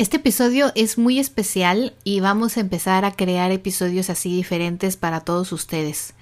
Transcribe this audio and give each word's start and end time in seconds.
Este 0.00 0.16
episodio 0.16 0.72
es 0.76 0.96
muy 0.96 1.18
especial 1.18 1.92
y 2.04 2.20
vamos 2.20 2.56
a 2.56 2.60
empezar 2.60 3.04
a 3.04 3.12
crear 3.12 3.50
episodios 3.52 4.08
así 4.08 4.34
diferentes 4.34 4.96
para 4.96 5.20
todos 5.20 5.52
ustedes. 5.52 6.14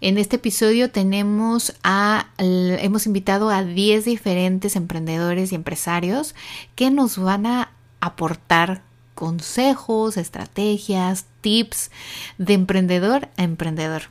En 0.00 0.18
este 0.18 0.34
episodio 0.34 0.90
tenemos 0.90 1.74
a, 1.84 2.26
hemos 2.38 3.06
invitado 3.06 3.50
a 3.50 3.62
10 3.62 4.04
diferentes 4.04 4.74
emprendedores 4.74 5.52
y 5.52 5.54
empresarios 5.54 6.34
que 6.74 6.90
nos 6.90 7.18
van 7.18 7.46
a 7.46 7.70
aportar 8.00 8.82
consejos, 9.14 10.16
estrategias, 10.16 11.26
tips 11.40 11.92
de 12.36 12.54
emprendedor 12.54 13.28
a 13.36 13.44
emprendedor. 13.44 14.08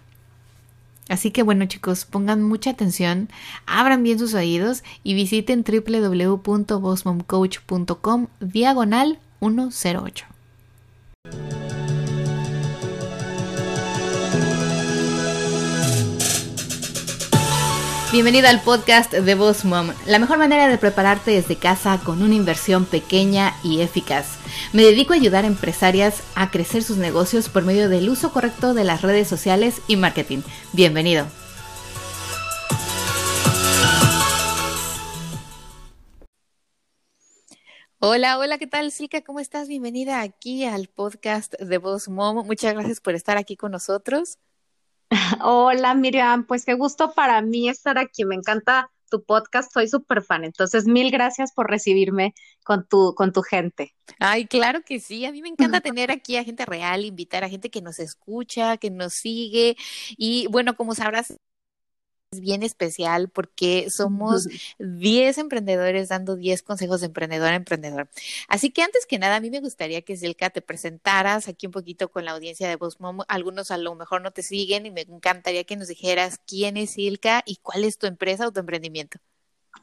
Así 1.10 1.32
que 1.32 1.44
bueno 1.44 1.66
chicos, 1.66 2.06
pongan 2.06 2.42
mucha 2.42 2.70
atención, 2.70 3.28
abran 3.66 4.04
bien 4.04 4.20
sus 4.20 4.34
oídos 4.34 4.86
y 5.04 5.16
visiten 5.16 5.66
www.bossmomcoach.com 5.68 8.28
diagonal 8.40 9.20
108. 9.42 10.26
Bienvenida 18.12 18.50
al 18.50 18.60
podcast 18.64 19.14
de 19.14 19.36
Boss 19.36 19.66
Mom, 19.66 19.94
la 20.08 20.18
mejor 20.18 20.40
manera 20.40 20.68
de 20.68 20.80
prepararte 20.80 21.30
desde 21.30 21.58
casa 21.58 22.02
con 22.04 22.24
una 22.24 22.34
inversión 22.34 22.88
pequeña 22.88 23.54
y 23.64 23.82
eficaz. 23.82 24.40
Me 24.74 24.82
dedico 24.82 25.14
a 25.14 25.18
ayudar 25.18 25.44
a 25.44 25.48
empresarias 25.48 26.24
a 26.34 26.50
crecer 26.50 26.82
sus 26.82 26.98
negocios 26.98 27.50
por 27.50 27.66
medio 27.66 27.88
del 27.88 28.10
uso 28.10 28.34
correcto 28.34 28.74
de 28.74 28.84
las 28.84 29.04
redes 29.04 29.28
sociales 29.28 29.84
y 29.88 29.96
marketing. 29.96 30.40
Bienvenido. 30.74 31.28
Hola, 38.00 38.40
hola, 38.40 38.58
¿qué 38.58 38.66
tal, 38.66 38.92
Silka? 38.92 39.22
¿Cómo 39.22 39.40
estás? 39.40 39.68
Bienvenida 39.68 40.22
aquí 40.22 40.66
al 40.66 40.88
podcast 40.88 41.54
de 41.60 41.78
Boss 41.78 42.10
Mom. 42.10 42.44
Muchas 42.44 42.74
gracias 42.74 43.02
por 43.02 43.14
estar 43.14 43.38
aquí 43.38 43.56
con 43.56 43.72
nosotros. 43.72 44.40
Hola 45.44 45.94
Miriam, 45.96 46.46
pues 46.46 46.66
qué 46.66 46.74
gusto 46.74 47.14
para 47.14 47.42
mí 47.42 47.70
estar 47.70 47.98
aquí, 47.98 48.26
me 48.26 48.36
encanta 48.36 48.92
tu 49.10 49.24
podcast, 49.24 49.74
soy 49.74 49.88
súper 49.88 50.22
fan, 50.22 50.44
entonces 50.44 50.86
mil 50.86 51.10
gracias 51.10 51.52
por 51.52 51.68
recibirme 51.70 52.36
con 52.64 52.88
tu, 52.88 53.16
con 53.16 53.34
tu 53.34 53.42
gente. 53.42 53.96
Ay, 54.20 54.46
claro 54.46 54.82
que 54.86 55.00
sí, 55.00 55.26
a 55.26 55.32
mí 55.32 55.42
me 55.42 55.50
encanta 55.50 55.82
tener 55.82 56.12
aquí 56.12 56.38
a 56.38 56.44
gente 56.44 56.66
real, 56.66 57.06
invitar 57.06 57.44
a 57.44 57.50
gente 57.50 57.72
que 57.72 57.82
nos 57.82 58.00
escucha, 58.00 58.78
que 58.78 58.92
nos 58.92 59.14
sigue 59.14 59.76
y 60.16 60.48
bueno, 60.52 60.76
como 60.76 60.94
sabrás, 60.94 61.34
bien 62.38 62.64
especial 62.64 63.30
porque 63.30 63.88
somos 63.90 64.48
10 64.80 65.38
emprendedores 65.38 66.10
dando 66.10 66.36
10 66.36 66.62
consejos 66.62 67.02
de 67.02 67.08
emprendedor 67.08 67.52
a 67.52 67.56
emprendedor. 67.56 68.10
Así 68.48 68.72
que 68.72 68.84
antes 68.84 69.06
que 69.06 69.20
nada, 69.20 69.38
a 69.38 69.40
mí 69.40 69.50
me 69.50 69.60
gustaría 69.60 70.02
que 70.02 70.16
Silka 70.16 70.50
te 70.50 70.62
presentaras 70.62 71.48
aquí 71.48 71.66
un 71.66 71.72
poquito 71.72 72.10
con 72.10 72.26
la 72.26 72.32
audiencia 72.32 72.70
de 72.70 72.76
Voz 72.76 72.98
Algunos 73.28 73.72
a 73.72 73.78
lo 73.78 73.96
mejor 73.96 74.22
no 74.22 74.32
te 74.32 74.44
siguen 74.44 74.86
y 74.86 74.92
me 74.92 75.02
encantaría 75.02 75.64
que 75.64 75.76
nos 75.76 75.88
dijeras 75.88 76.40
quién 76.46 76.78
es 76.78 76.92
Silka 76.92 77.42
y 77.46 77.58
cuál 77.58 77.84
es 77.84 77.98
tu 77.98 78.06
empresa 78.08 78.48
o 78.48 78.52
tu 78.52 78.60
emprendimiento. 78.60 79.20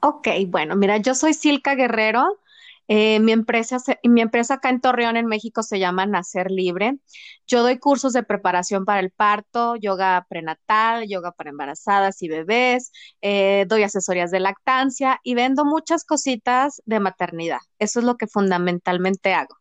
Ok, 0.01 0.29
bueno, 0.47 0.77
mira, 0.77 0.99
yo 0.99 1.15
soy 1.15 1.35
Silka 1.35 1.75
Guerrero. 1.75 2.39
Eh, 2.89 3.19
mi, 3.21 3.33
empresa, 3.33 3.79
mi 4.05 4.21
empresa 4.21 4.55
acá 4.55 4.71
en 4.71 4.81
Torreón, 4.81 5.17
en 5.17 5.27
México, 5.27 5.63
se 5.63 5.79
llama 5.79 6.07
Nacer 6.07 6.51
Libre. 6.51 6.99
Yo 7.47 7.63
doy 7.63 7.79
cursos 7.79 8.13
de 8.13 8.23
preparación 8.23 8.85
para 8.85 9.01
el 9.01 9.11
parto, 9.11 9.77
yoga 9.77 10.25
prenatal, 10.29 11.07
yoga 11.09 11.33
para 11.33 11.51
embarazadas 11.51 12.23
y 12.23 12.29
bebés, 12.29 12.93
eh, 13.23 13.65
doy 13.69 13.83
asesorías 13.83 14.31
de 14.31 14.41
lactancia 14.41 15.21
y 15.23 15.35
vendo 15.35 15.65
muchas 15.65 16.05
cositas 16.05 16.83
de 16.87 17.01
maternidad. 17.01 17.59
Eso 17.79 18.01
es 18.01 18.07
lo 18.07 18.17
que 18.17 18.27
fundamentalmente 18.27 19.35
hago. 19.35 19.57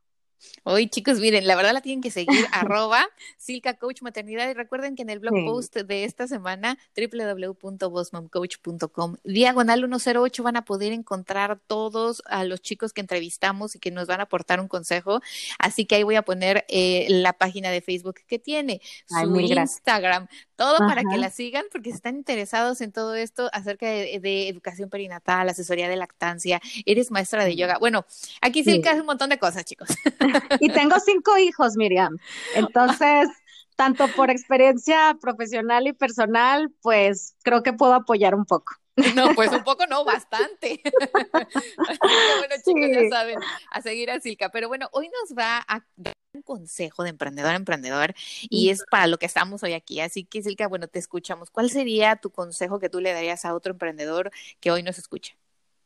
Hoy, 0.64 0.88
chicos, 0.88 1.20
miren, 1.20 1.46
la 1.48 1.56
verdad 1.56 1.74
la 1.74 1.82
tienen 1.82 2.02
que 2.02 2.12
seguir, 2.12 2.28
arroba 2.52 3.08
Silka 3.38 3.76
Coach 3.76 4.02
Maternidad. 4.02 4.50
Y 4.50 4.54
recuerden 4.54 4.96
que 4.96 5.04
en 5.04 5.10
el 5.10 5.20
blog 5.20 5.34
post 5.46 5.76
de 5.76 6.06
esta 6.06 6.28
semana, 6.28 6.78
www.bossmomcoach.com, 6.96 9.18
diagonal 9.24 9.80
108, 9.80 10.44
van 10.44 10.58
a 10.58 10.66
poder 10.66 10.92
encontrar 10.92 11.60
todos 11.68 12.24
a 12.26 12.44
los 12.44 12.62
chicos 12.62 12.92
que 12.94 13.02
entrevistamos 13.02 13.76
y 13.76 13.80
que 13.80 13.92
nos 13.92 14.08
van 14.08 14.22
a 14.22 14.24
aportar 14.24 14.60
un 14.60 14.68
consejo. 14.68 15.22
Así 15.60 15.86
que 15.86 15.96
ahí 15.96 16.04
voy 16.04 16.16
a 16.16 16.24
poner 16.24 16.66
eh, 16.68 17.06
la 17.10 17.34
página 17.34 17.70
de 17.70 17.82
Facebook 17.82 18.16
que 18.28 18.40
tiene, 18.40 18.82
su 19.08 19.40
Instagram, 19.40 20.28
todo 20.56 20.78
para 20.80 21.04
que 21.04 21.18
la 21.18 21.30
sigan, 21.30 21.66
porque 21.72 21.90
si 21.90 21.98
están 21.98 22.16
interesados 22.16 22.82
en 22.82 22.92
todo 22.92 23.16
esto 23.16 23.50
acerca 23.52 23.88
de, 23.88 24.48
educación 24.48 24.90
perinatal, 24.90 25.50
asesoría 25.50 25.90
de 25.90 25.96
lactancia, 25.96 26.62
eres 26.86 27.12
maestra 27.12 27.46
de 27.46 27.56
yoga. 27.56 27.78
Bueno, 27.78 28.06
aquí 28.42 28.64
Silka 28.64 28.92
hace 28.92 29.02
un 29.02 29.08
montón 29.08 29.30
de 29.30 29.38
cosas, 29.38 29.66
chicos. 29.66 29.90
Y 30.60 30.70
tengo 30.70 31.00
cinco 31.00 31.38
hijos, 31.38 31.76
Miriam. 31.76 32.18
Entonces, 32.56 33.30
tanto 33.76 34.08
por 34.10 34.30
experiencia 34.30 35.18
profesional 35.22 35.88
y 35.88 35.94
personal, 35.94 36.72
pues 36.82 37.36
creo 37.44 37.64
que 37.64 37.74
puedo 37.74 37.94
apoyar 37.94 38.36
un 38.36 38.46
poco. 38.46 38.76
No, 39.14 39.36
pues 39.36 39.52
un 39.52 39.64
poco 39.64 39.86
no, 39.88 40.06
bastante. 40.06 40.82
bueno, 41.34 42.56
chicos, 42.64 42.90
ya 42.94 43.10
saben, 43.10 43.40
a 43.72 43.82
seguir 43.82 44.10
a 44.10 44.20
Silka. 44.22 44.50
Pero 44.50 44.70
bueno, 44.70 44.88
hoy 44.94 45.10
nos 45.10 45.38
va 45.38 45.66
a 45.68 45.86
dar 45.98 46.14
un 46.34 46.42
consejo 46.42 47.04
de 47.04 47.10
emprendedor 47.10 47.52
a 47.52 47.56
emprendedor 47.56 48.14
y 48.50 48.70
es 48.70 48.84
para 48.90 49.08
lo 49.08 49.18
que 49.18 49.26
estamos 49.26 49.64
hoy 49.64 49.74
aquí. 49.74 50.00
Así 50.00 50.24
que, 50.24 50.42
Silka, 50.42 50.68
bueno, 50.68 50.88
te 50.88 51.00
escuchamos. 51.00 51.50
¿Cuál 51.50 51.70
sería 51.70 52.16
tu 52.16 52.30
consejo 52.30 52.80
que 52.80 52.90
tú 52.90 53.02
le 53.02 53.12
darías 53.12 53.44
a 53.44 53.54
otro 53.54 53.74
emprendedor 53.74 54.32
que 54.62 54.72
hoy 54.72 54.82
nos 54.82 54.98
escucha? 54.98 55.36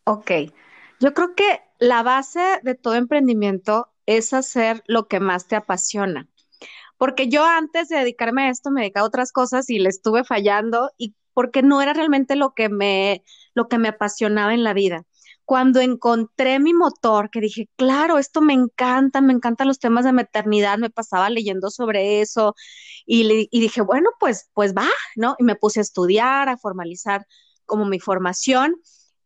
Ok, 0.04 0.32
yo 1.00 1.14
creo 1.14 1.36
que 1.36 1.62
la 1.80 2.04
base 2.04 2.60
de 2.62 2.76
todo 2.76 2.96
emprendimiento 2.96 3.90
es 4.10 4.34
hacer 4.34 4.84
lo 4.88 5.08
que 5.08 5.20
más 5.20 5.48
te 5.48 5.56
apasiona. 5.56 6.28
Porque 6.98 7.30
yo 7.30 7.46
antes 7.46 7.90
de 7.90 7.98
dedicarme 7.98 8.44
a 8.44 8.50
esto 8.50 8.72
me 8.72 8.82
dedicaba 8.82 9.06
a 9.06 9.08
otras 9.08 9.32
cosas 9.32 9.70
y 9.70 9.80
le 9.80 9.90
estuve 9.90 10.24
fallando 10.24 10.92
y 10.98 11.16
porque 11.34 11.62
no 11.64 11.82
era 11.82 11.94
realmente 11.94 12.36
lo 12.36 12.54
que 12.54 12.70
me 12.70 13.24
lo 13.56 13.68
que 13.68 13.78
me 13.78 13.90
apasionaba 13.90 14.54
en 14.54 14.64
la 14.64 14.74
vida. 14.74 15.04
Cuando 15.46 15.82
encontré 15.82 16.60
mi 16.60 16.74
motor, 16.74 17.30
que 17.32 17.42
dije, 17.42 17.70
claro, 17.76 18.18
esto 18.20 18.42
me 18.42 18.54
encanta, 18.54 19.22
me 19.22 19.34
encantan 19.34 19.68
los 19.68 19.80
temas 19.80 20.06
de 20.06 20.14
maternidad, 20.14 20.78
me 20.78 20.90
pasaba 20.92 21.30
leyendo 21.30 21.70
sobre 21.72 22.22
eso 22.22 22.56
y, 23.06 23.48
y 23.52 23.60
dije, 23.62 23.82
bueno, 23.82 24.10
pues, 24.20 24.50
pues 24.54 24.74
va, 24.76 24.88
¿no? 25.16 25.36
Y 25.40 25.44
me 25.44 25.56
puse 25.56 25.80
a 25.80 25.84
estudiar, 25.84 26.50
a 26.50 26.58
formalizar 26.58 27.26
como 27.66 27.86
mi 27.86 28.00
formación 28.00 28.76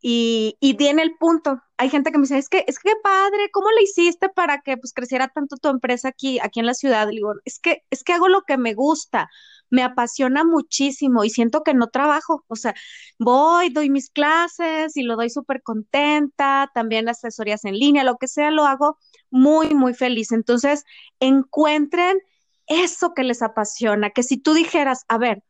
y, 0.05 0.57
y 0.59 0.73
tiene 0.75 1.01
el 1.01 1.15
punto. 1.17 1.63
Hay 1.77 1.89
gente 1.89 2.11
que 2.11 2.17
me 2.17 2.23
dice, 2.23 2.37
es 2.37 2.49
que, 2.49 2.65
es 2.67 2.77
que 2.77 2.91
padre, 3.01 3.49
¿cómo 3.53 3.71
le 3.71 3.83
hiciste 3.83 4.27
para 4.29 4.61
que 4.61 4.75
pues 4.77 4.93
creciera 4.93 5.29
tanto 5.29 5.55
tu 5.55 5.69
empresa 5.69 6.09
aquí, 6.09 6.39
aquí 6.41 6.59
en 6.59 6.65
la 6.65 6.73
ciudad? 6.73 7.07
digo, 7.07 7.33
es 7.45 7.57
que, 7.59 7.83
es 7.89 8.03
que 8.03 8.11
hago 8.11 8.27
lo 8.27 8.41
que 8.43 8.57
me 8.57 8.73
gusta, 8.73 9.29
me 9.69 9.81
apasiona 9.81 10.43
muchísimo 10.43 11.23
y 11.23 11.29
siento 11.29 11.63
que 11.63 11.73
no 11.73 11.87
trabajo. 11.87 12.43
O 12.49 12.57
sea, 12.57 12.75
voy, 13.17 13.69
doy 13.69 13.89
mis 13.89 14.09
clases 14.09 14.97
y 14.97 15.03
lo 15.03 15.15
doy 15.15 15.29
súper 15.29 15.63
contenta, 15.63 16.69
también 16.73 17.07
asesorías 17.07 17.63
en 17.63 17.79
línea, 17.79 18.03
lo 18.03 18.17
que 18.17 18.27
sea, 18.27 18.51
lo 18.51 18.65
hago 18.65 18.97
muy, 19.31 19.73
muy 19.73 19.93
feliz. 19.93 20.33
Entonces, 20.33 20.83
encuentren 21.21 22.19
eso 22.67 23.13
que 23.13 23.23
les 23.23 23.41
apasiona, 23.41 24.09
que 24.09 24.23
si 24.23 24.37
tú 24.37 24.53
dijeras, 24.53 25.05
a 25.07 25.17
ver, 25.17 25.43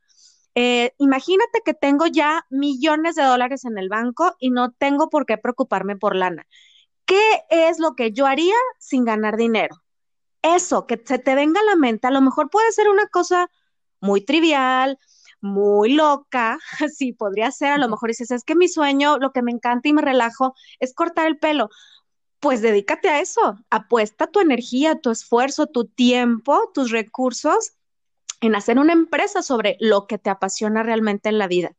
eh, 0.56 0.94
imagínate 1.00 1.62
que 1.66 1.74
tengo 1.74 2.06
ya 2.08 2.46
millones 2.50 3.16
de 3.16 3.24
dólares 3.24 3.66
en 3.66 3.78
el 3.78 3.90
banco 3.90 4.36
y 4.40 4.52
no 4.52 4.72
tengo 4.72 5.10
por 5.10 5.26
qué 5.26 5.38
preocuparme 5.38 5.96
por 5.96 6.16
lana. 6.16 6.46
¿Qué 7.06 7.22
es 7.50 7.80
lo 7.80 7.96
que 7.96 8.12
yo 8.12 8.28
haría 8.28 8.56
sin 8.80 9.06
ganar 9.06 9.38
dinero? 9.38 9.84
Eso, 10.42 10.88
que 10.88 11.02
se 11.04 11.20
te 11.20 11.36
venga 11.36 11.62
a 11.62 11.64
la 11.64 11.76
mente, 11.76 12.08
a 12.08 12.12
lo 12.12 12.22
mejor 12.22 12.50
puede 12.50 12.72
ser 12.72 12.90
una 12.90 13.08
cosa 13.08 13.50
muy 14.00 14.22
trivial, 14.22 15.00
muy 15.42 15.94
loca, 15.94 16.60
sí, 16.96 17.14
podría 17.14 17.52
ser, 17.52 17.74
a 17.74 17.78
lo 17.78 17.90
mejor 17.90 18.10
dices, 18.10 18.32
es 18.32 18.44
que 18.44 18.56
mi 18.56 18.68
sueño, 18.68 19.18
lo 19.20 19.32
que 19.32 19.42
me 19.42 19.52
encanta 19.52 19.90
y 19.90 19.94
me 19.94 20.02
relajo 20.02 20.56
es 20.80 20.94
cortar 20.94 21.28
el 21.28 21.40
pelo. 21.40 21.70
Pues 22.40 22.62
dedícate 22.62 23.10
a 23.10 23.22
eso, 23.22 23.58
apuesta 23.70 24.28
tu 24.28 24.40
energía, 24.42 25.00
tu 25.00 25.12
esfuerzo, 25.12 25.68
tu 25.68 25.86
tiempo, 25.86 26.72
tus 26.74 26.92
recursos 26.92 27.74
en 28.44 28.56
hacer 28.56 28.78
una 28.78 28.92
empresa 28.92 29.42
sobre 29.42 29.78
lo 29.80 30.06
que 30.06 30.18
te 30.18 30.30
apasiona 30.30 30.84
realmente 30.84 31.30
en 31.30 31.38
la 31.38 31.48
vida. 31.48 31.72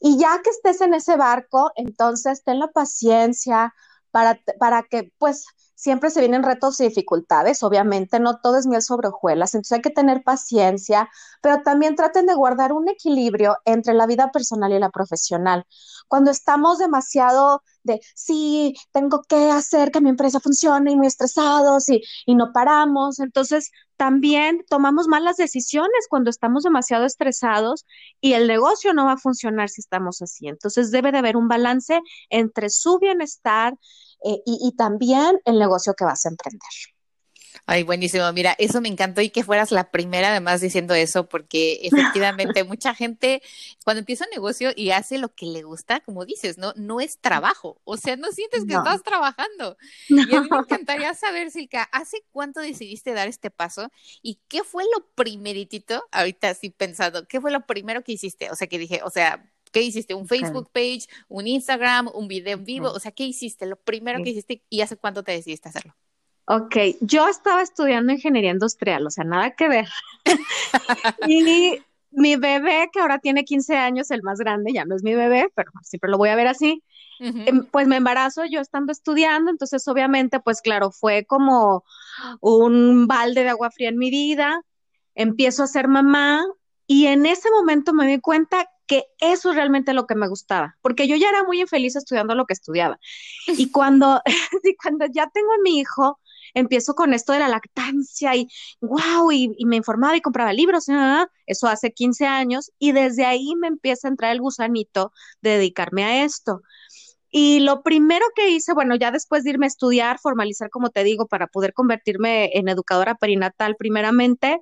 Y 0.00 0.18
ya 0.18 0.40
que 0.40 0.50
estés 0.50 0.80
en 0.80 0.94
ese 0.94 1.16
barco, 1.16 1.72
entonces 1.74 2.44
ten 2.44 2.60
la 2.60 2.68
paciencia 2.68 3.74
para, 4.12 4.40
para 4.60 4.84
que 4.84 5.10
pues 5.18 5.46
siempre 5.76 6.10
se 6.10 6.20
vienen 6.20 6.42
retos 6.42 6.80
y 6.80 6.84
dificultades, 6.88 7.62
obviamente 7.62 8.18
no 8.18 8.40
todo 8.40 8.58
es 8.58 8.66
miel 8.66 8.82
sobre 8.82 9.08
hojuelas, 9.08 9.54
entonces 9.54 9.76
hay 9.76 9.82
que 9.82 9.90
tener 9.90 10.24
paciencia, 10.24 11.08
pero 11.42 11.62
también 11.62 11.94
traten 11.94 12.26
de 12.26 12.34
guardar 12.34 12.72
un 12.72 12.88
equilibrio 12.88 13.58
entre 13.64 13.94
la 13.94 14.06
vida 14.06 14.32
personal 14.32 14.72
y 14.72 14.78
la 14.80 14.90
profesional. 14.90 15.64
Cuando 16.08 16.30
estamos 16.30 16.78
demasiado 16.78 17.62
de, 17.82 18.00
sí, 18.14 18.74
tengo 18.92 19.22
que 19.28 19.50
hacer 19.50 19.90
que 19.90 20.00
mi 20.00 20.10
empresa 20.10 20.40
funcione 20.40 20.92
y 20.92 20.96
muy 20.96 21.06
estresados 21.06 21.88
y, 21.88 22.02
y 22.26 22.34
no 22.34 22.52
paramos, 22.52 23.20
entonces 23.20 23.70
también 23.96 24.64
tomamos 24.68 25.08
malas 25.08 25.36
decisiones 25.36 26.06
cuando 26.08 26.30
estamos 26.30 26.64
demasiado 26.64 27.04
estresados 27.06 27.86
y 28.20 28.34
el 28.34 28.46
negocio 28.46 28.92
no 28.94 29.06
va 29.06 29.12
a 29.12 29.16
funcionar 29.18 29.68
si 29.68 29.80
estamos 29.80 30.22
así. 30.22 30.48
Entonces 30.48 30.90
debe 30.90 31.12
de 31.12 31.18
haber 31.18 31.36
un 31.36 31.48
balance 31.48 32.00
entre 32.30 32.70
su 32.70 32.98
bienestar, 32.98 33.74
eh, 34.26 34.42
y 34.44 34.74
también 34.76 35.40
el 35.44 35.58
negocio 35.58 35.94
que 35.94 36.04
vas 36.04 36.26
a 36.26 36.30
emprender. 36.30 36.60
Ay, 37.68 37.82
buenísimo. 37.82 38.32
Mira, 38.32 38.54
eso 38.58 38.80
me 38.80 38.88
encantó 38.88 39.20
y 39.22 39.30
que 39.30 39.42
fueras 39.42 39.72
la 39.72 39.90
primera 39.90 40.30
además 40.30 40.60
diciendo 40.60 40.94
eso, 40.94 41.28
porque 41.28 41.80
efectivamente 41.82 42.62
mucha 42.62 42.94
gente 42.94 43.42
cuando 43.84 44.00
empieza 44.00 44.24
un 44.24 44.30
negocio 44.30 44.70
y 44.76 44.90
hace 44.90 45.18
lo 45.18 45.34
que 45.34 45.46
le 45.46 45.62
gusta, 45.62 45.98
como 46.00 46.24
dices, 46.24 46.58
no, 46.58 46.72
no 46.76 47.00
es 47.00 47.18
trabajo. 47.18 47.80
O 47.84 47.96
sea, 47.96 48.16
no 48.16 48.30
sientes 48.30 48.64
que 48.66 48.74
estás 48.74 49.02
trabajando. 49.02 49.76
Y 50.08 50.34
a 50.36 50.42
mí 50.42 50.48
me 50.48 50.58
encantaría 50.58 51.12
saber, 51.14 51.50
Silka, 51.50 51.82
¿hace 51.92 52.24
cuánto 52.30 52.60
decidiste 52.60 53.12
dar 53.12 53.26
este 53.26 53.50
paso? 53.50 53.90
¿Y 54.22 54.38
qué 54.48 54.62
fue 54.62 54.84
lo 54.96 55.04
primeritito, 55.16 56.04
ahorita 56.12 56.54
sí 56.54 56.70
pensando, 56.70 57.26
qué 57.26 57.40
fue 57.40 57.50
lo 57.50 57.66
primero 57.66 58.04
que 58.04 58.12
hiciste? 58.12 58.50
O 58.50 58.54
sea, 58.54 58.68
que 58.68 58.78
dije, 58.78 59.00
o 59.02 59.10
sea, 59.10 59.44
¿Qué 59.76 59.82
hiciste? 59.82 60.14
¿Un 60.14 60.26
Facebook 60.26 60.70
page? 60.72 61.02
¿Un 61.28 61.46
Instagram? 61.46 62.08
¿Un 62.14 62.28
video 62.28 62.54
en 62.54 62.64
vivo? 62.64 62.88
O 62.88 62.98
sea, 62.98 63.12
¿qué 63.12 63.24
hiciste? 63.24 63.66
Lo 63.66 63.76
primero 63.76 64.24
que 64.24 64.30
hiciste 64.30 64.62
y 64.70 64.80
hace 64.80 64.96
cuánto 64.96 65.22
te 65.22 65.32
decidiste 65.32 65.68
hacerlo. 65.68 65.94
Ok, 66.46 66.76
yo 67.02 67.28
estaba 67.28 67.60
estudiando 67.60 68.10
ingeniería 68.10 68.52
industrial, 68.52 69.06
o 69.06 69.10
sea, 69.10 69.24
nada 69.24 69.50
que 69.50 69.68
ver. 69.68 69.86
y 71.28 71.78
mi 72.10 72.36
bebé, 72.36 72.88
que 72.90 73.00
ahora 73.00 73.18
tiene 73.18 73.44
15 73.44 73.76
años, 73.76 74.10
el 74.10 74.22
más 74.22 74.38
grande, 74.38 74.72
ya 74.72 74.86
no 74.86 74.96
es 74.96 75.02
mi 75.02 75.14
bebé, 75.14 75.52
pero 75.54 75.70
siempre 75.82 76.10
lo 76.10 76.16
voy 76.16 76.30
a 76.30 76.36
ver 76.36 76.46
así, 76.46 76.82
em, 77.20 77.66
pues 77.66 77.86
me 77.86 77.96
embarazo 77.96 78.46
yo 78.46 78.62
estando 78.62 78.92
estudiando, 78.92 79.50
entonces 79.50 79.86
obviamente, 79.88 80.40
pues 80.40 80.62
claro, 80.62 80.90
fue 80.90 81.26
como 81.26 81.84
un 82.40 83.06
balde 83.06 83.42
de 83.42 83.50
agua 83.50 83.70
fría 83.70 83.90
en 83.90 83.98
mi 83.98 84.08
vida, 84.08 84.62
empiezo 85.14 85.64
a 85.64 85.66
ser 85.66 85.86
mamá 85.86 86.46
y 86.86 87.08
en 87.08 87.26
ese 87.26 87.50
momento 87.50 87.92
me 87.92 88.06
di 88.06 88.20
cuenta 88.20 88.70
que 88.86 89.04
eso 89.18 89.50
es 89.50 89.56
realmente 89.56 89.92
lo 89.92 90.06
que 90.06 90.14
me 90.14 90.28
gustaba, 90.28 90.76
porque 90.82 91.08
yo 91.08 91.16
ya 91.16 91.28
era 91.28 91.44
muy 91.44 91.60
infeliz 91.60 91.96
estudiando 91.96 92.34
lo 92.34 92.46
que 92.46 92.54
estudiaba. 92.54 92.98
Y 93.46 93.70
cuando, 93.72 94.20
y 94.64 94.76
cuando 94.76 95.06
ya 95.06 95.28
tengo 95.28 95.52
a 95.52 95.62
mi 95.62 95.78
hijo, 95.78 96.20
empiezo 96.54 96.94
con 96.94 97.12
esto 97.12 97.32
de 97.32 97.40
la 97.40 97.48
lactancia 97.48 98.34
y 98.34 98.48
wow, 98.80 99.30
y, 99.30 99.54
me 99.66 99.76
informaba 99.76 100.16
y 100.16 100.22
compraba 100.22 100.52
libros, 100.52 100.86
eso 101.46 101.68
hace 101.68 101.92
15 101.92 102.26
años, 102.26 102.72
y 102.78 102.92
desde 102.92 103.26
ahí 103.26 103.54
me 103.56 103.68
empieza 103.68 104.08
a 104.08 104.10
entrar 104.10 104.32
el 104.32 104.40
gusanito 104.40 105.12
de 105.42 105.50
dedicarme 105.50 106.04
a 106.04 106.24
esto. 106.24 106.62
Y 107.30 107.60
lo 107.60 107.82
primero 107.82 108.24
que 108.34 108.50
hice, 108.50 108.72
bueno, 108.72 108.94
ya 108.96 109.10
después 109.10 109.44
de 109.44 109.50
irme 109.50 109.66
a 109.66 109.68
estudiar, 109.68 110.18
formalizar, 110.18 110.70
como 110.70 110.90
te 110.90 111.04
digo, 111.04 111.26
para 111.26 111.48
poder 111.48 111.74
convertirme 111.74 112.50
en 112.54 112.68
educadora 112.68 113.16
perinatal 113.16 113.76
primeramente, 113.76 114.60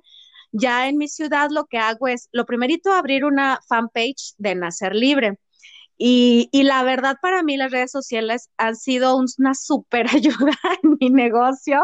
ya 0.51 0.87
en 0.89 0.97
mi 0.97 1.07
ciudad 1.07 1.49
lo 1.51 1.65
que 1.65 1.77
hago 1.77 2.07
es, 2.07 2.29
lo 2.31 2.45
primerito, 2.45 2.91
abrir 2.93 3.25
una 3.25 3.59
fanpage 3.67 4.33
de 4.37 4.55
Nacer 4.55 4.95
Libre. 4.95 5.37
Y, 5.97 6.49
y, 6.51 6.63
la 6.63 6.83
verdad 6.83 7.15
para 7.21 7.41
mí 7.41 7.55
las 7.55 7.71
redes 7.71 7.91
sociales 7.91 8.49
han 8.57 8.75
sido 8.75 9.17
una 9.37 9.53
súper 9.53 10.07
ayuda 10.13 10.53
en 10.83 10.97
mi 10.99 11.09
negocio, 11.09 11.79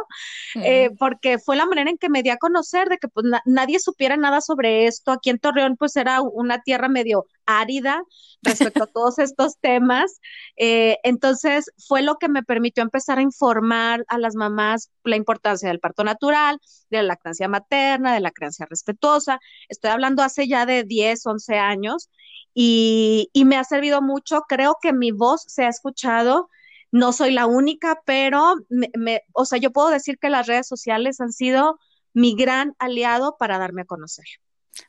eh, 0.55 0.89
porque 0.99 1.39
fue 1.39 1.55
la 1.55 1.65
manera 1.65 1.89
en 1.89 1.97
que 1.97 2.09
me 2.09 2.21
di 2.21 2.29
a 2.29 2.37
conocer 2.37 2.89
de 2.89 2.97
que 2.97 3.07
pues, 3.07 3.25
nadie 3.45 3.79
supiera 3.79 4.17
nada 4.17 4.41
sobre 4.41 4.85
esto. 4.87 5.11
Aquí 5.11 5.29
en 5.29 5.39
Torreón 5.39 5.77
pues 5.77 5.95
era 5.95 6.21
una 6.21 6.61
tierra 6.61 6.89
medio 6.89 7.25
árida 7.45 8.03
respecto 8.41 8.83
a 8.83 8.87
todos 8.93 9.19
estos 9.19 9.57
temas. 9.59 10.19
Eh, 10.57 10.97
entonces 11.03 11.71
fue 11.87 12.01
lo 12.01 12.17
que 12.17 12.29
me 12.29 12.43
permitió 12.43 12.83
empezar 12.83 13.17
a 13.17 13.21
informar 13.21 14.03
a 14.07 14.17
las 14.17 14.35
mamás 14.35 14.91
la 15.03 15.15
importancia 15.15 15.69
del 15.69 15.79
parto 15.79 16.03
natural, 16.03 16.59
de 16.89 16.97
la 16.97 17.03
lactancia 17.03 17.47
materna, 17.47 18.13
de 18.13 18.19
la 18.19 18.31
crianza 18.31 18.65
respetuosa. 18.69 19.39
Estoy 19.69 19.91
hablando 19.91 20.21
hace 20.21 20.47
ya 20.47 20.65
de 20.65 20.83
10, 20.83 21.25
11 21.25 21.57
años 21.57 22.09
y, 22.53 23.29
me 23.45 23.57
ha 23.57 23.63
servido 23.63 24.01
mucho. 24.01 24.41
Creo 24.47 24.77
que 24.81 24.93
mi 24.93 25.11
voz 25.11 25.43
se 25.47 25.65
ha 25.65 25.69
escuchado. 25.69 26.49
No 26.91 27.13
soy 27.13 27.31
la 27.31 27.45
única, 27.45 28.01
pero 28.05 28.55
me, 28.69 29.23
o 29.33 29.45
sea, 29.45 29.59
yo 29.59 29.71
puedo 29.71 29.89
decir 29.89 30.17
que 30.19 30.29
las 30.29 30.47
redes 30.47 30.67
sociales 30.67 31.21
han 31.21 31.31
sido 31.31 31.79
mi 32.13 32.35
gran 32.35 32.75
aliado 32.79 33.37
para 33.37 33.57
darme 33.57 33.83
a 33.83 33.85
conocer. 33.85 34.25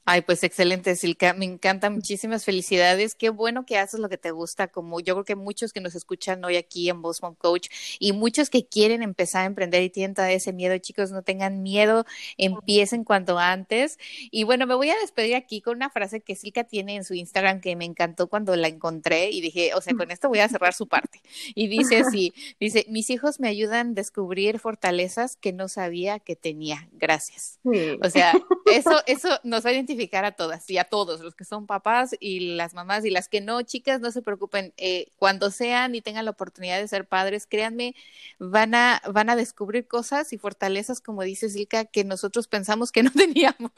Ay, 0.04 0.22
pues 0.22 0.42
excelente, 0.44 0.94
Silka. 0.96 1.32
Me 1.34 1.44
encanta, 1.44 1.90
muchísimas 1.90 2.44
felicidades. 2.44 3.14
Qué 3.14 3.30
bueno 3.30 3.66
que 3.66 3.78
haces 3.78 4.00
lo 4.00 4.08
que 4.08 4.18
te 4.18 4.30
gusta, 4.30 4.68
como 4.68 5.00
yo 5.00 5.14
creo 5.14 5.24
que 5.24 5.36
muchos 5.36 5.72
que 5.72 5.80
nos 5.80 5.94
escuchan 5.94 6.44
hoy 6.44 6.56
aquí 6.56 6.88
en 6.88 7.02
Boss 7.02 7.22
Mom 7.22 7.34
Coach 7.34 7.68
y 7.98 8.12
muchos 8.12 8.50
que 8.50 8.66
quieren 8.66 9.02
empezar 9.02 9.42
a 9.42 9.46
emprender 9.46 9.82
y 9.82 9.90
tienen 9.90 10.14
todo 10.14 10.26
ese 10.26 10.52
miedo, 10.52 10.76
chicos, 10.78 11.10
no 11.10 11.22
tengan 11.22 11.62
miedo, 11.62 12.04
empiecen 12.36 13.04
cuanto 13.04 13.38
antes. 13.38 13.98
Y 14.30 14.44
bueno, 14.44 14.66
me 14.66 14.74
voy 14.74 14.90
a 14.90 14.98
despedir 14.98 15.34
aquí 15.34 15.60
con 15.60 15.76
una 15.76 15.90
frase 15.90 16.20
que 16.20 16.36
Silka 16.36 16.64
tiene 16.64 16.96
en 16.96 17.04
su 17.04 17.14
Instagram 17.14 17.60
que 17.60 17.74
me 17.76 17.84
encantó 17.84 18.28
cuando 18.28 18.54
la 18.56 18.68
encontré 18.68 19.30
y 19.30 19.40
dije, 19.40 19.74
o 19.74 19.80
sea, 19.80 19.94
con 19.94 20.10
esto 20.10 20.28
voy 20.28 20.40
a 20.40 20.48
cerrar 20.48 20.74
su 20.74 20.86
parte. 20.86 21.20
Y 21.54 21.68
dice 21.68 21.98
así, 21.98 22.32
dice, 22.60 22.86
mis 22.88 23.10
hijos 23.10 23.40
me 23.40 23.48
ayudan 23.48 23.90
a 23.90 23.94
descubrir 23.94 24.58
fortalezas 24.58 25.36
que 25.36 25.52
no 25.52 25.68
sabía 25.68 26.18
que 26.18 26.36
tenía. 26.36 26.88
Gracias. 26.92 27.58
O 28.00 28.10
sea, 28.10 28.32
eso, 28.66 29.02
eso 29.06 29.40
nos 29.42 29.66
identificar 29.72 30.24
a 30.24 30.32
todas 30.32 30.68
y 30.70 30.78
a 30.78 30.84
todos, 30.84 31.20
los 31.20 31.34
que 31.34 31.44
son 31.44 31.66
papás 31.66 32.16
y 32.20 32.54
las 32.56 32.74
mamás 32.74 33.04
y 33.04 33.10
las 33.10 33.28
que 33.28 33.40
no, 33.40 33.62
chicas, 33.62 34.00
no 34.00 34.10
se 34.10 34.22
preocupen, 34.22 34.72
eh, 34.76 35.08
cuando 35.16 35.50
sean 35.50 35.94
y 35.94 36.00
tengan 36.00 36.24
la 36.24 36.30
oportunidad 36.30 36.78
de 36.78 36.88
ser 36.88 37.06
padres, 37.06 37.46
créanme, 37.46 37.94
van 38.38 38.74
a, 38.74 39.02
van 39.10 39.30
a 39.30 39.36
descubrir 39.36 39.86
cosas 39.86 40.32
y 40.32 40.38
fortalezas, 40.38 41.00
como 41.00 41.22
dice 41.22 41.48
Silka, 41.48 41.84
que 41.84 42.04
nosotros 42.04 42.48
pensamos 42.48 42.92
que 42.92 43.02
no 43.02 43.10
teníamos. 43.12 43.72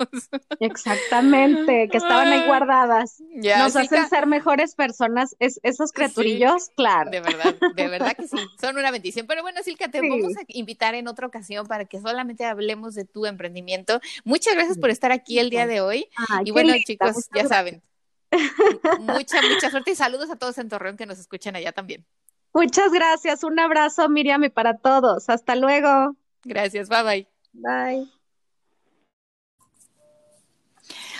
Exactamente, 0.61 1.89
que 1.89 1.97
estaban 1.97 2.29
ahí 2.29 2.47
guardadas. 2.47 3.23
Nos 3.35 3.77
hacen 3.77 4.09
ser 4.09 4.27
mejores 4.27 4.75
personas, 4.75 5.37
es, 5.39 5.61
esos 5.63 5.93
criaturillos, 5.93 6.71
claro. 6.77 7.11
De 7.11 7.21
verdad, 7.21 7.55
de 7.75 7.89
verdad 7.89 8.17
que 8.17 8.29
sí, 8.29 8.39
son 8.61 8.77
una 8.77 8.91
bendición. 8.91 9.27
Pero 9.27 9.43
bueno, 9.43 9.61
Silka, 9.63 9.89
te 9.89 10.01
vamos 10.01 10.37
a 10.37 10.43
invitar 10.49 10.95
en 10.95 11.09
otra 11.09 11.27
ocasión 11.27 11.67
para 11.67 11.85
que 11.85 12.01
solamente 12.01 12.45
hablemos 12.45 12.95
de 12.95 13.05
tu 13.05 13.27
emprendimiento. 13.27 14.01
Muchas 14.25 14.55
gracias 14.55 14.79
por 14.79 14.91
estar 14.91 15.13
aquí 15.13 15.39
el 15.39 15.51
día 15.51 15.67
de 15.67 15.81
hoy. 15.81 15.84
Y 15.93 16.51
bueno, 16.51 16.75
chicos, 16.85 17.29
ya 17.35 17.47
saben. 17.47 17.83
mucha, 19.01 19.41
mucha 19.43 19.71
suerte 19.71 19.93
y 19.93 19.95
saludos 19.95 20.31
a 20.31 20.37
todos 20.37 20.59
en 20.59 20.69
Torreón 20.69 20.97
que 20.97 21.07
nos 21.07 21.19
escuchan 21.19 21.57
allá 21.57 21.73
también. 21.73 22.05
Muchas 22.53 22.93
gracias. 22.93 23.43
Un 23.43 23.59
abrazo, 23.59 24.09
Miriam, 24.09 24.45
y 24.45 24.49
para 24.49 24.79
todos. 24.79 25.29
Hasta 25.29 25.57
luego. 25.57 26.17
Gracias. 26.45 26.89
Bye 26.89 27.03
bye. 27.03 27.29
Bye. 27.53 28.09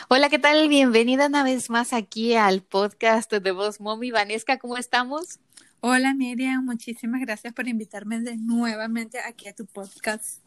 Hola, 0.09 0.29
¿qué 0.29 0.39
tal? 0.39 0.69
Bienvenida 0.69 1.27
una 1.27 1.43
vez 1.43 1.71
más 1.71 1.93
aquí 1.93 2.35
al 2.35 2.63
podcast 2.63 3.33
de 3.33 3.51
Voz 3.53 3.81
Mommy. 3.81 4.11
Vanesca, 4.11 4.59
¿cómo 4.59 4.77
estamos? 4.77 5.41
Hola, 5.81 6.15
Miriam. 6.15 6.65
Muchísimas 6.65 7.21
gracias 7.21 7.53
por 7.53 7.67
invitarme 7.69 8.21
de 8.21 8.37
nuevamente 8.37 9.19
aquí 9.21 9.49
a 9.49 9.55
tu 9.55 9.67
podcast. 9.67 10.44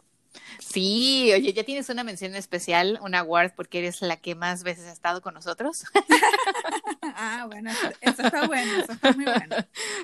Sí, 0.60 1.31
oye, 1.34 1.54
ya 1.54 1.64
tienes 1.64 1.90
una 1.90 2.04
mención 2.04 2.36
especial, 2.36 3.00
un 3.02 3.16
award, 3.16 3.54
porque 3.56 3.80
eres 3.80 4.02
la 4.02 4.18
que 4.18 4.36
más 4.36 4.64
veces 4.64 4.86
ha 4.86 4.92
estado 4.92 5.22
con 5.22 5.34
nosotros. 5.34 5.84
ah, 7.16 7.46
bueno, 7.48 7.72
eso 8.02 8.24
está 8.24 8.48
bueno, 8.48 8.72
eso 8.78 8.92
está 8.92 9.12
muy 9.14 9.26
bueno. 9.26 9.56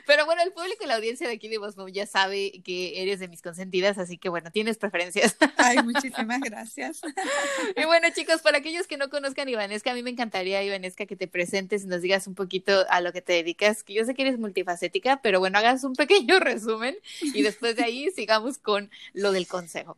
Pero 0.05 0.25
bueno, 0.25 0.41
el 0.41 0.51
público 0.51 0.83
y 0.83 0.87
la 0.87 0.95
audiencia 0.95 1.27
de 1.27 1.33
aquí 1.33 1.47
de 1.47 1.57
Voz 1.57 1.75
ya 1.91 2.05
sabe 2.05 2.61
que 2.63 3.01
eres 3.01 3.19
de 3.19 3.27
mis 3.27 3.41
consentidas, 3.41 3.97
así 3.97 4.17
que 4.17 4.29
bueno, 4.29 4.51
tienes 4.51 4.77
preferencias. 4.77 5.35
Ay, 5.57 5.77
muchísimas 5.83 6.39
gracias. 6.41 7.01
y 7.75 7.85
bueno, 7.85 8.07
chicos, 8.13 8.41
para 8.41 8.59
aquellos 8.59 8.87
que 8.87 8.97
no 8.97 9.09
conozcan 9.09 9.49
Ivanesca, 9.49 9.91
a 9.91 9.93
mí 9.93 10.03
me 10.03 10.11
encantaría, 10.11 10.63
Ivanesca, 10.63 11.05
que 11.05 11.15
te 11.15 11.27
presentes 11.27 11.83
y 11.83 11.87
nos 11.87 12.01
digas 12.01 12.27
un 12.27 12.35
poquito 12.35 12.85
a 12.89 13.01
lo 13.01 13.11
que 13.11 13.21
te 13.21 13.33
dedicas, 13.33 13.83
que 13.83 13.93
yo 13.93 14.05
sé 14.05 14.13
que 14.13 14.23
eres 14.23 14.39
multifacética, 14.39 15.21
pero 15.21 15.39
bueno, 15.39 15.57
hagas 15.57 15.83
un 15.83 15.93
pequeño 15.93 16.39
resumen 16.39 16.95
y 17.21 17.41
después 17.41 17.75
de 17.75 17.83
ahí 17.83 18.09
sigamos 18.11 18.57
con 18.57 18.89
lo 19.13 19.31
del 19.31 19.47
consejo. 19.47 19.97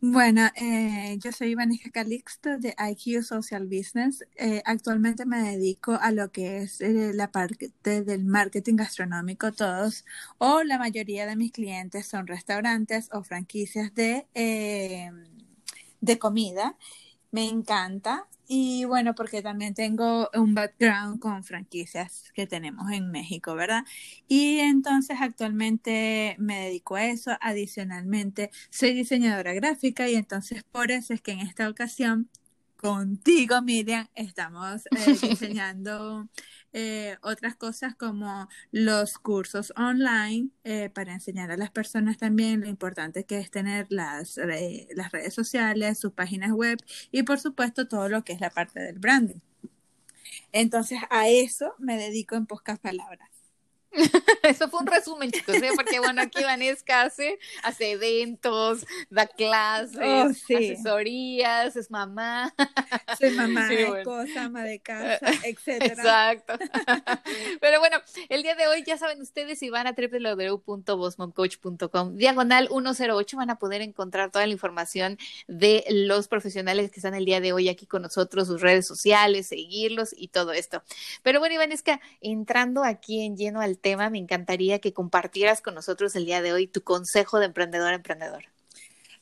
Bueno, 0.00 0.42
eh, 0.56 1.16
yo 1.22 1.32
soy 1.32 1.54
Vanessa 1.54 1.90
Calixto 1.90 2.58
de 2.58 2.74
IQ 2.78 3.22
Social 3.22 3.66
Business. 3.66 4.22
Eh, 4.36 4.62
actualmente 4.66 5.24
me 5.24 5.40
dedico 5.42 5.92
a 5.94 6.12
lo 6.12 6.30
que 6.30 6.58
es 6.58 6.80
eh, 6.82 7.12
la 7.14 7.30
parte 7.32 7.72
del 7.82 8.24
marketing 8.26 8.76
gastronómico. 8.76 9.50
Todos 9.52 10.04
o 10.38 10.62
la 10.62 10.78
mayoría 10.78 11.26
de 11.26 11.36
mis 11.36 11.52
clientes 11.52 12.06
son 12.06 12.26
restaurantes 12.26 13.08
o 13.12 13.22
franquicias 13.24 13.94
de, 13.94 14.26
de 16.00 16.18
comida. 16.18 16.76
Me 17.32 17.48
encanta 17.48 18.28
y 18.46 18.84
bueno, 18.84 19.14
porque 19.14 19.42
también 19.42 19.74
tengo 19.74 20.28
un 20.34 20.54
background 20.54 21.18
con 21.20 21.44
franquicias 21.44 22.30
que 22.34 22.46
tenemos 22.46 22.90
en 22.90 23.10
México, 23.10 23.54
¿verdad? 23.54 23.84
Y 24.28 24.58
entonces 24.58 25.18
actualmente 25.20 26.36
me 26.38 26.66
dedico 26.66 26.96
a 26.96 27.06
eso. 27.06 27.32
Adicionalmente, 27.40 28.50
soy 28.70 28.92
diseñadora 28.94 29.54
gráfica 29.54 30.08
y 30.08 30.14
entonces 30.16 30.62
por 30.64 30.90
eso 30.90 31.14
es 31.14 31.20
que 31.22 31.32
en 31.32 31.40
esta 31.40 31.68
ocasión 31.68 32.28
contigo, 32.76 33.62
Miriam, 33.62 34.08
estamos 34.14 34.86
eh, 34.86 34.90
diseñando 35.22 36.28
eh, 36.76 37.16
otras 37.22 37.54
cosas 37.54 37.94
como 37.94 38.48
los 38.72 39.18
cursos 39.18 39.72
online 39.76 40.48
eh, 40.64 40.90
para 40.90 41.12
enseñar 41.12 41.52
a 41.52 41.56
las 41.56 41.70
personas 41.70 42.18
también 42.18 42.62
lo 42.62 42.68
importante 42.68 43.24
que 43.24 43.38
es 43.38 43.50
tener 43.50 43.86
las, 43.90 44.38
las 44.38 45.12
redes 45.12 45.32
sociales, 45.32 45.98
sus 46.00 46.12
páginas 46.12 46.50
web 46.50 46.78
y 47.12 47.22
por 47.22 47.38
supuesto 47.38 47.86
todo 47.86 48.08
lo 48.08 48.24
que 48.24 48.32
es 48.32 48.40
la 48.40 48.50
parte 48.50 48.80
del 48.80 48.98
branding. 48.98 49.40
Entonces 50.50 50.98
a 51.10 51.28
eso 51.28 51.74
me 51.78 51.96
dedico 51.96 52.34
en 52.34 52.46
pocas 52.46 52.80
palabras. 52.80 53.43
Eso 54.42 54.68
fue 54.68 54.80
un 54.80 54.86
resumen, 54.86 55.30
chicos, 55.30 55.56
¿eh? 55.56 55.70
porque 55.76 56.00
bueno, 56.00 56.22
aquí 56.22 56.42
Vanessa 56.42 57.02
hace, 57.02 57.38
hace 57.62 57.92
eventos, 57.92 58.86
da 59.10 59.26
clases, 59.26 60.00
oh, 60.02 60.30
asesorías, 60.30 61.76
es 61.76 61.90
mamá. 61.90 62.54
Soy 63.18 63.30
mamá, 63.30 63.72
esposa, 63.72 64.44
ama 64.44 64.64
de 64.64 64.78
casa, 64.80 65.18
etcétera. 65.44 65.94
Exacto. 65.94 66.54
Pero 67.60 67.80
bueno, 67.80 67.98
el 68.28 68.42
día 68.42 68.54
de 68.54 68.66
hoy 68.66 68.82
ya 68.84 68.98
saben 68.98 69.20
ustedes 69.20 69.58
si 69.58 69.70
van 69.70 69.86
a 69.86 69.94
www.bosmomcoach.com 69.94 72.16
diagonal 72.16 72.68
108 72.68 73.36
van 73.36 73.50
a 73.50 73.58
poder 73.58 73.82
encontrar 73.82 74.30
toda 74.30 74.46
la 74.46 74.52
información 74.52 75.18
de 75.46 75.84
los 75.88 76.28
profesionales 76.28 76.90
que 76.90 77.00
están 77.00 77.14
el 77.14 77.24
día 77.24 77.40
de 77.40 77.52
hoy 77.52 77.68
aquí 77.68 77.86
con 77.86 78.02
nosotros, 78.02 78.48
sus 78.48 78.60
redes 78.60 78.86
sociales, 78.86 79.46
seguirlos 79.48 80.14
y 80.16 80.28
todo 80.28 80.52
esto. 80.52 80.82
Pero 81.22 81.38
bueno, 81.38 81.54
Ivanesca, 81.54 82.00
entrando 82.20 82.84
aquí 82.84 83.24
en 83.24 83.36
lleno 83.36 83.60
al 83.60 83.78
tema, 83.84 84.10
me 84.10 84.18
encantaría 84.18 84.80
que 84.80 84.94
compartieras 84.94 85.60
con 85.62 85.74
nosotros 85.74 86.16
el 86.16 86.24
día 86.24 86.42
de 86.42 86.54
hoy 86.54 86.66
tu 86.66 86.82
consejo 86.82 87.38
de 87.38 87.46
emprendedor 87.46 87.92
emprendedor. 87.94 88.46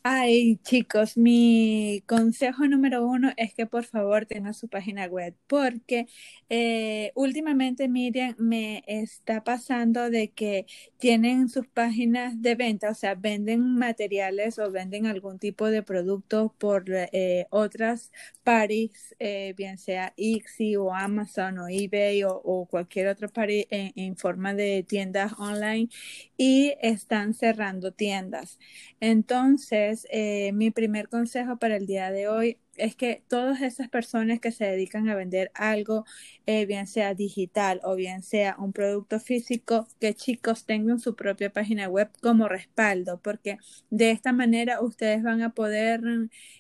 Ay, 0.05 0.57
chicos, 0.65 1.17
mi 1.17 2.03
consejo 2.09 2.67
número 2.67 3.07
uno 3.07 3.31
es 3.37 3.55
que 3.55 3.67
por 3.67 3.85
favor 3.85 4.27
tengan 4.27 4.53
su 4.53 4.67
página 4.69 5.07
web, 5.07 5.37
porque 5.47 6.09
eh, 6.49 7.13
últimamente, 7.15 7.87
Miriam, 7.89 8.35
me 8.37 8.83
está 8.89 9.45
pasando 9.45 10.11
de 10.11 10.33
que 10.33 10.67
tienen 10.99 11.49
sus 11.49 11.69
páginas 11.69 12.43
de 12.43 12.57
venta, 12.57 12.91
o 12.91 12.95
sea, 12.95 13.15
venden 13.15 13.77
materiales 13.77 14.59
o 14.59 14.73
venden 14.73 15.07
algún 15.07 15.39
tipo 15.39 15.67
de 15.71 15.85
producto 15.85 16.53
por 16.59 16.85
eh, 16.91 17.47
otras 17.51 18.11
paris, 18.43 19.15
eh, 19.21 19.55
bien 19.57 19.79
sea 19.79 20.15
Ixi 20.17 20.75
o 20.77 20.93
Amazon 20.93 21.59
o 21.61 21.69
eBay 21.69 22.25
o, 22.25 22.67
cualquier 22.69 23.07
otro 23.07 23.29
party 23.29 23.67
en, 23.71 23.93
en 23.95 24.17
forma 24.17 24.53
de 24.55 24.83
tiendas 24.83 25.33
online 25.39 25.89
y 26.37 26.75
están 26.83 27.35
cerrando 27.35 27.93
tiendas. 27.93 28.59
Entonces, 29.01 29.92
eh, 30.11 30.53
mi 30.53 30.71
primer 30.71 31.09
consejo 31.09 31.57
para 31.57 31.77
el 31.77 31.87
día 31.87 32.11
de 32.11 32.29
hoy 32.29 32.59
es 32.77 32.97
que 32.97 33.23
todas 33.29 33.61
esas 33.63 33.89
personas 33.89 34.41
que 34.41 34.53
se 34.53 34.65
dedican 34.65 35.09
a 35.09 35.15
vender 35.15 35.51
algo, 35.55 36.05
eh, 36.47 36.67
bien 36.67 36.87
sea 36.87 37.15
digital 37.15 37.81
o 37.85 37.95
bien 37.95 38.23
sea 38.23 38.57
un 38.59 38.73
producto 38.73 39.21
físico, 39.21 39.87
que 40.01 40.15
chicos 40.15 40.65
tengan 40.65 40.99
su 40.99 41.15
propia 41.15 41.53
página 41.53 41.89
web 41.89 42.11
como 42.21 42.49
respaldo, 42.49 43.21
porque 43.21 43.59
de 43.91 44.11
esta 44.11 44.33
manera 44.33 44.81
ustedes 44.81 45.23
van 45.23 45.43
a 45.43 45.51
poder 45.51 46.01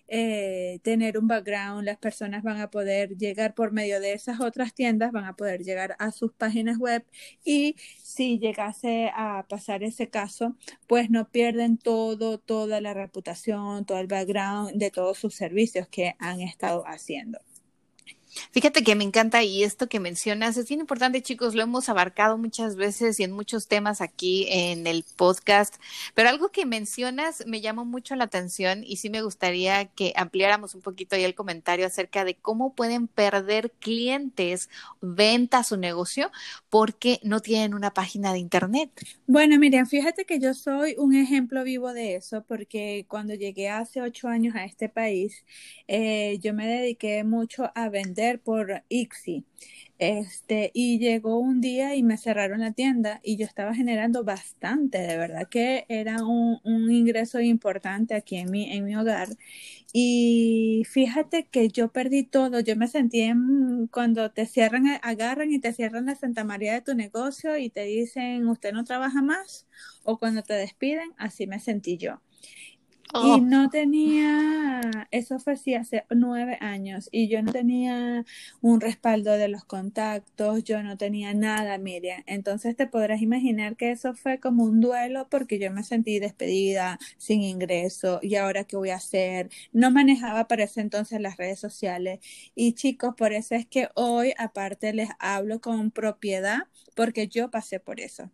eh, 0.09 0.81
tener 0.83 1.19
un 1.19 1.27
background, 1.29 1.85
las 1.85 1.99
personas 1.99 2.43
van 2.43 2.61
a 2.61 2.71
poder 2.71 3.17
llegar 3.17 3.55
por 3.55 3.73
medio 3.73 4.01
de 4.01 4.13
esas 4.13 4.41
otras 4.41 4.75
tiendas, 4.75 5.13
van 5.13 5.25
a 5.25 5.37
poder 5.37 5.63
llegar 5.63 5.97
a 5.99 6.13
sus 6.13 6.33
páginas 6.33 6.79
web 6.79 7.05
y 7.45 7.77
si 8.03 8.39
llegase 8.39 9.11
a 9.15 9.47
pasar 9.49 9.83
ese 9.83 10.11
caso, 10.11 10.57
pues 10.87 11.11
no 11.11 11.31
pierden 11.31 11.79
todo, 11.79 12.39
toda 12.39 12.81
la 12.81 12.95
reputación, 12.95 13.87
todo 13.87 13.99
el 13.99 14.07
background 14.07 14.73
de 14.75 14.91
todos 14.91 15.19
sus 15.19 15.35
servicios 15.35 15.89
que 15.89 16.02
han 16.19 16.41
estado 16.41 16.85
haciendo. 16.87 17.39
Fíjate 18.51 18.83
que 18.83 18.95
me 18.95 19.05
encanta 19.05 19.43
y 19.43 19.63
esto 19.63 19.89
que 19.89 20.01
mencionas 20.01 20.57
es 20.57 20.69
bien 20.69 20.81
importante, 20.81 21.23
chicos, 21.23 21.55
lo 21.55 21.63
hemos 21.63 21.89
abarcado 21.89 22.39
muchas 22.39 22.77
veces 22.77 23.21
y 23.21 23.25
en 23.25 23.33
muchos 23.33 23.67
temas 23.67 24.01
aquí 24.01 24.47
en 24.49 24.87
el 24.87 25.05
podcast, 25.17 25.77
pero 26.15 26.29
algo 26.29 26.51
que 26.51 26.67
mencionas 26.67 27.45
me 27.47 27.61
llamó 27.61 27.85
mucho 27.85 28.15
la 28.17 28.25
atención 28.25 28.85
y 28.85 28.97
sí 28.97 29.11
me 29.11 29.23
gustaría 29.23 29.87
que 29.87 30.13
ampliáramos 30.17 30.75
un 30.75 30.81
poquito 30.81 31.17
ahí 31.17 31.25
el 31.25 31.35
comentario 31.35 31.87
acerca 31.87 32.25
de 32.25 32.35
cómo 32.35 32.75
pueden 32.75 33.07
perder 33.07 33.73
clientes, 33.79 34.71
ventas 35.01 35.73
o 35.73 35.77
negocio 35.77 36.31
porque 36.71 37.21
no 37.23 37.41
tienen 37.41 37.75
una 37.75 37.93
página 37.93 38.33
de 38.33 38.39
internet. 38.39 38.91
Bueno, 39.27 39.59
Miriam, 39.59 39.87
fíjate 39.87 40.25
que 40.25 40.39
yo 40.39 40.55
soy 40.55 40.95
un 40.99 41.15
ejemplo 41.15 41.65
vivo 41.65 41.93
de 41.93 42.17
eso 42.17 42.45
porque 42.47 43.05
cuando 43.09 43.35
llegué 43.35 43.69
hace 43.69 44.01
ocho 44.01 44.29
años 44.29 44.55
a 44.57 44.65
este 44.65 44.89
país, 44.89 45.45
eh, 45.89 46.39
yo 46.41 46.55
me 46.55 46.67
dediqué 46.67 47.25
mucho 47.25 47.71
a 47.75 47.89
vender 47.89 48.22
por 48.41 48.85
Ixi. 48.89 49.45
Este, 49.99 50.73
y 50.75 50.99
llegó 50.99 51.39
un 51.39 51.61
día 51.61 51.95
y 51.95 52.03
me 52.03 52.17
cerraron 52.19 52.61
la 52.61 52.73
tienda 52.73 53.21
y 53.23 53.37
yo 53.37 53.47
estaba 53.47 53.73
generando 53.73 54.25
bastante, 54.25 54.99
de 54.99 55.17
verdad 55.17 55.49
que 55.49 55.85
era 55.89 56.25
un, 56.25 56.61
ingreso 56.91 57.41
importante 57.41 58.15
aquí 58.15 58.37
en 58.37 58.51
mi, 58.51 58.73
en 58.73 58.85
mi 58.85 58.97
hogar. 58.97 59.29
Y 59.93 60.83
fíjate 60.91 61.47
que 61.47 61.69
yo 61.69 61.93
perdí 61.93 62.25
todo, 62.25 62.61
yo 62.61 62.77
me 62.77 62.89
sentí 62.89 63.21
en, 63.21 63.87
cuando 63.89 64.33
te 64.33 64.47
cierran, 64.47 64.87
agarran 65.03 65.53
y 65.53 65.61
te 65.61 65.73
cierran 65.73 66.07
la 66.07 66.17
Santa 66.17 66.45
María 66.45 66.73
de 66.75 66.81
tu 66.81 66.95
negocio 66.95 67.57
y 67.57 67.71
te 67.71 67.85
dicen, 67.85 68.49
usted 68.49 68.73
no 68.73 68.85
trabaja 68.85 69.23
más, 69.23 69.67
o 70.03 70.19
cuando 70.19 70.43
te 70.43 70.55
despiden, 70.55 71.13
así 71.17 71.47
me 71.47 71.61
sentí 71.61 71.97
yo. 71.99 72.21
Y 73.15 73.19
oh. 73.19 73.39
no 73.39 73.69
tenía, 73.69 74.81
eso 75.11 75.39
fue 75.39 75.53
así 75.53 75.75
hace 75.75 76.05
nueve 76.09 76.57
años, 76.61 77.11
y 77.13 77.29
yo 77.29 77.43
no 77.43 77.53
tenía 77.53 78.25
un 78.63 78.81
respaldo 78.81 79.33
de 79.33 79.49
los 79.49 79.65
contactos, 79.65 80.65
yo 80.65 80.83
no 80.83 80.97
tenía 80.97 81.35
nada, 81.35 81.77
Miriam. 81.77 82.23
Entonces 82.27 82.75
te 82.75 82.87
podrás 82.87 83.21
imaginar 83.21 83.77
que 83.77 83.91
eso 83.91 84.15
fue 84.15 84.41
como 84.41 84.65
un 84.65 84.81
duelo 84.81 85.29
porque 85.31 85.59
yo 85.59 85.71
me 85.71 85.85
sentí 85.85 86.21
despedida, 86.21 86.99
sin 87.19 87.43
ingreso, 87.43 88.19
y 88.23 88.37
ahora 88.37 88.65
qué 88.65 88.77
voy 88.77 88.91
a 88.91 88.97
hacer. 88.97 89.51
No 89.73 89.91
manejaba 89.91 90.49
para 90.49 90.65
ese 90.65 90.81
entonces 90.81 91.21
las 91.21 91.37
redes 91.37 91.61
sociales. 91.61 92.21
Y 92.55 92.73
chicos, 92.73 93.15
por 93.15 93.35
eso 93.35 93.55
es 93.55 93.67
que 93.67 93.89
hoy 93.95 94.33
aparte 94.39 94.93
les 94.95 95.11
hablo 95.19 95.61
con 95.61 95.91
propiedad, 95.91 96.61
porque 96.95 97.29
yo 97.29 97.51
pasé 97.51 97.79
por 97.79 98.01
eso. 98.01 98.31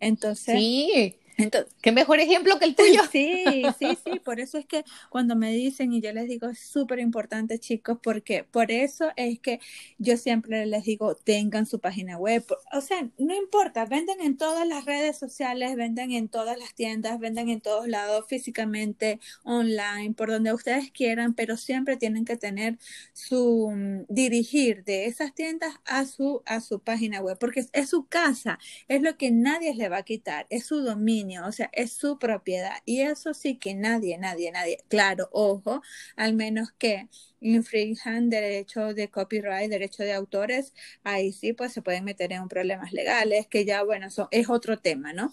Entonces, 0.00 0.58
sí. 0.58 1.16
Entonces, 1.38 1.74
qué 1.82 1.92
mejor 1.92 2.18
ejemplo 2.20 2.58
que 2.58 2.64
el 2.64 2.74
tuyo. 2.76 3.02
Sí, 3.10 3.44
sí, 3.78 3.98
sí, 4.04 4.20
por 4.20 4.40
eso 4.40 4.58
es 4.58 4.66
que 4.66 4.84
cuando 5.10 5.36
me 5.36 5.52
dicen 5.52 5.92
y 5.92 6.00
yo 6.00 6.12
les 6.12 6.28
digo 6.28 6.48
es 6.48 6.58
súper 6.60 6.98
importante 6.98 7.58
chicos, 7.58 7.98
porque 8.02 8.44
por 8.44 8.70
eso 8.70 9.10
es 9.16 9.38
que 9.40 9.60
yo 9.98 10.16
siempre 10.16 10.64
les 10.66 10.84
digo 10.84 11.14
tengan 11.14 11.66
su 11.66 11.78
página 11.80 12.16
web, 12.16 12.44
o 12.72 12.80
sea, 12.80 13.08
no 13.18 13.34
importa, 13.36 13.84
venden 13.84 14.20
en 14.20 14.36
todas 14.36 14.66
las 14.66 14.84
redes 14.86 15.18
sociales, 15.18 15.76
venden 15.76 16.12
en 16.12 16.28
todas 16.28 16.58
las 16.58 16.74
tiendas, 16.74 17.18
venden 17.18 17.50
en 17.50 17.60
todos 17.60 17.86
lados, 17.86 18.24
físicamente, 18.28 19.20
online, 19.44 20.14
por 20.14 20.30
donde 20.30 20.52
ustedes 20.52 20.90
quieran, 20.90 21.34
pero 21.34 21.56
siempre 21.56 21.96
tienen 21.96 22.24
que 22.24 22.36
tener 22.36 22.78
su 23.12 23.70
mm, 23.74 24.04
dirigir 24.08 24.84
de 24.84 25.06
esas 25.06 25.34
tiendas 25.34 25.74
a 25.84 26.06
su 26.06 26.42
a 26.46 26.60
su 26.60 26.80
página 26.80 27.20
web, 27.20 27.38
porque 27.38 27.66
es 27.72 27.90
su 27.90 28.06
casa, 28.06 28.58
es 28.88 29.02
lo 29.02 29.16
que 29.16 29.30
nadie 29.30 29.74
le 29.74 29.88
va 29.88 29.98
a 29.98 30.02
quitar, 30.02 30.46
es 30.50 30.66
su 30.66 30.80
dominio 30.80 31.25
o 31.46 31.52
sea, 31.52 31.70
es 31.72 31.92
su 31.92 32.18
propiedad. 32.18 32.78
Y 32.84 33.02
eso 33.02 33.34
sí 33.34 33.56
que 33.58 33.74
nadie, 33.74 34.18
nadie, 34.18 34.52
nadie, 34.52 34.78
claro, 34.88 35.28
ojo, 35.32 35.82
al 36.16 36.34
menos 36.34 36.72
que 36.72 37.08
infrinjan 37.40 38.30
derecho 38.30 38.94
de 38.94 39.08
copyright, 39.10 39.70
derecho 39.70 40.02
de 40.02 40.12
autores, 40.12 40.72
ahí 41.04 41.32
sí 41.32 41.52
pues 41.52 41.72
se 41.72 41.82
pueden 41.82 42.04
meter 42.04 42.32
en 42.32 42.48
problemas 42.48 42.92
legales, 42.92 43.46
que 43.48 43.64
ya, 43.64 43.82
bueno, 43.82 44.06
eso 44.08 44.28
es 44.30 44.48
otro 44.48 44.78
tema, 44.78 45.12
¿no? 45.12 45.32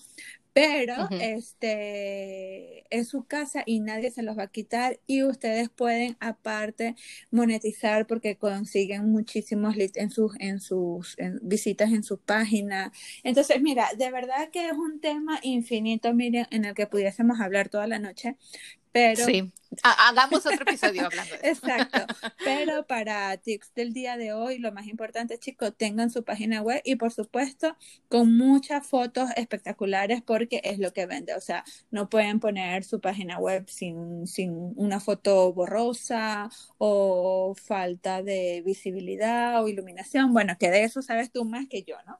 Pero 0.54 1.10
este 1.20 2.86
es 2.96 3.10
su 3.10 3.26
casa 3.26 3.64
y 3.66 3.80
nadie 3.80 4.12
se 4.12 4.22
los 4.22 4.38
va 4.38 4.44
a 4.44 4.52
quitar 4.52 5.00
y 5.08 5.24
ustedes 5.24 5.70
pueden 5.70 6.16
aparte 6.20 6.96
monetizar 7.32 8.06
porque 8.06 8.38
consiguen 8.38 9.12
muchísimos 9.12 9.76
leads 9.76 9.98
en 9.98 10.12
sus 10.12 10.34
en 10.40 10.60
sus 10.60 11.16
visitas 11.42 11.92
en 11.92 12.04
su 12.04 12.20
página. 12.20 12.92
Entonces, 13.24 13.62
mira, 13.62 13.88
de 13.98 14.12
verdad 14.12 14.50
que 14.52 14.68
es 14.68 14.74
un 14.74 15.00
tema 15.00 15.40
infinito, 15.42 16.14
miren, 16.14 16.46
en 16.52 16.66
el 16.66 16.76
que 16.76 16.88
pudiésemos 16.88 17.40
hablar 17.40 17.70
toda 17.70 17.88
la 17.88 18.00
noche, 18.00 18.38
pero 18.94 19.26
sí. 19.26 19.52
Hagamos 19.82 20.46
otro 20.46 20.62
episodio 20.62 21.08
hablando 21.08 21.36
de 21.36 21.50
eso. 21.50 21.66
Exacto. 21.66 21.98
Pero 22.46 22.86
para 22.86 23.36
tips 23.38 23.74
del 23.74 23.92
día 23.92 24.18
de 24.18 24.32
hoy, 24.32 24.60
lo 24.60 24.72
más 24.72 24.86
importante, 24.86 25.40
chicos, 25.40 25.74
tengan 25.76 26.12
su 26.12 26.24
página 26.24 26.62
web 26.62 26.80
y 26.86 26.96
por 26.96 27.12
supuesto 27.12 27.76
con 28.08 28.38
muchas 28.38 28.86
fotos 28.86 29.32
espectaculares 29.36 30.22
porque 30.22 30.62
es 30.64 30.78
lo 30.78 30.94
que 30.94 31.08
vende. 31.08 31.34
O 31.34 31.42
sea, 31.42 31.64
no 31.90 32.08
pueden 32.08 32.40
poner 32.40 32.84
su 32.84 33.02
página 33.02 33.40
web 33.40 33.68
sin, 33.68 34.28
sin 34.28 34.74
una 34.76 35.00
foto 35.00 35.52
borrosa 35.54 36.50
o 36.78 37.56
falta 37.56 38.22
de 38.22 38.62
visibilidad 38.64 39.64
o 39.64 39.68
iluminación. 39.68 40.34
Bueno, 40.34 40.56
que 40.60 40.70
de 40.70 40.84
eso 40.84 41.02
sabes 41.02 41.32
tú 41.32 41.46
más 41.46 41.68
que 41.68 41.82
yo, 41.84 41.96
¿no? 42.06 42.20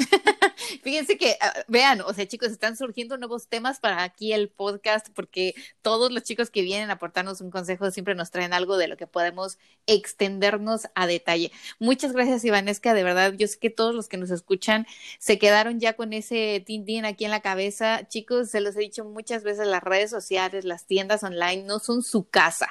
Fíjense 0.82 1.16
que, 1.16 1.36
ah, 1.40 1.52
vean, 1.68 2.00
o 2.00 2.12
sea, 2.12 2.26
chicos, 2.26 2.50
están 2.50 2.76
surgiendo 2.76 3.16
nuevos 3.18 3.48
temas 3.48 3.80
para 3.80 4.02
aquí 4.02 4.32
el 4.32 4.48
podcast 4.48 5.08
porque 5.14 5.54
todos 5.82 6.10
los 6.12 6.22
chicos 6.22 6.50
que 6.50 6.62
vienen 6.62 6.90
a 6.90 6.94
aportarnos 6.94 7.40
un 7.40 7.50
consejo 7.50 7.90
siempre 7.90 8.14
nos 8.14 8.30
traen 8.30 8.52
algo 8.52 8.76
de 8.76 8.88
lo 8.88 8.96
que 8.96 9.06
podemos 9.06 9.58
extendernos 9.86 10.88
a 10.94 11.06
detalle. 11.06 11.52
Muchas 11.78 12.12
gracias, 12.12 12.44
Ivanesca, 12.44 12.94
de 12.94 13.04
verdad, 13.04 13.34
yo 13.34 13.46
sé 13.46 13.58
que 13.58 13.70
todos 13.70 13.94
los 13.94 14.08
que 14.08 14.16
nos 14.16 14.30
escuchan 14.30 14.86
se 15.18 15.38
quedaron 15.38 15.80
ya 15.80 15.94
con 15.94 16.12
ese 16.12 16.62
tin 16.66 16.80
aquí 17.04 17.24
en 17.24 17.30
la 17.30 17.40
cabeza. 17.40 18.08
Chicos, 18.08 18.50
se 18.50 18.60
los 18.60 18.74
he 18.76 18.80
dicho 18.80 19.04
muchas 19.04 19.44
veces, 19.44 19.66
las 19.66 19.82
redes 19.82 20.10
sociales, 20.10 20.64
las 20.64 20.86
tiendas 20.86 21.22
online 21.22 21.64
no 21.64 21.78
son 21.78 22.02
su 22.02 22.28
casa. 22.28 22.68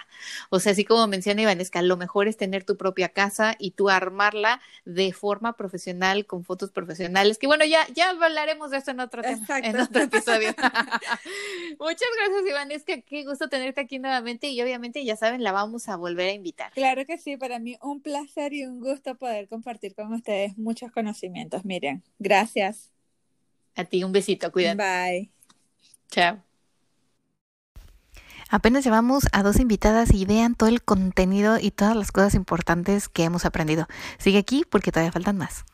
O 0.49 0.59
sea, 0.59 0.71
así 0.73 0.83
como 0.83 1.07
menciona 1.07 1.43
Ivanesca, 1.43 1.81
lo 1.81 1.95
mejor 1.95 2.27
es 2.27 2.37
tener 2.37 2.63
tu 2.63 2.75
propia 2.75 3.09
casa 3.09 3.55
y 3.59 3.71
tú 3.71 3.89
armarla 3.89 4.61
de 4.85 5.13
forma 5.13 5.55
profesional, 5.55 6.25
con 6.25 6.43
fotos 6.43 6.71
profesionales 6.71 7.18
personales, 7.19 7.37
que 7.37 7.47
bueno, 7.47 7.65
ya, 7.65 7.87
ya 7.93 8.09
hablaremos 8.11 8.71
de 8.71 8.77
eso 8.77 8.91
en 8.91 8.99
otro 8.99 9.21
tema, 9.21 9.59
en 9.59 9.79
otro 9.79 10.01
episodio. 10.03 10.49
Muchas 11.79 12.09
gracias, 12.17 12.49
Iván. 12.49 12.71
Es 12.71 12.83
que 12.83 13.01
qué 13.03 13.23
gusto 13.23 13.49
tenerte 13.49 13.81
aquí 13.81 13.99
nuevamente 13.99 14.49
y 14.49 14.61
obviamente, 14.61 15.03
ya 15.03 15.15
saben, 15.15 15.43
la 15.43 15.51
vamos 15.51 15.89
a 15.89 15.95
volver 15.95 16.29
a 16.29 16.33
invitar. 16.33 16.71
Claro 16.73 17.05
que 17.05 17.17
sí, 17.17 17.37
para 17.37 17.59
mí 17.59 17.77
un 17.81 18.01
placer 18.01 18.53
y 18.53 18.65
un 18.65 18.79
gusto 18.79 19.15
poder 19.15 19.47
compartir 19.47 19.95
con 19.95 20.13
ustedes 20.13 20.57
muchos 20.57 20.91
conocimientos. 20.91 21.65
Miren, 21.65 22.03
gracias. 22.19 22.91
A 23.75 23.83
ti 23.83 24.03
un 24.03 24.11
besito, 24.11 24.51
cuídate. 24.51 24.77
Bye. 24.77 25.29
Chao. 26.09 26.43
Apenas 28.51 28.83
llevamos 28.83 29.27
a 29.31 29.43
dos 29.43 29.59
invitadas 29.59 30.11
y 30.11 30.25
vean 30.25 30.55
todo 30.55 30.69
el 30.69 30.81
contenido 30.81 31.59
y 31.59 31.69
todas 31.69 31.95
las 31.95 32.11
cosas 32.11 32.33
importantes 32.33 33.07
que 33.07 33.23
hemos 33.23 33.45
aprendido. 33.45 33.87
Sigue 34.17 34.39
aquí 34.39 34.65
porque 34.67 34.91
todavía 34.91 35.11
faltan 35.11 35.37
más. 35.37 35.65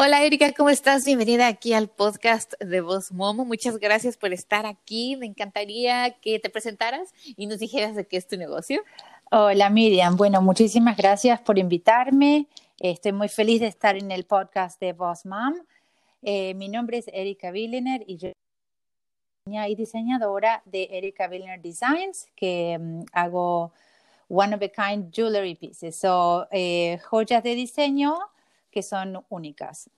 Hola 0.00 0.22
Erika, 0.22 0.52
¿cómo 0.52 0.70
estás? 0.70 1.04
Bienvenida 1.04 1.48
aquí 1.48 1.72
al 1.72 1.88
podcast 1.88 2.54
de 2.60 2.80
Voz 2.80 3.10
Momo. 3.10 3.44
Muchas 3.44 3.78
gracias 3.78 4.16
por 4.16 4.32
estar 4.32 4.64
aquí. 4.64 5.16
Me 5.16 5.26
encantaría 5.26 6.12
que 6.20 6.38
te 6.38 6.50
presentaras 6.50 7.12
y 7.24 7.48
nos 7.48 7.58
dijeras 7.58 7.96
de 7.96 8.06
qué 8.06 8.16
es 8.16 8.28
tu 8.28 8.36
negocio. 8.36 8.80
Hola 9.32 9.70
Miriam, 9.70 10.16
bueno, 10.16 10.40
muchísimas 10.40 10.96
gracias 10.96 11.40
por 11.40 11.58
invitarme. 11.58 12.46
Estoy 12.78 13.10
muy 13.10 13.28
feliz 13.28 13.58
de 13.60 13.66
estar 13.66 13.96
en 13.96 14.12
el 14.12 14.22
podcast 14.22 14.80
de 14.80 14.92
Boss 14.92 15.26
Mom. 15.26 15.54
Eh, 16.22 16.54
mi 16.54 16.68
nombre 16.68 16.98
es 16.98 17.08
Erika 17.12 17.50
Billiner 17.50 18.04
y 18.06 18.18
yo 18.18 18.28
y 19.46 19.74
diseñadora 19.74 20.62
de 20.64 20.88
Erika 20.92 21.26
Billner 21.26 21.60
Designs, 21.60 22.28
que 22.36 22.76
um, 22.78 23.04
hago 23.12 23.72
one 24.28 24.54
of 24.54 24.62
a 24.62 24.68
kind 24.68 25.12
jewelry 25.12 25.56
pieces, 25.56 25.96
so 25.96 26.46
eh, 26.52 27.00
joyas 27.10 27.42
de 27.42 27.56
diseño 27.56 28.16
que 28.70 28.82
son 28.82 29.24
únicas. 29.28 29.90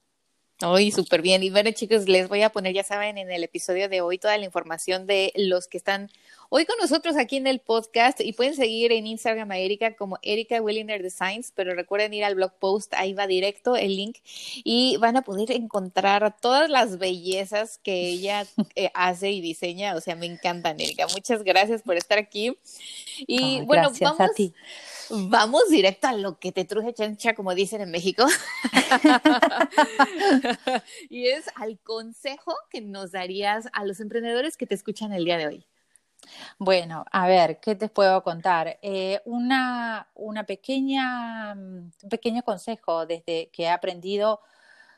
Hoy 0.62 0.90
súper 0.92 1.22
bien. 1.22 1.42
Y 1.42 1.50
bueno, 1.50 1.70
chicos, 1.72 2.06
les 2.06 2.28
voy 2.28 2.42
a 2.42 2.50
poner, 2.50 2.74
ya 2.74 2.84
saben, 2.84 3.16
en 3.16 3.30
el 3.30 3.42
episodio 3.44 3.88
de 3.88 4.02
hoy 4.02 4.18
toda 4.18 4.36
la 4.36 4.44
información 4.44 5.06
de 5.06 5.32
los 5.34 5.68
que 5.68 5.78
están 5.78 6.10
hoy 6.52 6.66
con 6.66 6.76
nosotros 6.80 7.16
aquí 7.16 7.36
en 7.36 7.46
el 7.46 7.60
podcast 7.60 8.20
y 8.20 8.32
pueden 8.32 8.54
seguir 8.54 8.90
en 8.90 9.06
Instagram 9.06 9.52
a 9.52 9.58
Erika 9.58 9.94
como 9.94 10.18
Erika 10.20 10.60
Williner 10.60 11.00
Designs, 11.00 11.52
pero 11.54 11.74
recuerden 11.74 12.12
ir 12.12 12.24
al 12.24 12.34
blog 12.34 12.52
post, 12.58 12.92
ahí 12.94 13.14
va 13.14 13.28
directo 13.28 13.76
el 13.76 13.96
link 13.96 14.18
y 14.64 14.96
van 14.98 15.16
a 15.16 15.22
poder 15.22 15.52
encontrar 15.52 16.36
todas 16.40 16.68
las 16.68 16.98
bellezas 16.98 17.78
que 17.78 18.08
ella 18.08 18.46
eh, 18.74 18.90
hace 18.94 19.30
y 19.30 19.40
diseña. 19.40 19.94
O 19.94 20.00
sea, 20.00 20.16
me 20.16 20.26
encantan, 20.26 20.80
Erika. 20.80 21.06
Muchas 21.14 21.44
gracias 21.44 21.82
por 21.82 21.96
estar 21.96 22.18
aquí. 22.18 22.58
Y 23.26 23.62
bueno, 23.62 23.92
vamos. 24.00 24.20
A 24.20 24.28
ti. 24.34 24.52
Vamos 25.12 25.68
directo 25.70 26.06
a 26.06 26.12
lo 26.12 26.38
que 26.38 26.52
te 26.52 26.64
truje 26.64 26.94
chancha, 26.94 27.34
como 27.34 27.54
dicen 27.54 27.80
en 27.80 27.90
México. 27.90 28.26
y 31.08 31.28
es 31.28 31.46
al 31.54 31.78
consejo 31.80 32.54
que 32.70 32.80
nos 32.80 33.12
darías 33.12 33.68
a 33.72 33.84
los 33.84 34.00
emprendedores 34.00 34.56
que 34.56 34.66
te 34.66 34.74
escuchan 34.74 35.12
el 35.12 35.24
día 35.24 35.38
de 35.38 35.46
hoy. 35.46 35.66
Bueno, 36.58 37.04
a 37.10 37.26
ver, 37.26 37.60
¿qué 37.60 37.74
te 37.74 37.88
puedo 37.88 38.22
contar? 38.22 38.78
Eh, 38.82 39.20
una, 39.24 40.08
una 40.14 40.44
pequeña, 40.44 41.54
mm, 41.54 41.90
un 42.02 42.08
pequeño 42.10 42.42
consejo 42.42 43.06
desde 43.06 43.50
que 43.52 43.64
he 43.64 43.70
aprendido 43.70 44.40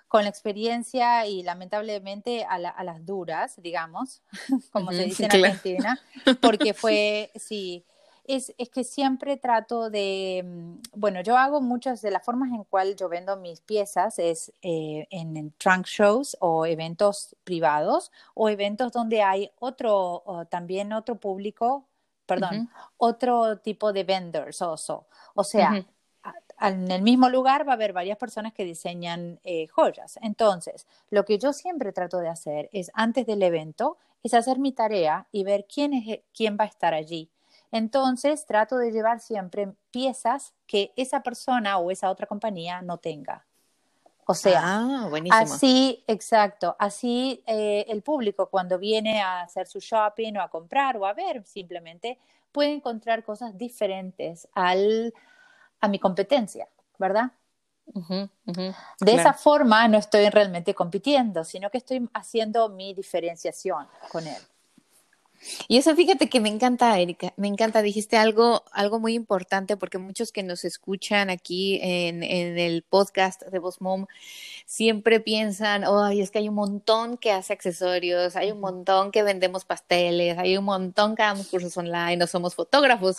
con 0.08 0.24
la 0.24 0.28
experiencia 0.28 1.26
y 1.26 1.42
lamentablemente 1.42 2.44
a, 2.44 2.58
las 2.58 3.06
duras, 3.06 3.54
digamos, 3.62 4.22
como 4.70 4.92
se 4.92 5.04
dice 5.04 5.24
en 5.24 5.32
Argentina, 5.32 5.98
porque 6.42 6.74
fue, 6.74 7.30
sí, 7.34 7.86
es, 8.24 8.54
es, 8.58 8.68
que 8.70 8.84
siempre 8.84 9.36
trato 9.36 9.90
de, 9.90 10.42
mm, 10.44 10.98
bueno, 10.98 11.20
yo 11.22 11.36
hago 11.36 11.60
muchas 11.60 12.02
de 12.02 12.10
las 12.10 12.24
formas 12.24 12.50
en 12.52 12.64
cual 12.64 12.96
yo 12.96 13.08
vendo 13.08 13.36
mis 13.36 13.60
piezas 13.60 14.18
es 14.18 14.52
eh, 14.62 15.06
en, 15.10 15.52
trunk 15.58 15.86
shows 15.86 16.36
o 16.40 16.66
eventos 16.66 17.36
privados 17.44 18.12
o 18.34 18.48
eventos 18.48 18.92
donde 18.92 19.22
hay 19.22 19.50
otro, 19.58 20.22
también 20.50 20.92
otro 20.92 21.16
público, 21.16 21.86
perdón, 22.26 22.70
otro 22.96 23.58
tipo 23.58 23.92
de 23.92 24.04
vendors 24.04 24.62
also. 24.62 25.06
O 25.34 25.44
sea, 25.44 25.84
en 26.60 26.90
el 26.90 27.02
mismo 27.02 27.28
lugar 27.28 27.66
va 27.66 27.72
a 27.72 27.74
haber 27.74 27.92
varias 27.92 28.18
personas 28.18 28.52
que 28.52 28.64
diseñan 28.64 29.40
eh, 29.42 29.66
joyas. 29.68 30.18
Entonces, 30.22 30.86
lo 31.10 31.24
que 31.24 31.38
yo 31.38 31.52
siempre 31.52 31.92
trato 31.92 32.18
de 32.18 32.28
hacer 32.28 32.70
es 32.72 32.90
antes 32.94 33.26
del 33.26 33.42
evento, 33.42 33.98
es 34.22 34.34
hacer 34.34 34.58
mi 34.58 34.72
tarea 34.72 35.26
y 35.32 35.42
ver 35.42 35.66
quién, 35.72 35.92
es, 35.92 36.20
quién 36.32 36.56
va 36.58 36.64
a 36.64 36.68
estar 36.68 36.94
allí 36.94 37.31
entonces 37.72 38.46
trato 38.46 38.76
de 38.76 38.92
llevar 38.92 39.18
siempre 39.20 39.72
piezas 39.90 40.54
que 40.66 40.92
esa 40.96 41.22
persona 41.22 41.78
o 41.78 41.90
esa 41.90 42.10
otra 42.10 42.26
compañía 42.26 42.82
no 42.82 42.98
tenga. 42.98 43.46
O 44.24 44.34
sea, 44.34 44.60
ah, 44.62 45.10
así, 45.32 46.04
exacto, 46.06 46.76
así 46.78 47.42
eh, 47.46 47.84
el 47.88 48.02
público 48.02 48.48
cuando 48.48 48.78
viene 48.78 49.20
a 49.20 49.42
hacer 49.42 49.66
su 49.66 49.80
shopping 49.80 50.36
o 50.36 50.42
a 50.42 50.48
comprar 50.48 50.96
o 50.96 51.06
a 51.06 51.12
ver 51.12 51.44
simplemente 51.44 52.18
puede 52.52 52.72
encontrar 52.72 53.24
cosas 53.24 53.58
diferentes 53.58 54.46
al, 54.54 55.12
a 55.80 55.88
mi 55.88 55.98
competencia, 55.98 56.68
¿verdad? 56.98 57.32
de 59.00 59.14
esa 59.14 59.32
forma 59.32 59.88
no 59.88 59.98
estoy 59.98 60.28
realmente 60.30 60.72
compitiendo, 60.72 61.42
sino 61.42 61.68
que 61.68 61.78
estoy 61.78 62.08
haciendo 62.14 62.68
mi 62.68 62.94
diferenciación 62.94 63.88
con 64.10 64.26
él. 64.26 64.40
Y 65.68 65.76
eso 65.76 65.94
fíjate 65.94 66.28
que 66.28 66.40
me 66.40 66.48
encanta, 66.48 66.98
Erika, 66.98 67.32
me 67.36 67.48
encanta, 67.48 67.82
dijiste 67.82 68.16
algo, 68.16 68.64
algo 68.72 69.00
muy 69.00 69.14
importante 69.14 69.76
porque 69.76 69.98
muchos 69.98 70.32
que 70.32 70.42
nos 70.42 70.64
escuchan 70.64 71.30
aquí 71.30 71.78
en, 71.82 72.22
en 72.22 72.58
el 72.58 72.82
podcast 72.82 73.42
de 73.42 73.58
Voz 73.58 73.80
Mom 73.80 74.06
siempre 74.66 75.20
piensan, 75.20 75.84
ay, 75.84 76.20
es 76.20 76.30
que 76.30 76.38
hay 76.38 76.48
un 76.48 76.54
montón 76.54 77.16
que 77.16 77.32
hace 77.32 77.52
accesorios, 77.52 78.36
hay 78.36 78.50
un 78.52 78.60
montón 78.60 79.10
que 79.10 79.22
vendemos 79.22 79.64
pasteles, 79.64 80.38
hay 80.38 80.56
un 80.56 80.64
montón 80.64 81.14
que 81.16 81.22
damos 81.22 81.48
cursos 81.48 81.76
online, 81.76 82.16
no 82.16 82.26
somos 82.26 82.54
fotógrafos. 82.54 83.18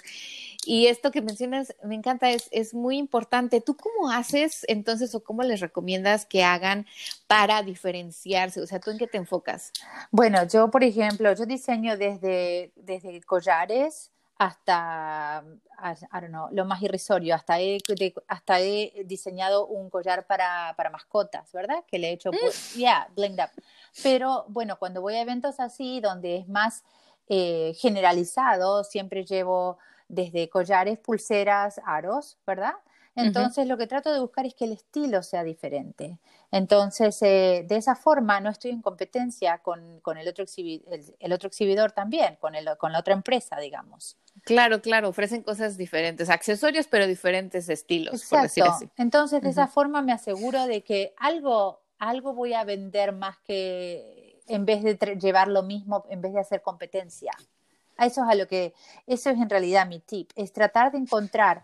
Y 0.66 0.88
esto 0.88 1.12
que 1.12 1.22
mencionas 1.22 1.76
me 1.84 1.96
encanta, 1.96 2.32
es, 2.32 2.48
es 2.52 2.74
muy 2.74 2.98
importante. 2.98 3.60
¿Tú 3.60 3.76
cómo 3.76 4.10
haces 4.10 4.66
entonces 4.68 5.14
o 5.14 5.24
cómo 5.24 5.44
les 5.44 5.60
recomiendas 5.60 6.26
que 6.26 6.44
hagan 6.44 6.86
para 7.28 7.62
diferenciarse? 7.64 8.62
O 8.62 8.68
sea, 8.68 8.80
¿tú 8.80 8.92
en 8.92 8.98
qué 8.98 9.08
te 9.08 9.18
enfocas? 9.18 9.72
Bueno, 10.12 10.48
yo, 10.48 10.72
por 10.72 10.84
ejemplo, 10.84 11.34
yo 11.36 11.46
diseño 11.46 11.98
desde, 12.22 12.72
desde 12.76 13.22
collares 13.24 14.12
hasta, 14.38 15.44
I 15.82 16.20
don't 16.20 16.30
know, 16.30 16.50
lo 16.52 16.66
más 16.66 16.82
irrisorio, 16.82 17.36
hasta 17.36 17.60
he, 17.60 17.80
hasta 18.28 18.60
he 18.60 19.04
diseñado 19.06 19.68
un 19.68 19.90
collar 19.90 20.26
para, 20.26 20.74
para 20.76 20.90
mascotas, 20.90 21.52
¿verdad? 21.54 21.84
Que 21.88 22.00
le 22.00 22.10
he 22.10 22.14
hecho, 22.14 22.32
pues, 22.32 22.74
yeah, 22.74 23.08
blend 23.16 23.40
up. 23.40 23.50
Pero 24.02 24.46
bueno, 24.50 24.78
cuando 24.80 25.02
voy 25.02 25.16
a 25.16 25.22
eventos 25.22 25.60
así, 25.60 26.02
donde 26.02 26.38
es 26.38 26.48
más 26.48 26.84
eh, 27.30 27.74
generalizado, 27.78 28.84
siempre 28.84 29.24
llevo 29.24 29.78
desde 30.08 30.50
collares, 30.50 31.00
pulseras, 31.00 31.80
aros, 31.86 32.38
¿verdad? 32.46 32.74
Entonces 33.16 33.68
lo 33.68 33.78
que 33.78 33.86
trato 33.86 34.12
de 34.12 34.20
buscar 34.20 34.46
es 34.46 34.56
que 34.56 34.66
el 34.66 34.72
estilo 34.72 35.22
sea 35.22 35.44
diferente. 35.44 36.18
Entonces, 36.52 37.22
eh, 37.22 37.66
de 37.68 37.76
esa 37.76 37.96
forma 37.96 38.40
no 38.40 38.50
estoy 38.50 38.72
en 38.72 38.82
competencia 38.82 39.60
con, 39.60 40.00
con 40.02 40.18
el, 40.18 40.28
otro 40.28 40.46
el, 40.58 41.34
otro 41.34 41.48
exhibidor 41.48 41.92
también, 41.92 42.38
con, 42.38 42.56
el, 42.56 42.70
con 42.78 42.92
la 42.92 43.00
otra 43.00 43.14
empresa, 43.14 43.58
digamos. 43.58 44.18
Claro, 44.44 44.82
claro, 44.82 45.10
ofrecen 45.10 45.44
cosas 45.44 45.78
diferentes, 45.78 46.30
accesorios, 46.30 46.88
pero 46.88 47.06
diferentes 47.06 47.70
estilos. 47.70 48.16
Exacto. 48.32 48.90
Entonces, 48.98 49.42
de 49.42 49.50
esa 49.50 49.68
forma 49.68 50.02
me 50.02 50.12
aseguro 50.12 50.66
de 50.66 50.84
que 50.84 51.14
algo, 51.18 51.82
algo 52.00 52.34
voy 52.34 52.54
a 52.54 52.64
vender 52.64 53.14
más 53.14 53.38
que 53.40 54.42
en 54.48 54.66
vez 54.66 54.84
de 54.84 54.96
llevar 55.20 55.48
lo 55.48 55.64
mismo, 55.64 56.06
en 56.10 56.22
vez 56.22 56.34
de 56.34 56.40
hacer 56.40 56.62
competencia. 56.62 57.32
Eso 57.98 58.24
es 58.24 58.30
a 58.30 58.36
lo 58.36 58.48
que, 58.48 58.74
eso 59.06 59.30
es 59.30 59.38
en 59.38 59.50
realidad 59.50 59.88
mi 59.88 60.00
tip, 60.00 60.32
es 60.36 60.52
tratar 60.52 60.92
de 60.92 60.98
encontrar 60.98 61.64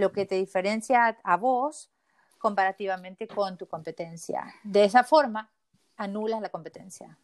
lo 0.00 0.12
que 0.12 0.26
te 0.26 0.34
diferencia 0.34 1.18
a 1.22 1.36
vos 1.36 1.90
comparativamente 2.38 3.28
con 3.28 3.56
tu 3.56 3.68
competencia. 3.68 4.52
De 4.64 4.84
esa 4.84 5.04
forma, 5.04 5.52
anulas 5.96 6.40
la 6.40 6.48
competencia. 6.48 7.18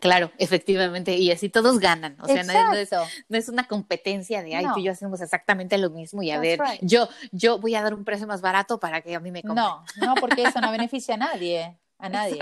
Claro, 0.00 0.32
efectivamente, 0.38 1.16
y 1.16 1.30
así 1.30 1.48
todos 1.48 1.78
ganan. 1.78 2.16
O 2.20 2.26
sea, 2.26 2.42
no 2.42 2.74
es, 2.74 2.90
no 3.28 3.38
es, 3.38 3.48
una 3.48 3.68
competencia 3.68 4.42
de, 4.42 4.56
ay, 4.56 4.66
tú 4.74 4.80
y 4.80 4.84
yo 4.84 4.92
hacemos 4.92 5.20
exactamente 5.20 5.78
lo 5.78 5.90
mismo 5.90 6.24
y 6.24 6.32
a 6.32 6.40
ver, 6.40 6.60
yo, 6.80 7.08
yo 7.30 7.58
voy 7.60 7.76
a 7.76 7.82
dar 7.82 7.94
un 7.94 8.04
precio 8.04 8.26
más 8.26 8.40
barato 8.40 8.80
para 8.80 9.00
que 9.00 9.14
a 9.14 9.20
mí 9.20 9.30
me 9.30 9.42
compren. 9.42 9.64
No, 9.64 9.84
no, 9.98 10.14
porque 10.16 10.42
eso 10.42 10.60
no 10.60 10.72
beneficia 10.72 11.14
a 11.14 11.18
nadie 11.18 11.78
a 11.98 12.08
nadie. 12.08 12.38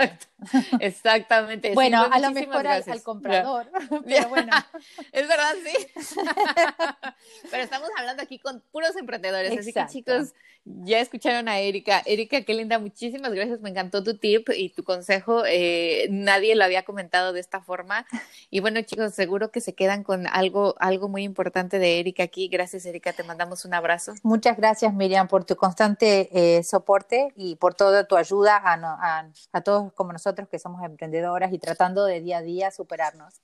Exactamente. 0.79 1.73
bueno, 1.73 2.05
a 2.11 2.19
lo 2.19 2.31
mejor 2.31 2.67
al, 2.67 3.03
comprador, 3.03 3.67
pero 4.05 4.29
bueno. 4.29 4.51
es 5.11 5.27
verdad, 5.27 5.53
sí. 5.63 5.87
pero 7.51 7.63
estamos 7.63 7.89
hablando 7.97 8.21
aquí 8.21 8.39
con 8.39 8.61
puros 8.71 8.95
emprendedores, 8.95 9.57
así 9.57 9.71
que 9.71 9.85
chicos, 9.87 10.33
Ya 10.65 10.99
escucharon 10.99 11.47
a 11.47 11.59
Erika. 11.59 12.01
Erika, 12.05 12.41
qué 12.41 12.53
linda, 12.53 12.79
muchísimas 12.79 13.31
gracias. 13.31 13.61
Me 13.61 13.69
encantó 13.69 14.03
tu 14.03 14.17
tip 14.17 14.49
y 14.55 14.69
tu 14.69 14.83
consejo. 14.83 15.43
Eh, 15.47 16.07
nadie 16.09 16.55
lo 16.55 16.63
había 16.63 16.83
comentado 16.83 17.33
de 17.33 17.39
esta 17.39 17.61
forma. 17.61 18.05
Y 18.49 18.59
bueno, 18.59 18.81
chicos, 18.81 19.13
seguro 19.13 19.51
que 19.51 19.61
se 19.61 19.73
quedan 19.73 20.03
con 20.03 20.27
algo, 20.27 20.75
algo 20.79 21.07
muy 21.07 21.23
importante 21.23 21.79
de 21.79 21.99
Erika 21.99 22.23
aquí. 22.23 22.49
Gracias, 22.49 22.85
Erika. 22.85 23.13
Te 23.13 23.23
mandamos 23.23 23.63
un 23.63 23.73
abrazo. 23.73 24.13
Muchas 24.23 24.57
gracias, 24.57 24.93
Miriam, 24.93 25.27
por 25.27 25.45
tu 25.45 25.55
constante 25.55 26.29
eh, 26.33 26.63
soporte 26.63 27.31
y 27.35 27.55
por 27.55 27.73
toda 27.73 28.07
tu 28.07 28.17
ayuda 28.17 28.57
a, 28.57 28.73
a 28.73 29.29
todos 29.63 29.93
como 29.93 30.13
nosotros 30.13 30.47
que 30.49 30.59
somos 30.59 30.83
emprendedoras 30.83 31.53
y 31.53 31.59
tratando 31.59 32.05
de 32.05 32.21
día 32.21 32.39
a 32.39 32.41
día 32.41 32.71
superarnos. 32.71 33.41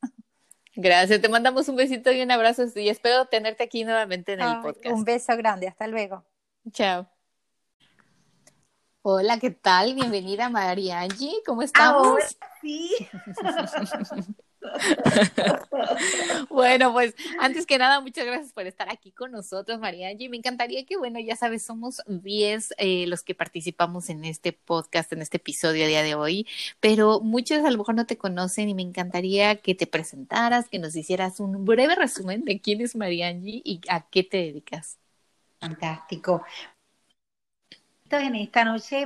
Gracias, 0.75 1.21
te 1.21 1.27
mandamos 1.27 1.67
un 1.67 1.75
besito 1.75 2.11
y 2.11 2.21
un 2.21 2.31
abrazo 2.31 2.63
y 2.75 2.89
espero 2.89 3.25
tenerte 3.25 3.63
aquí 3.63 3.83
nuevamente 3.83 4.33
en 4.33 4.41
el 4.41 4.61
podcast. 4.61 4.95
Un 4.95 5.03
beso 5.03 5.35
grande, 5.35 5.67
hasta 5.67 5.87
luego. 5.87 6.23
Chao. 6.71 7.07
Hola, 9.01 9.39
¿qué 9.39 9.49
tal? 9.49 9.95
Bienvenida 9.95 10.49
María 10.49 11.01
Angie, 11.01 11.41
¿cómo 11.45 11.61
estamos? 11.63 12.37
sí. 12.61 12.95
bueno, 16.49 16.93
pues 16.93 17.15
antes 17.39 17.65
que 17.65 17.77
nada, 17.77 17.99
muchas 18.01 18.25
gracias 18.25 18.53
por 18.53 18.67
estar 18.67 18.89
aquí 18.91 19.11
con 19.11 19.31
nosotros, 19.31 19.79
María 19.79 20.09
Angie. 20.09 20.29
Me 20.29 20.37
encantaría 20.37 20.85
que, 20.85 20.97
bueno, 20.97 21.19
ya 21.19 21.35
sabes, 21.35 21.63
somos 21.63 22.01
10 22.07 22.75
eh, 22.77 23.05
los 23.07 23.23
que 23.23 23.35
participamos 23.35 24.09
en 24.09 24.25
este 24.25 24.53
podcast, 24.53 25.11
en 25.13 25.21
este 25.21 25.37
episodio 25.37 25.85
a 25.85 25.87
día 25.87 26.03
de 26.03 26.15
hoy, 26.15 26.47
pero 26.79 27.19
muchos 27.21 27.63
a 27.65 27.71
lo 27.71 27.77
mejor 27.77 27.95
no 27.95 28.05
te 28.05 28.17
conocen 28.17 28.69
y 28.69 28.73
me 28.73 28.83
encantaría 28.83 29.55
que 29.57 29.75
te 29.75 29.87
presentaras, 29.87 30.69
que 30.69 30.79
nos 30.79 30.95
hicieras 30.95 31.39
un 31.39 31.65
breve 31.65 31.95
resumen 31.95 32.45
de 32.45 32.61
quién 32.61 32.81
es 32.81 32.95
María 32.95 33.27
Angie 33.27 33.61
y 33.63 33.81
a 33.89 34.01
qué 34.09 34.23
te 34.23 34.37
dedicas. 34.37 34.97
Fantástico. 35.59 36.43
En 38.09 38.35
esta 38.35 38.65
noche, 38.65 39.05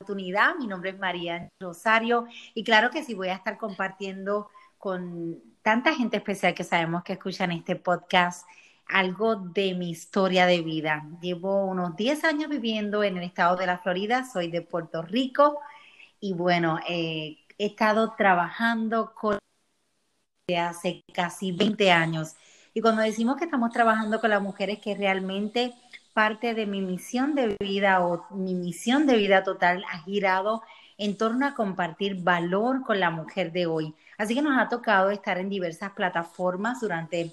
oportunidad. 0.00 0.54
Mi 0.54 0.68
nombre 0.68 0.90
es 0.90 0.98
María 0.98 1.48
Rosario 1.58 2.26
y 2.54 2.62
claro 2.62 2.90
que 2.90 3.02
sí 3.02 3.14
voy 3.14 3.28
a 3.28 3.34
estar 3.34 3.58
compartiendo 3.58 4.48
con 4.78 5.42
tanta 5.60 5.92
gente 5.92 6.18
especial 6.18 6.54
que 6.54 6.62
sabemos 6.62 7.02
que 7.02 7.14
escuchan 7.14 7.50
este 7.50 7.74
podcast 7.74 8.46
algo 8.86 9.34
de 9.34 9.74
mi 9.74 9.90
historia 9.90 10.46
de 10.46 10.62
vida. 10.62 11.04
Llevo 11.20 11.64
unos 11.66 11.96
10 11.96 12.22
años 12.22 12.48
viviendo 12.48 13.02
en 13.02 13.16
el 13.16 13.24
estado 13.24 13.56
de 13.56 13.66
la 13.66 13.78
Florida, 13.78 14.24
soy 14.24 14.52
de 14.52 14.62
Puerto 14.62 15.02
Rico 15.02 15.58
y 16.20 16.32
bueno, 16.32 16.78
eh, 16.88 17.38
he 17.58 17.66
estado 17.66 18.14
trabajando 18.16 19.12
con 19.14 19.38
hace 20.56 21.02
casi 21.12 21.50
20 21.50 21.90
años. 21.90 22.36
Y 22.72 22.80
cuando 22.80 23.02
decimos 23.02 23.36
que 23.36 23.46
estamos 23.46 23.72
trabajando 23.72 24.20
con 24.20 24.30
las 24.30 24.40
mujeres 24.40 24.78
que 24.78 24.94
realmente 24.94 25.74
parte 26.18 26.52
de 26.52 26.66
mi 26.66 26.80
misión 26.80 27.36
de 27.36 27.56
vida 27.60 28.04
o 28.04 28.26
mi 28.30 28.52
misión 28.52 29.06
de 29.06 29.16
vida 29.16 29.44
total 29.44 29.84
ha 29.88 30.00
girado 30.00 30.64
en 30.96 31.16
torno 31.16 31.46
a 31.46 31.54
compartir 31.54 32.24
valor 32.24 32.82
con 32.82 32.98
la 32.98 33.08
mujer 33.08 33.52
de 33.52 33.66
hoy. 33.66 33.94
Así 34.16 34.34
que 34.34 34.42
nos 34.42 34.58
ha 34.58 34.68
tocado 34.68 35.10
estar 35.10 35.38
en 35.38 35.48
diversas 35.48 35.92
plataformas 35.92 36.80
durante 36.80 37.30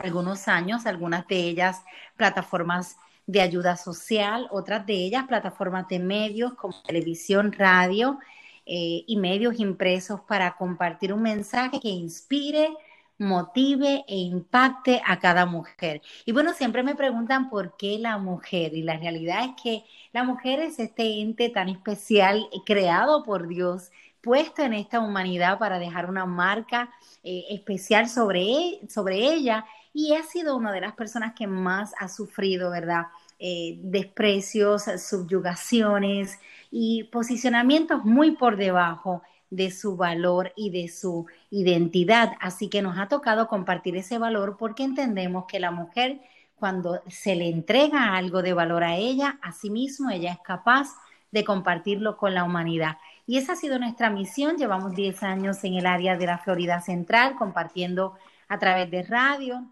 algunos 0.00 0.48
años, 0.48 0.86
algunas 0.86 1.24
de 1.28 1.36
ellas 1.36 1.82
plataformas 2.16 2.96
de 3.28 3.42
ayuda 3.42 3.76
social, 3.76 4.48
otras 4.50 4.84
de 4.86 4.94
ellas 4.94 5.28
plataformas 5.28 5.86
de 5.86 6.00
medios 6.00 6.54
como 6.54 6.74
televisión, 6.82 7.52
radio 7.52 8.18
eh, 8.66 9.04
y 9.06 9.16
medios 9.18 9.60
impresos 9.60 10.20
para 10.22 10.56
compartir 10.56 11.12
un 11.12 11.22
mensaje 11.22 11.78
que 11.78 11.90
inspire, 11.90 12.70
motive 13.18 14.04
e 14.08 14.16
impacte 14.16 15.00
a 15.06 15.18
cada 15.18 15.46
mujer. 15.46 16.02
Y 16.24 16.32
bueno, 16.32 16.52
siempre 16.52 16.82
me 16.82 16.94
preguntan 16.94 17.48
por 17.48 17.76
qué 17.76 17.98
la 17.98 18.18
mujer 18.18 18.74
y 18.74 18.82
la 18.82 18.96
realidad 18.96 19.44
es 19.44 19.62
que 19.62 19.84
la 20.12 20.24
mujer 20.24 20.60
es 20.60 20.78
este 20.78 21.20
ente 21.20 21.48
tan 21.48 21.68
especial 21.68 22.48
creado 22.64 23.22
por 23.24 23.48
Dios 23.48 23.90
puesto 24.26 24.62
en 24.62 24.74
esta 24.74 24.98
humanidad 24.98 25.58
para 25.58 25.78
dejar 25.78 26.10
una 26.10 26.26
marca 26.26 26.90
eh, 27.22 27.44
especial 27.50 28.08
sobre, 28.08 28.42
e, 28.42 28.80
sobre 28.88 29.18
ella 29.18 29.64
y 29.94 30.14
ha 30.14 30.22
sido 30.24 30.56
una 30.56 30.72
de 30.72 30.80
las 30.80 30.94
personas 30.94 31.32
que 31.34 31.46
más 31.46 31.94
ha 32.00 32.08
sufrido, 32.08 32.70
¿verdad? 32.70 33.06
Eh, 33.38 33.78
desprecios, 33.82 34.84
subyugaciones 34.98 36.40
y 36.72 37.04
posicionamientos 37.04 38.04
muy 38.04 38.32
por 38.32 38.56
debajo 38.56 39.22
de 39.56 39.70
su 39.70 39.96
valor 39.96 40.52
y 40.54 40.70
de 40.70 40.88
su 40.88 41.26
identidad. 41.50 42.32
Así 42.40 42.68
que 42.68 42.82
nos 42.82 42.98
ha 42.98 43.08
tocado 43.08 43.48
compartir 43.48 43.96
ese 43.96 44.18
valor 44.18 44.56
porque 44.58 44.84
entendemos 44.84 45.46
que 45.46 45.58
la 45.58 45.70
mujer, 45.70 46.20
cuando 46.54 47.02
se 47.08 47.34
le 47.34 47.48
entrega 47.48 48.14
algo 48.14 48.42
de 48.42 48.52
valor 48.52 48.84
a 48.84 48.96
ella, 48.96 49.38
a 49.42 49.52
sí 49.52 49.70
mismo, 49.70 50.10
ella 50.10 50.32
es 50.32 50.40
capaz 50.40 50.90
de 51.30 51.44
compartirlo 51.44 52.16
con 52.18 52.34
la 52.34 52.44
humanidad. 52.44 52.98
Y 53.26 53.38
esa 53.38 53.54
ha 53.54 53.56
sido 53.56 53.78
nuestra 53.78 54.10
misión. 54.10 54.56
Llevamos 54.56 54.94
10 54.94 55.22
años 55.22 55.64
en 55.64 55.74
el 55.74 55.86
área 55.86 56.16
de 56.16 56.26
la 56.26 56.38
Florida 56.38 56.80
Central 56.82 57.36
compartiendo 57.36 58.14
a 58.48 58.58
través 58.58 58.90
de 58.90 59.02
radio 59.02 59.66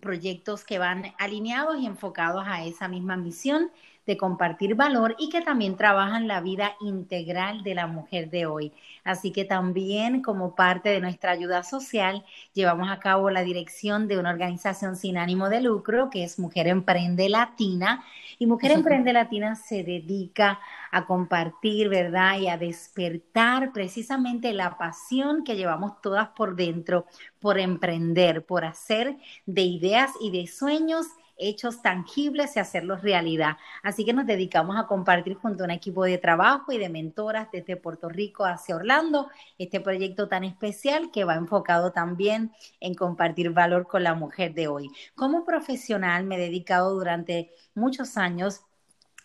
proyectos 0.00 0.64
que 0.64 0.78
van 0.78 1.12
alineados 1.18 1.78
y 1.78 1.86
enfocados 1.86 2.44
a 2.46 2.64
esa 2.64 2.88
misma 2.88 3.16
misión 3.16 3.70
de 4.08 4.16
compartir 4.16 4.74
valor 4.74 5.14
y 5.18 5.28
que 5.28 5.42
también 5.42 5.76
trabajan 5.76 6.26
la 6.28 6.40
vida 6.40 6.72
integral 6.80 7.62
de 7.62 7.74
la 7.74 7.86
mujer 7.86 8.30
de 8.30 8.46
hoy. 8.46 8.72
Así 9.04 9.32
que 9.32 9.44
también 9.44 10.22
como 10.22 10.54
parte 10.54 10.88
de 10.88 11.02
nuestra 11.02 11.32
ayuda 11.32 11.62
social 11.62 12.24
llevamos 12.54 12.90
a 12.90 13.00
cabo 13.00 13.28
la 13.28 13.42
dirección 13.42 14.08
de 14.08 14.18
una 14.18 14.30
organización 14.30 14.96
sin 14.96 15.18
ánimo 15.18 15.50
de 15.50 15.60
lucro 15.60 16.08
que 16.08 16.24
es 16.24 16.38
Mujer 16.38 16.68
Emprende 16.68 17.28
Latina 17.28 18.02
y 18.38 18.46
Mujer 18.46 18.70
Emprende 18.70 19.12
Latina 19.12 19.56
se 19.56 19.84
dedica 19.84 20.58
a 20.90 21.04
compartir, 21.04 21.90
¿verdad? 21.90 22.38
Y 22.38 22.48
a 22.48 22.56
despertar 22.56 23.72
precisamente 23.72 24.54
la 24.54 24.78
pasión 24.78 25.44
que 25.44 25.56
llevamos 25.56 26.00
todas 26.00 26.28
por 26.30 26.56
dentro 26.56 27.04
por 27.40 27.58
emprender, 27.58 28.46
por 28.46 28.64
hacer 28.64 29.18
de 29.44 29.62
ideas 29.62 30.12
y 30.20 30.30
de 30.30 30.46
sueños 30.46 31.06
hechos 31.38 31.82
tangibles 31.82 32.56
y 32.56 32.60
hacerlos 32.60 33.02
realidad. 33.02 33.56
Así 33.82 34.04
que 34.04 34.12
nos 34.12 34.26
dedicamos 34.26 34.76
a 34.78 34.86
compartir 34.86 35.34
junto 35.36 35.62
a 35.62 35.66
un 35.66 35.70
equipo 35.70 36.04
de 36.04 36.18
trabajo 36.18 36.72
y 36.72 36.78
de 36.78 36.88
mentoras 36.88 37.50
desde 37.50 37.76
Puerto 37.76 38.08
Rico 38.08 38.44
hacia 38.44 38.76
Orlando 38.76 39.28
este 39.58 39.80
proyecto 39.80 40.28
tan 40.28 40.44
especial 40.44 41.10
que 41.10 41.24
va 41.24 41.34
enfocado 41.34 41.92
también 41.92 42.52
en 42.80 42.94
compartir 42.94 43.50
valor 43.50 43.86
con 43.86 44.02
la 44.02 44.14
mujer 44.14 44.54
de 44.54 44.68
hoy. 44.68 44.90
Como 45.14 45.44
profesional 45.44 46.24
me 46.24 46.36
he 46.36 46.38
dedicado 46.38 46.94
durante 46.94 47.52
muchos 47.74 48.16
años 48.16 48.62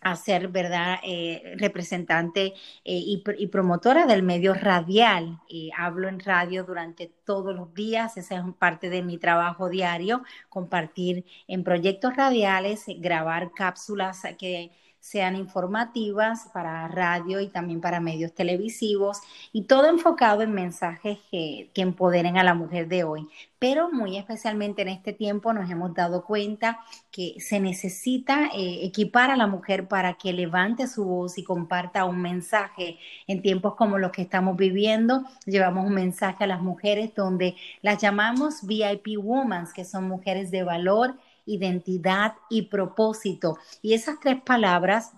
a 0.04 0.16
ser, 0.16 0.48
¿verdad?, 0.48 0.98
eh, 1.02 1.54
representante 1.56 2.54
eh, 2.84 3.02
y, 3.38 3.46
promotora 3.48 4.06
del 4.06 4.22
medio 4.22 4.54
radial. 4.54 5.40
hablo 5.76 6.08
en 6.08 6.20
radio 6.20 6.64
durante 6.64 7.12
todos 7.24 7.54
los 7.54 7.74
días, 7.74 8.16
esa 8.16 8.36
es 8.36 8.42
parte 8.58 8.90
de 8.90 9.02
mi 9.02 9.18
trabajo 9.18 9.68
diario, 9.68 10.22
compartir 10.48 11.24
en 11.48 11.64
proyectos 11.64 12.16
radiales, 12.16 12.84
grabar 12.98 13.52
cápsulas 13.52 14.22
que 14.38 14.70
sean 15.04 15.36
informativas 15.36 16.48
para 16.54 16.88
radio 16.88 17.38
y 17.38 17.48
también 17.48 17.82
para 17.82 18.00
medios 18.00 18.32
televisivos 18.32 19.18
y 19.52 19.64
todo 19.64 19.86
enfocado 19.90 20.40
en 20.40 20.52
mensajes 20.52 21.18
que, 21.30 21.70
empoderen 21.74 22.38
a 22.38 22.42
la 22.42 22.54
mujer 22.54 22.88
de 22.88 23.04
hoy. 23.04 23.28
Pero 23.58 23.92
muy 23.92 24.16
especialmente 24.16 24.80
en 24.80 24.88
este 24.88 25.12
tiempo 25.12 25.52
nos 25.52 25.70
hemos 25.70 25.92
dado 25.92 26.24
cuenta 26.24 26.80
que 27.10 27.34
se 27.38 27.60
necesita 27.60 28.46
eh, 28.46 28.78
equipar 28.82 29.30
a 29.30 29.36
la 29.36 29.46
mujer 29.46 29.88
para 29.88 30.14
que 30.14 30.32
levante 30.32 30.86
su 30.86 31.04
voz 31.04 31.36
y 31.36 31.44
comparta 31.44 32.06
un 32.06 32.22
mensaje 32.22 32.98
en 33.26 33.42
tiempos 33.42 33.74
como 33.74 33.98
los 33.98 34.10
que 34.10 34.22
estamos 34.22 34.56
viviendo. 34.56 35.24
Llevamos 35.44 35.86
un 35.86 35.92
mensaje 35.92 36.44
a 36.44 36.46
las 36.46 36.62
mujeres 36.62 37.14
donde 37.14 37.56
las 37.82 38.00
llamamos 38.00 38.66
VIP 38.66 39.18
Women, 39.18 39.66
que 39.74 39.84
son 39.84 40.08
mujeres 40.08 40.50
de 40.50 40.62
valor 40.62 41.14
identidad 41.46 42.34
y 42.50 42.62
propósito. 42.62 43.58
Y 43.82 43.94
esas 43.94 44.20
tres 44.20 44.40
palabras 44.42 45.12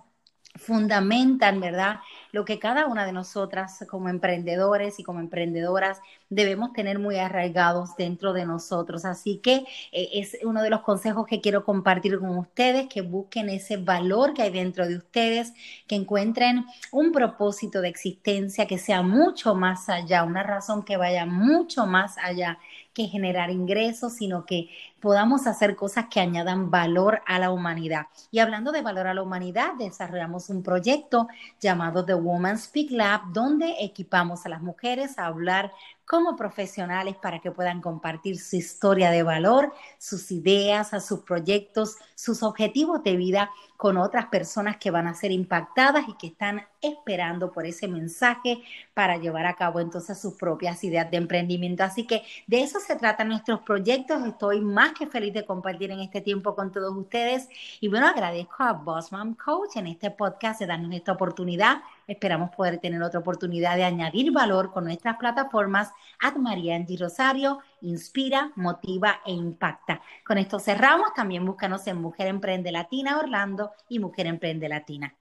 fundamentan, 0.58 1.60
¿verdad? 1.60 2.00
Lo 2.32 2.44
que 2.44 2.58
cada 2.58 2.86
una 2.86 3.06
de 3.06 3.12
nosotras 3.12 3.84
como 3.88 4.08
emprendedores 4.08 4.98
y 4.98 5.02
como 5.02 5.20
emprendedoras 5.20 6.00
debemos 6.28 6.72
tener 6.72 6.98
muy 6.98 7.18
arraigados 7.18 7.96
dentro 7.96 8.32
de 8.32 8.46
nosotros. 8.46 9.04
Así 9.04 9.38
que 9.38 9.64
eh, 9.92 10.08
es 10.14 10.36
uno 10.44 10.62
de 10.62 10.70
los 10.70 10.80
consejos 10.80 11.26
que 11.26 11.40
quiero 11.40 11.64
compartir 11.64 12.18
con 12.18 12.36
ustedes, 12.38 12.88
que 12.88 13.02
busquen 13.02 13.48
ese 13.48 13.76
valor 13.76 14.34
que 14.34 14.42
hay 14.42 14.50
dentro 14.50 14.86
de 14.86 14.96
ustedes, 14.96 15.52
que 15.86 15.96
encuentren 15.96 16.64
un 16.92 17.12
propósito 17.12 17.80
de 17.80 17.88
existencia 17.88 18.66
que 18.66 18.78
sea 18.78 19.02
mucho 19.02 19.54
más 19.54 19.88
allá, 19.88 20.24
una 20.24 20.42
razón 20.42 20.84
que 20.84 20.96
vaya 20.96 21.26
mucho 21.26 21.86
más 21.86 22.16
allá 22.18 22.58
que 22.96 23.08
generar 23.08 23.50
ingresos, 23.50 24.14
sino 24.14 24.46
que 24.46 24.70
podamos 25.00 25.46
hacer 25.46 25.76
cosas 25.76 26.06
que 26.10 26.18
añadan 26.18 26.70
valor 26.70 27.20
a 27.26 27.38
la 27.38 27.50
humanidad. 27.50 28.06
Y 28.30 28.38
hablando 28.38 28.72
de 28.72 28.80
valor 28.80 29.06
a 29.06 29.12
la 29.12 29.22
humanidad, 29.22 29.74
desarrollamos 29.78 30.48
un 30.48 30.62
proyecto 30.62 31.28
llamado 31.60 32.06
The 32.06 32.14
Woman 32.14 32.58
Speak 32.58 32.90
Lab, 32.92 33.34
donde 33.34 33.74
equipamos 33.80 34.46
a 34.46 34.48
las 34.48 34.62
mujeres 34.62 35.18
a 35.18 35.26
hablar 35.26 35.72
como 36.06 36.36
profesionales 36.36 37.16
para 37.16 37.40
que 37.40 37.50
puedan 37.50 37.82
compartir 37.82 38.38
su 38.38 38.56
historia 38.56 39.10
de 39.10 39.22
valor, 39.22 39.74
sus 39.98 40.30
ideas, 40.30 40.90
sus 41.04 41.20
proyectos, 41.20 41.96
sus 42.14 42.42
objetivos 42.42 43.02
de 43.04 43.16
vida 43.16 43.50
con 43.76 43.96
otras 43.96 44.26
personas 44.26 44.76
que 44.78 44.90
van 44.90 45.06
a 45.06 45.14
ser 45.14 45.32
impactadas 45.32 46.08
y 46.08 46.14
que 46.14 46.28
están 46.28 46.62
esperando 46.80 47.52
por 47.52 47.66
ese 47.66 47.88
mensaje 47.88 48.62
para 48.94 49.16
llevar 49.16 49.46
a 49.46 49.54
cabo 49.54 49.80
entonces 49.80 50.18
sus 50.18 50.34
propias 50.34 50.82
ideas 50.84 51.10
de 51.10 51.16
emprendimiento. 51.16 51.84
Así 51.84 52.06
que 52.06 52.22
de 52.46 52.62
eso 52.62 52.80
se 52.80 52.96
tratan 52.96 53.28
nuestros 53.28 53.60
proyectos. 53.60 54.24
Estoy 54.26 54.60
más 54.60 54.92
que 54.92 55.06
feliz 55.06 55.34
de 55.34 55.44
compartir 55.44 55.90
en 55.90 56.00
este 56.00 56.20
tiempo 56.20 56.54
con 56.54 56.72
todos 56.72 56.94
ustedes. 56.96 57.48
Y 57.80 57.88
bueno, 57.88 58.06
agradezco 58.06 58.62
a 58.62 58.72
Bossman 58.72 59.34
Coach 59.34 59.76
en 59.76 59.88
este 59.88 60.10
podcast 60.10 60.60
de 60.60 60.66
darnos 60.66 60.94
esta 60.94 61.12
oportunidad. 61.12 61.82
Esperamos 62.06 62.50
poder 62.54 62.78
tener 62.78 63.02
otra 63.02 63.20
oportunidad 63.20 63.76
de 63.76 63.84
añadir 63.84 64.32
valor 64.32 64.72
con 64.72 64.84
nuestras 64.84 65.16
plataformas 65.16 65.90
Ad 66.20 66.36
María 66.36 66.76
Angie 66.76 66.96
Rosario, 66.96 67.58
Inspira, 67.82 68.52
Motiva 68.56 69.20
e 69.24 69.32
Impacta. 69.32 70.00
Con 70.24 70.38
esto 70.38 70.58
cerramos. 70.58 71.14
También 71.14 71.44
búscanos 71.44 71.86
en 71.86 72.00
Mujer 72.00 72.28
Emprende 72.28 72.72
Latina 72.72 73.18
Orlando 73.18 73.72
y 73.88 73.98
Mujer 73.98 74.26
Emprende 74.26 74.68
Latina. 74.68 75.14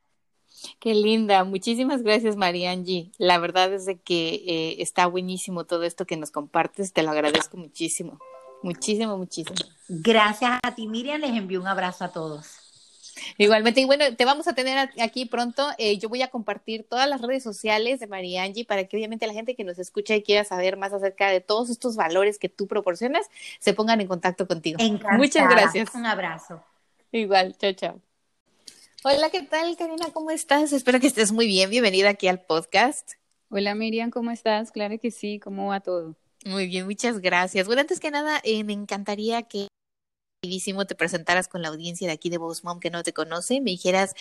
Qué 0.79 0.93
linda, 0.93 1.43
muchísimas 1.43 2.01
gracias 2.01 2.35
María 2.35 2.71
Angie. 2.71 3.11
La 3.17 3.39
verdad 3.39 3.73
es 3.73 3.85
de 3.85 3.99
que 3.99 4.35
eh, 4.47 4.75
está 4.79 5.05
buenísimo 5.05 5.65
todo 5.65 5.83
esto 5.83 6.05
que 6.05 6.17
nos 6.17 6.31
compartes, 6.31 6.93
te 6.93 7.03
lo 7.03 7.11
agradezco 7.11 7.57
muchísimo, 7.57 8.19
muchísimo, 8.63 9.17
muchísimo. 9.17 9.57
Gracias 9.89 10.59
a 10.63 10.75
ti 10.75 10.87
Miriam, 10.87 11.19
les 11.19 11.31
envío 11.31 11.59
un 11.59 11.67
abrazo 11.67 12.05
a 12.05 12.11
todos. 12.11 12.64
Igualmente, 13.37 13.81
y 13.81 13.85
bueno, 13.85 14.15
te 14.15 14.25
vamos 14.25 14.47
a 14.47 14.53
tener 14.53 14.89
aquí 14.99 15.25
pronto. 15.25 15.69
Eh, 15.77 15.97
yo 15.97 16.09
voy 16.09 16.21
a 16.21 16.29
compartir 16.29 16.85
todas 16.87 17.09
las 17.09 17.21
redes 17.21 17.43
sociales 17.43 17.99
de 17.99 18.07
María 18.07 18.43
Angie 18.43 18.65
para 18.65 18.85
que 18.85 18.97
obviamente 18.97 19.27
la 19.27 19.33
gente 19.33 19.55
que 19.55 19.63
nos 19.63 19.79
escucha 19.79 20.15
y 20.15 20.23
quiera 20.23 20.43
saber 20.43 20.77
más 20.77 20.93
acerca 20.93 21.29
de 21.29 21.41
todos 21.41 21.69
estos 21.69 21.95
valores 21.95 22.39
que 22.39 22.49
tú 22.49 22.67
proporcionas 22.67 23.27
se 23.59 23.73
pongan 23.73 24.01
en 24.01 24.07
contacto 24.07 24.47
contigo. 24.47 24.79
Muchas 25.17 25.49
gracias. 25.49 25.93
Un 25.93 26.05
abrazo. 26.05 26.63
Igual, 27.11 27.57
chao, 27.57 27.73
chao. 27.73 28.01
Hola, 29.03 29.29
¿qué 29.29 29.43
tal, 29.43 29.77
Karina? 29.77 30.07
¿Cómo 30.13 30.31
estás? 30.31 30.73
Espero 30.73 30.99
que 30.99 31.07
estés 31.07 31.31
muy 31.31 31.45
bien. 31.45 31.69
Bienvenida 31.69 32.09
aquí 32.09 32.27
al 32.27 32.41
podcast. 32.41 33.13
Hola, 33.49 33.75
Miriam, 33.75 34.09
¿cómo 34.09 34.31
estás? 34.31 34.71
Claro 34.71 34.99
que 34.99 35.11
sí, 35.11 35.39
¿cómo 35.39 35.67
va 35.67 35.79
todo? 35.79 36.15
Muy 36.45 36.67
bien, 36.67 36.85
muchas 36.85 37.19
gracias. 37.19 37.67
Bueno, 37.67 37.81
antes 37.81 37.99
que 37.99 38.11
nada, 38.11 38.41
eh, 38.43 38.63
me 38.63 38.73
encantaría 38.73 39.43
que 39.43 39.67
te 40.87 40.95
presentaras 40.95 41.47
con 41.47 41.61
la 41.61 41.69
audiencia 41.69 42.07
de 42.07 42.13
aquí 42.13 42.29
de 42.29 42.37
Boss 42.37 42.63
Mom 42.63 42.79
que 42.79 42.89
no 42.89 43.03
te 43.03 43.13
conoce, 43.13 43.61
me 43.61 43.71
dijeras 43.71 44.13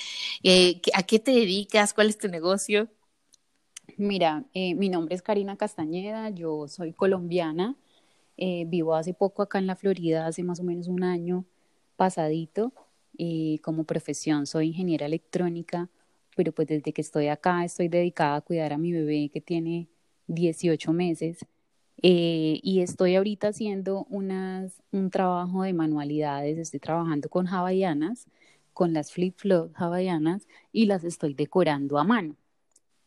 eh, 0.42 0.80
a 0.94 1.02
qué 1.02 1.18
te 1.18 1.32
dedicas, 1.32 1.94
cuál 1.94 2.08
es 2.08 2.18
tu 2.18 2.28
negocio. 2.28 2.88
Mira, 3.96 4.44
eh, 4.54 4.74
mi 4.74 4.88
nombre 4.88 5.14
es 5.14 5.22
Karina 5.22 5.56
Castañeda, 5.56 6.30
yo 6.30 6.68
soy 6.68 6.92
colombiana, 6.92 7.76
vivo 8.36 8.96
hace 8.96 9.14
poco 9.14 9.42
acá 9.42 9.58
en 9.58 9.68
la 9.68 9.76
Florida, 9.76 10.26
hace 10.26 10.42
más 10.42 10.58
o 10.58 10.64
menos 10.64 10.88
un 10.88 11.04
año 11.04 11.44
pasadito 11.96 12.72
y 13.16 13.58
como 13.58 13.84
profesión 13.84 14.46
soy 14.46 14.68
ingeniera 14.68 15.06
electrónica, 15.06 15.88
pero 16.36 16.52
pues 16.52 16.68
desde 16.68 16.92
que 16.92 17.00
estoy 17.00 17.28
acá 17.28 17.64
estoy 17.64 17.88
dedicada 17.88 18.36
a 18.36 18.40
cuidar 18.40 18.72
a 18.72 18.78
mi 18.78 18.92
bebé 18.92 19.30
que 19.32 19.40
tiene 19.40 19.88
18 20.26 20.92
meses 20.92 21.46
eh, 22.02 22.60
y 22.62 22.80
estoy 22.80 23.16
ahorita 23.16 23.48
haciendo 23.48 24.06
un 24.10 25.10
trabajo 25.10 25.62
de 25.62 25.72
manualidades, 25.72 26.58
estoy 26.58 26.80
trabajando 26.80 27.28
con 27.28 27.46
hawaianas, 27.46 28.26
con 28.72 28.92
las 28.92 29.12
flip-flop 29.12 29.72
hawaianas 29.74 30.48
y 30.72 30.86
las 30.86 31.04
estoy 31.04 31.34
decorando 31.34 31.98
a 31.98 32.04
mano. 32.04 32.36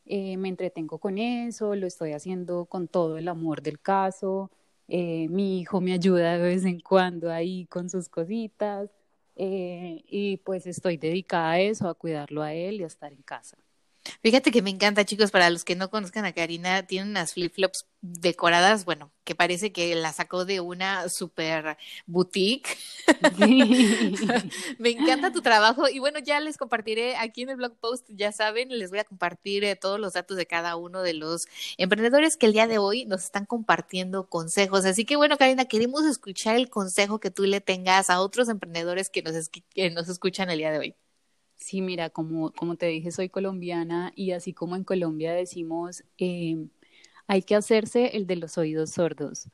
Eh, 0.06 0.38
me 0.38 0.50
entretengo 0.50 1.00
con 1.00 1.18
eso, 1.18 1.76
lo 1.76 1.86
estoy 1.86 2.14
haciendo 2.14 2.66
con 2.66 2.88
todo 2.88 3.18
el 3.18 3.28
amor 3.28 3.62
del 3.62 3.80
caso. 3.80 4.52
Eh, 4.88 5.28
mi 5.30 5.60
hijo 5.60 5.82
me 5.82 5.94
ayuda 5.94 6.38
de 6.38 6.44
vez 6.44 6.66
en 6.66 6.80
cuando 6.80 7.32
ahí 7.32 7.66
con 7.68 7.90
sus 7.90 8.10
cositas. 8.10 8.90
Y 9.40 10.38
pues 10.38 10.66
estoy 10.66 10.98
dedicada 10.98 11.52
a 11.52 11.60
eso, 11.60 11.88
a 11.88 11.94
cuidarlo 11.94 12.42
a 12.42 12.54
él 12.54 12.82
y 12.82 12.84
a 12.84 12.88
estar 12.88 13.14
en 13.14 13.22
casa. 13.22 13.58
Fíjate 14.22 14.52
que 14.52 14.62
me 14.62 14.70
encanta, 14.70 15.06
chicos, 15.06 15.32
para 15.32 15.50
los 15.50 15.64
que 15.64 15.76
no 15.76 15.90
conozcan 15.90 16.26
a 16.26 16.34
Karina, 16.34 16.84
tiene 16.84 17.10
unas 17.10 17.34
flip-flops 17.34 17.86
decoradas, 18.02 18.86
bueno, 18.86 19.12
que 19.24 19.36
parece 19.36 19.72
que 19.72 19.96
la 19.96 20.14
sacó 20.14 20.46
de 20.46 20.60
una 20.60 21.10
super 21.10 21.78
boutique. 22.06 22.78
me 24.80 24.90
encanta 24.90 25.32
tu 25.32 25.42
trabajo 25.42 25.90
y 25.90 26.00
bueno, 26.00 26.20
ya 26.20 26.40
les 26.40 26.58
compartiré 26.58 27.16
aquí 27.18 27.42
en 27.42 27.50
el 27.50 27.58
blog 27.58 27.76
post, 27.78 28.08
ya 28.10 28.32
saben, 28.32 28.70
les 28.70 28.90
voy 28.90 29.00
a 29.00 29.04
compartir 29.04 29.64
eh, 29.64 29.76
todos 29.76 30.00
los 30.00 30.14
datos 30.14 30.38
de 30.38 30.46
cada 30.46 30.76
uno 30.76 31.02
de 31.02 31.14
los 31.14 31.48
emprendedores 31.78 32.38
que 32.38 32.46
el 32.46 32.54
día 32.54 32.68
de 32.68 32.78
hoy 32.78 33.06
nos 33.06 33.24
están 33.24 33.46
compartiendo 33.46 34.30
consejos. 34.30 34.86
Así 34.86 35.06
que 35.06 35.16
bueno, 35.16 35.38
Karina, 35.38 35.66
queremos 35.66 36.06
escuchar 36.06 36.56
el 36.56 36.70
consejo 36.70 37.20
que 37.20 37.32
tú 37.32 37.44
le 37.46 37.62
tengas 37.62 38.10
a 38.10 38.22
otros 38.22 38.50
emprendedores 38.50 39.10
que 39.10 39.22
nos, 39.24 39.50
que 39.50 39.90
nos 39.92 40.10
escuchan 40.10 40.50
el 40.50 40.60
día 40.60 40.72
de 40.72 40.80
hoy. 40.80 40.96
Sí, 41.58 41.82
mira, 41.82 42.10
como, 42.10 42.52
como 42.54 42.76
te 42.78 42.86
dije, 42.88 43.12
soy 43.12 43.30
colombiana 43.30 44.12
y 44.16 44.32
así 44.32 44.54
como 44.54 44.76
en 44.76 44.84
Colombia 44.84 45.34
decimos, 45.34 46.04
eh, 46.18 46.68
hay 47.28 47.42
que 47.44 47.56
hacerse 47.56 48.16
el 48.18 48.28
de 48.28 48.36
los 48.38 48.58
oídos 48.58 48.92
sordos, 48.92 49.50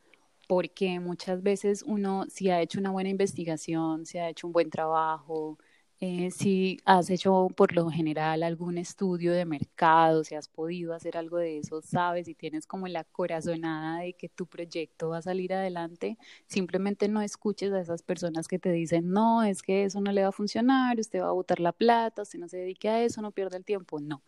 porque 0.48 1.00
muchas 1.00 1.44
veces 1.44 1.84
uno, 1.88 2.26
si 2.30 2.50
ha 2.50 2.62
hecho 2.62 2.80
una 2.80 2.92
buena 2.92 3.10
investigación, 3.10 4.06
si 4.06 4.18
ha 4.20 4.30
hecho 4.30 4.48
un 4.48 4.54
buen 4.54 4.70
trabajo, 4.70 5.58
eh, 6.00 6.32
si 6.32 6.80
has 6.86 7.10
hecho 7.10 7.48
por 7.56 7.74
lo 7.74 7.90
general 7.90 8.44
algún 8.44 8.78
estudio 8.78 9.32
de 9.34 9.46
mercado, 9.46 10.24
si 10.24 10.36
has 10.36 10.50
podido 10.50 10.94
hacer 10.94 11.16
algo 11.18 11.38
de 11.38 11.60
eso, 11.60 11.82
sabes, 11.82 12.28
y 12.28 12.36
tienes 12.36 12.68
como 12.68 12.88
la 12.88 13.06
corazonada 13.06 14.00
de 14.00 14.14
que 14.14 14.28
tu 14.30 14.46
proyecto 14.48 15.10
va 15.10 15.20
a 15.20 15.22
salir 15.22 15.54
adelante, 15.54 16.18
simplemente 16.48 17.08
no 17.08 17.22
escuches 17.22 17.72
a 17.72 17.80
esas 17.82 18.04
personas 18.04 18.48
que 18.48 18.60
te 18.60 18.72
dicen, 18.72 19.12
no, 19.12 19.44
es 19.44 19.62
que 19.64 19.86
eso 19.86 20.02
no 20.02 20.12
le 20.12 20.24
va 20.24 20.30
a 20.30 20.32
funcionar, 20.34 21.00
usted 21.00 21.22
va 21.22 21.30
a 21.30 21.32
botar 21.32 21.60
la 21.62 21.72
plata, 21.72 22.24
usted 22.24 22.40
no 22.40 22.48
se 22.50 22.58
dedique 22.58 22.90
a 22.90 23.02
eso, 23.04 23.22
no 23.22 23.32
pierda 23.32 23.58
el 23.58 23.66
tiempo, 23.66 24.00
no. 24.02 24.24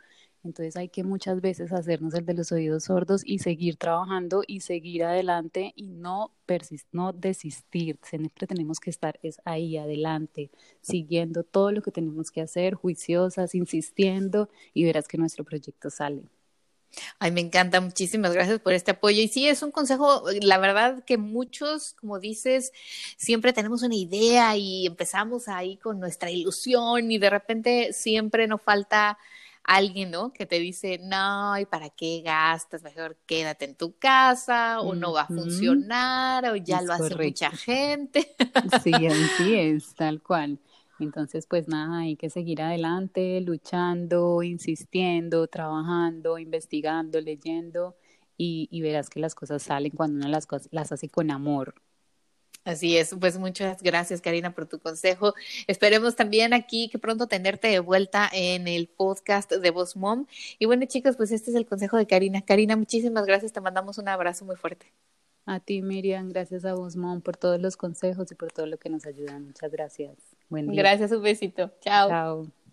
Entonces 0.45 0.77
hay 0.77 0.89
que 0.89 1.03
muchas 1.03 1.41
veces 1.41 1.73
hacernos 1.73 2.13
el 2.13 2.25
de 2.25 2.35
los 2.35 2.51
oídos 2.51 2.85
sordos 2.85 3.23
y 3.25 3.39
seguir 3.39 3.77
trabajando 3.77 4.43
y 4.45 4.61
seguir 4.61 5.03
adelante 5.03 5.73
y 5.75 5.87
no, 5.87 6.31
no 6.91 7.13
desistir. 7.13 7.99
Siempre 8.03 8.45
tenemos 8.47 8.79
que 8.79 8.91
estar 8.91 9.19
es 9.23 9.41
ahí 9.43 9.77
adelante, 9.77 10.51
siguiendo 10.81 11.43
todo 11.43 11.71
lo 11.71 11.81
que 11.81 11.91
tenemos 11.91 12.29
que 12.29 12.41
hacer, 12.41 12.75
juiciosas, 12.75 13.55
insistiendo 13.55 14.49
y 14.73 14.85
verás 14.85 15.07
que 15.07 15.17
nuestro 15.17 15.43
proyecto 15.43 15.89
sale. 15.89 16.23
Ay, 17.19 17.31
me 17.31 17.41
encanta, 17.41 17.81
muchísimas 17.81 18.31
gracias 18.33 18.59
por 18.59 18.73
este 18.73 18.91
apoyo. 18.91 19.21
Y 19.21 19.27
sí, 19.27 19.47
es 19.47 19.63
un 19.63 19.71
consejo, 19.71 20.23
la 20.41 20.57
verdad 20.59 21.03
que 21.03 21.17
muchos, 21.17 21.93
como 21.93 22.19
dices, 22.19 22.71
siempre 23.17 23.51
tenemos 23.51 23.83
una 23.83 23.95
idea 23.95 24.55
y 24.55 24.85
empezamos 24.85 25.47
ahí 25.47 25.77
con 25.77 25.99
nuestra 25.99 26.31
ilusión 26.31 27.11
y 27.11 27.17
de 27.17 27.29
repente 27.29 27.93
siempre 27.93 28.47
nos 28.47 28.61
falta 28.61 29.17
alguien, 29.65 30.11
¿no? 30.11 30.33
Que 30.33 30.45
te 30.45 30.59
dice, 30.59 30.99
no, 31.01 31.57
¿y 31.59 31.65
para 31.65 31.89
qué 31.89 32.21
gastas? 32.23 32.83
Mejor 32.83 33.17
quédate 33.25 33.65
en 33.65 33.75
tu 33.75 33.97
casa, 33.97 34.81
o 34.81 34.95
no 34.95 35.13
va 35.13 35.23
a 35.23 35.29
funcionar, 35.29 36.45
o 36.45 36.55
ya 36.55 36.81
lo 36.81 36.93
hace 36.93 37.15
mucha 37.15 37.51
gente. 37.51 38.35
Sí, 38.81 39.05
así 39.07 39.55
es, 39.55 39.95
tal 39.95 40.21
cual. 40.21 40.59
Entonces, 40.97 41.45
pues 41.47 41.67
nada, 41.67 41.99
hay 41.99 42.15
que 42.15 42.29
seguir 42.29 42.61
adelante, 42.61 43.41
luchando, 43.41 44.43
insistiendo, 44.43 45.47
trabajando, 45.47 46.37
investigando, 46.37 47.19
leyendo, 47.19 47.95
y, 48.37 48.67
y 48.71 48.81
verás 48.81 49.09
que 49.09 49.19
las 49.19 49.35
cosas 49.35 49.63
salen 49.63 49.91
cuando 49.91 50.17
uno 50.19 50.29
las, 50.29 50.47
las 50.71 50.91
hace 50.91 51.09
con 51.09 51.31
amor. 51.31 51.75
Así 52.65 52.97
es, 52.97 53.15
pues 53.19 53.37
muchas 53.37 53.83
gracias 53.83 54.21
Karina 54.21 54.55
por 54.55 54.65
tu 54.65 54.79
consejo. 54.79 55.35
Esperemos 55.67 56.15
también 56.15 56.51
aquí 56.51 56.89
que 56.89 56.97
pronto 56.97 57.27
tenerte 57.27 57.67
de 57.67 57.79
vuelta 57.79 58.27
en 58.33 58.67
el 58.67 58.87
podcast 58.87 59.51
de 59.51 59.69
Voz 59.69 59.95
Mom. 59.95 60.25
Y 60.57 60.65
bueno 60.65 60.85
chicos, 60.87 61.15
pues 61.15 61.31
este 61.31 61.51
es 61.51 61.55
el 61.55 61.67
consejo 61.67 61.97
de 61.97 62.07
Karina. 62.07 62.41
Karina, 62.41 62.75
muchísimas 62.75 63.27
gracias, 63.27 63.53
te 63.53 63.61
mandamos 63.61 63.99
un 63.99 64.07
abrazo 64.07 64.45
muy 64.45 64.55
fuerte. 64.55 64.91
A 65.45 65.59
ti 65.59 65.83
Miriam, 65.83 66.29
gracias 66.29 66.65
a 66.65 66.73
Voz 66.73 66.95
Mom 66.95 67.21
por 67.21 67.37
todos 67.37 67.61
los 67.61 67.77
consejos 67.77 68.31
y 68.31 68.35
por 68.35 68.51
todo 68.51 68.65
lo 68.65 68.79
que 68.79 68.89
nos 68.89 69.05
ayudan. 69.05 69.45
Muchas 69.45 69.71
gracias. 69.71 70.17
Buen 70.49 70.67
día. 70.67 70.81
Gracias, 70.81 71.11
un 71.11 71.21
besito. 71.21 71.71
Chao. 71.81 72.09
Chao. 72.09 72.64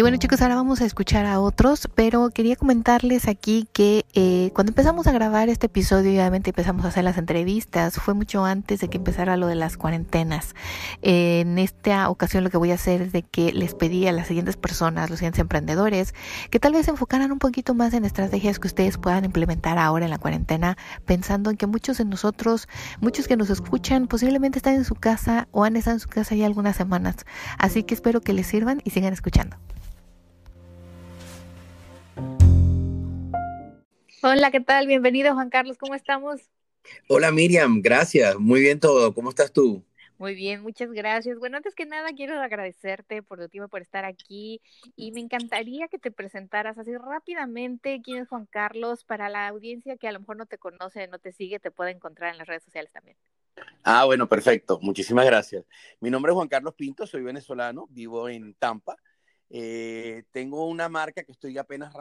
Y 0.00 0.02
bueno 0.02 0.16
chicos, 0.16 0.40
ahora 0.40 0.54
vamos 0.54 0.80
a 0.80 0.86
escuchar 0.86 1.26
a 1.26 1.40
otros, 1.40 1.86
pero 1.94 2.30
quería 2.30 2.56
comentarles 2.56 3.28
aquí 3.28 3.68
que 3.70 4.06
eh, 4.14 4.50
cuando 4.54 4.70
empezamos 4.70 5.06
a 5.06 5.12
grabar 5.12 5.50
este 5.50 5.66
episodio 5.66 6.10
obviamente 6.12 6.48
empezamos 6.48 6.86
a 6.86 6.88
hacer 6.88 7.04
las 7.04 7.18
entrevistas, 7.18 7.96
fue 7.96 8.14
mucho 8.14 8.46
antes 8.46 8.80
de 8.80 8.88
que 8.88 8.96
empezara 8.96 9.36
lo 9.36 9.46
de 9.46 9.56
las 9.56 9.76
cuarentenas. 9.76 10.54
en 11.02 11.58
esta 11.58 12.08
ocasión 12.08 12.44
lo 12.44 12.48
que 12.48 12.56
voy 12.56 12.70
a 12.70 12.76
hacer 12.76 13.02
es 13.02 13.12
de 13.12 13.24
que 13.24 13.52
les 13.52 13.74
pedí 13.74 14.06
a 14.06 14.12
las 14.12 14.26
siguientes 14.26 14.56
personas, 14.56 15.10
los 15.10 15.18
siguientes 15.18 15.40
emprendedores, 15.40 16.14
que 16.48 16.58
tal 16.58 16.72
vez 16.72 16.86
se 16.86 16.92
enfocaran 16.92 17.30
un 17.30 17.38
poquito 17.38 17.74
más 17.74 17.92
en 17.92 18.06
estrategias 18.06 18.58
que 18.58 18.68
ustedes 18.68 18.96
puedan 18.96 19.26
implementar 19.26 19.76
ahora 19.76 20.06
en 20.06 20.10
la 20.10 20.18
cuarentena, 20.18 20.78
pensando 21.04 21.50
en 21.50 21.58
que 21.58 21.66
muchos 21.66 21.98
de 21.98 22.06
nosotros, 22.06 22.68
muchos 23.02 23.28
que 23.28 23.36
nos 23.36 23.50
escuchan, 23.50 24.06
posiblemente 24.06 24.60
están 24.60 24.76
en 24.76 24.86
su 24.86 24.94
casa 24.94 25.46
o 25.50 25.64
han 25.64 25.76
estado 25.76 25.96
en 25.96 26.00
su 26.00 26.08
casa 26.08 26.34
ya 26.34 26.46
algunas 26.46 26.76
semanas. 26.76 27.16
Así 27.58 27.82
que 27.82 27.92
espero 27.92 28.22
que 28.22 28.32
les 28.32 28.46
sirvan 28.46 28.80
y 28.82 28.92
sigan 28.92 29.12
escuchando. 29.12 29.58
Hola, 34.22 34.50
¿qué 34.50 34.60
tal? 34.60 34.86
Bienvenido, 34.86 35.32
Juan 35.32 35.48
Carlos, 35.48 35.78
¿cómo 35.78 35.94
estamos? 35.94 36.42
Hola, 37.08 37.30
Miriam, 37.32 37.80
gracias. 37.80 38.38
Muy 38.38 38.60
bien 38.60 38.78
todo. 38.78 39.14
¿Cómo 39.14 39.30
estás 39.30 39.52
tú? 39.52 39.84
Muy 40.18 40.34
bien, 40.34 40.60
muchas 40.60 40.92
gracias. 40.92 41.38
Bueno, 41.38 41.56
antes 41.56 41.74
que 41.74 41.86
nada 41.86 42.10
quiero 42.14 42.38
agradecerte 42.38 43.22
por 43.22 43.38
tu 43.38 43.48
tiempo, 43.48 43.68
por 43.68 43.80
estar 43.80 44.04
aquí 44.04 44.60
y 44.94 45.12
me 45.12 45.20
encantaría 45.20 45.88
que 45.88 45.98
te 45.98 46.10
presentaras 46.10 46.76
así 46.76 46.94
rápidamente 46.94 48.02
quién 48.04 48.18
es 48.18 48.28
Juan 48.28 48.44
Carlos 48.44 49.04
para 49.04 49.30
la 49.30 49.48
audiencia 49.48 49.96
que 49.96 50.08
a 50.08 50.12
lo 50.12 50.20
mejor 50.20 50.36
no 50.36 50.44
te 50.44 50.58
conoce, 50.58 51.08
no 51.08 51.18
te 51.18 51.32
sigue, 51.32 51.58
te 51.58 51.70
puede 51.70 51.92
encontrar 51.92 52.32
en 52.32 52.38
las 52.38 52.46
redes 52.46 52.64
sociales 52.64 52.92
también. 52.92 53.16
Ah, 53.82 54.04
bueno, 54.04 54.28
perfecto. 54.28 54.78
Muchísimas 54.82 55.24
gracias. 55.24 55.64
Mi 56.00 56.10
nombre 56.10 56.32
es 56.32 56.36
Juan 56.36 56.48
Carlos 56.48 56.74
Pinto, 56.74 57.06
soy 57.06 57.22
venezolano, 57.22 57.86
vivo 57.88 58.28
en 58.28 58.52
Tampa. 58.52 58.96
Eh, 59.52 60.22
tengo 60.30 60.66
una 60.66 60.88
marca 60.88 61.24
que 61.24 61.32
estoy 61.32 61.58
apenas 61.58 61.92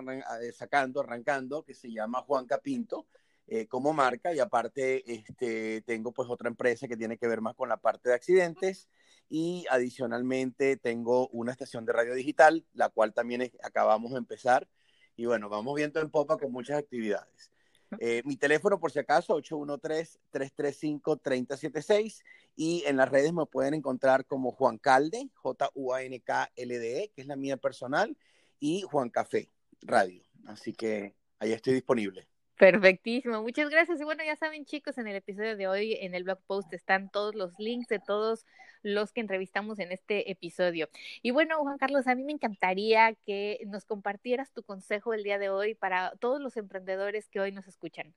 eh, 0.41 0.51
sacando, 0.51 1.01
arrancando, 1.01 1.63
que 1.63 1.73
se 1.73 1.91
llama 1.91 2.21
Juanca 2.21 2.59
Pinto 2.59 3.07
eh, 3.47 3.65
como 3.65 3.91
marca 3.91 4.31
y 4.31 4.39
aparte 4.39 5.11
este, 5.11 5.81
tengo 5.81 6.11
pues 6.11 6.29
otra 6.29 6.47
empresa 6.47 6.87
que 6.87 6.95
tiene 6.95 7.17
que 7.17 7.27
ver 7.27 7.41
más 7.41 7.55
con 7.55 7.67
la 7.67 7.77
parte 7.77 8.09
de 8.09 8.15
accidentes 8.15 8.87
y 9.29 9.65
adicionalmente 9.71 10.77
tengo 10.77 11.27
una 11.29 11.51
estación 11.51 11.85
de 11.85 11.93
radio 11.93 12.13
digital, 12.13 12.63
la 12.73 12.89
cual 12.89 13.13
también 13.15 13.51
acabamos 13.63 14.11
de 14.11 14.19
empezar 14.19 14.67
y 15.15 15.25
bueno, 15.25 15.49
vamos 15.49 15.75
viendo 15.75 15.99
en 15.99 16.11
popa 16.11 16.37
con 16.37 16.51
muchas 16.51 16.77
actividades. 16.77 17.51
Eh, 17.99 18.21
mi 18.25 18.35
teléfono, 18.35 18.79
por 18.79 18.91
si 18.91 18.99
acaso, 18.99 19.41
813-335-3076. 19.41 22.23
Y 22.55 22.83
en 22.85 22.97
las 22.97 23.09
redes 23.09 23.33
me 23.33 23.45
pueden 23.45 23.73
encontrar 23.73 24.25
como 24.25 24.51
Juan 24.51 24.77
Calde, 24.77 25.29
J-U-A-N-K-L-D-E, 25.35 27.11
que 27.15 27.21
es 27.21 27.27
la 27.27 27.35
mía 27.35 27.57
personal, 27.57 28.17
y 28.59 28.81
Juan 28.81 29.09
Café 29.09 29.49
Radio. 29.81 30.23
Así 30.45 30.73
que 30.73 31.15
ahí 31.39 31.53
estoy 31.53 31.73
disponible. 31.73 32.27
Perfectísimo, 32.59 33.41
muchas 33.41 33.69
gracias. 33.69 34.01
Y 34.01 34.03
bueno, 34.03 34.21
ya 34.21 34.35
saben 34.35 34.65
chicos, 34.65 34.97
en 34.97 35.07
el 35.07 35.15
episodio 35.15 35.55
de 35.55 35.69
hoy, 35.69 35.93
en 36.01 36.13
el 36.13 36.25
blog 36.25 36.41
post 36.45 36.73
están 36.73 37.09
todos 37.09 37.33
los 37.33 37.53
links 37.57 37.87
de 37.87 37.99
todos 37.99 38.45
los 38.83 39.13
que 39.13 39.21
entrevistamos 39.21 39.79
en 39.79 39.93
este 39.93 40.29
episodio. 40.29 40.89
Y 41.21 41.31
bueno, 41.31 41.59
Juan 41.59 41.77
Carlos, 41.77 42.05
a 42.07 42.15
mí 42.15 42.23
me 42.25 42.33
encantaría 42.33 43.15
que 43.25 43.61
nos 43.67 43.85
compartieras 43.85 44.51
tu 44.51 44.61
consejo 44.61 45.13
el 45.13 45.23
día 45.23 45.39
de 45.39 45.49
hoy 45.49 45.73
para 45.73 46.11
todos 46.19 46.41
los 46.41 46.57
emprendedores 46.57 47.29
que 47.29 47.39
hoy 47.39 47.53
nos 47.53 47.65
escuchan. 47.65 48.13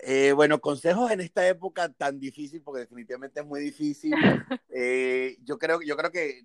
Eh, 0.00 0.32
bueno, 0.32 0.60
consejos 0.60 1.08
en 1.12 1.20
esta 1.20 1.46
época 1.46 1.88
tan 1.92 2.18
difícil, 2.18 2.60
porque 2.60 2.80
definitivamente 2.80 3.38
es 3.38 3.46
muy 3.46 3.60
difícil. 3.60 4.12
Eh, 4.78 5.38
yo, 5.42 5.58
creo, 5.58 5.80
yo 5.80 5.96
creo 5.96 6.10
que 6.10 6.44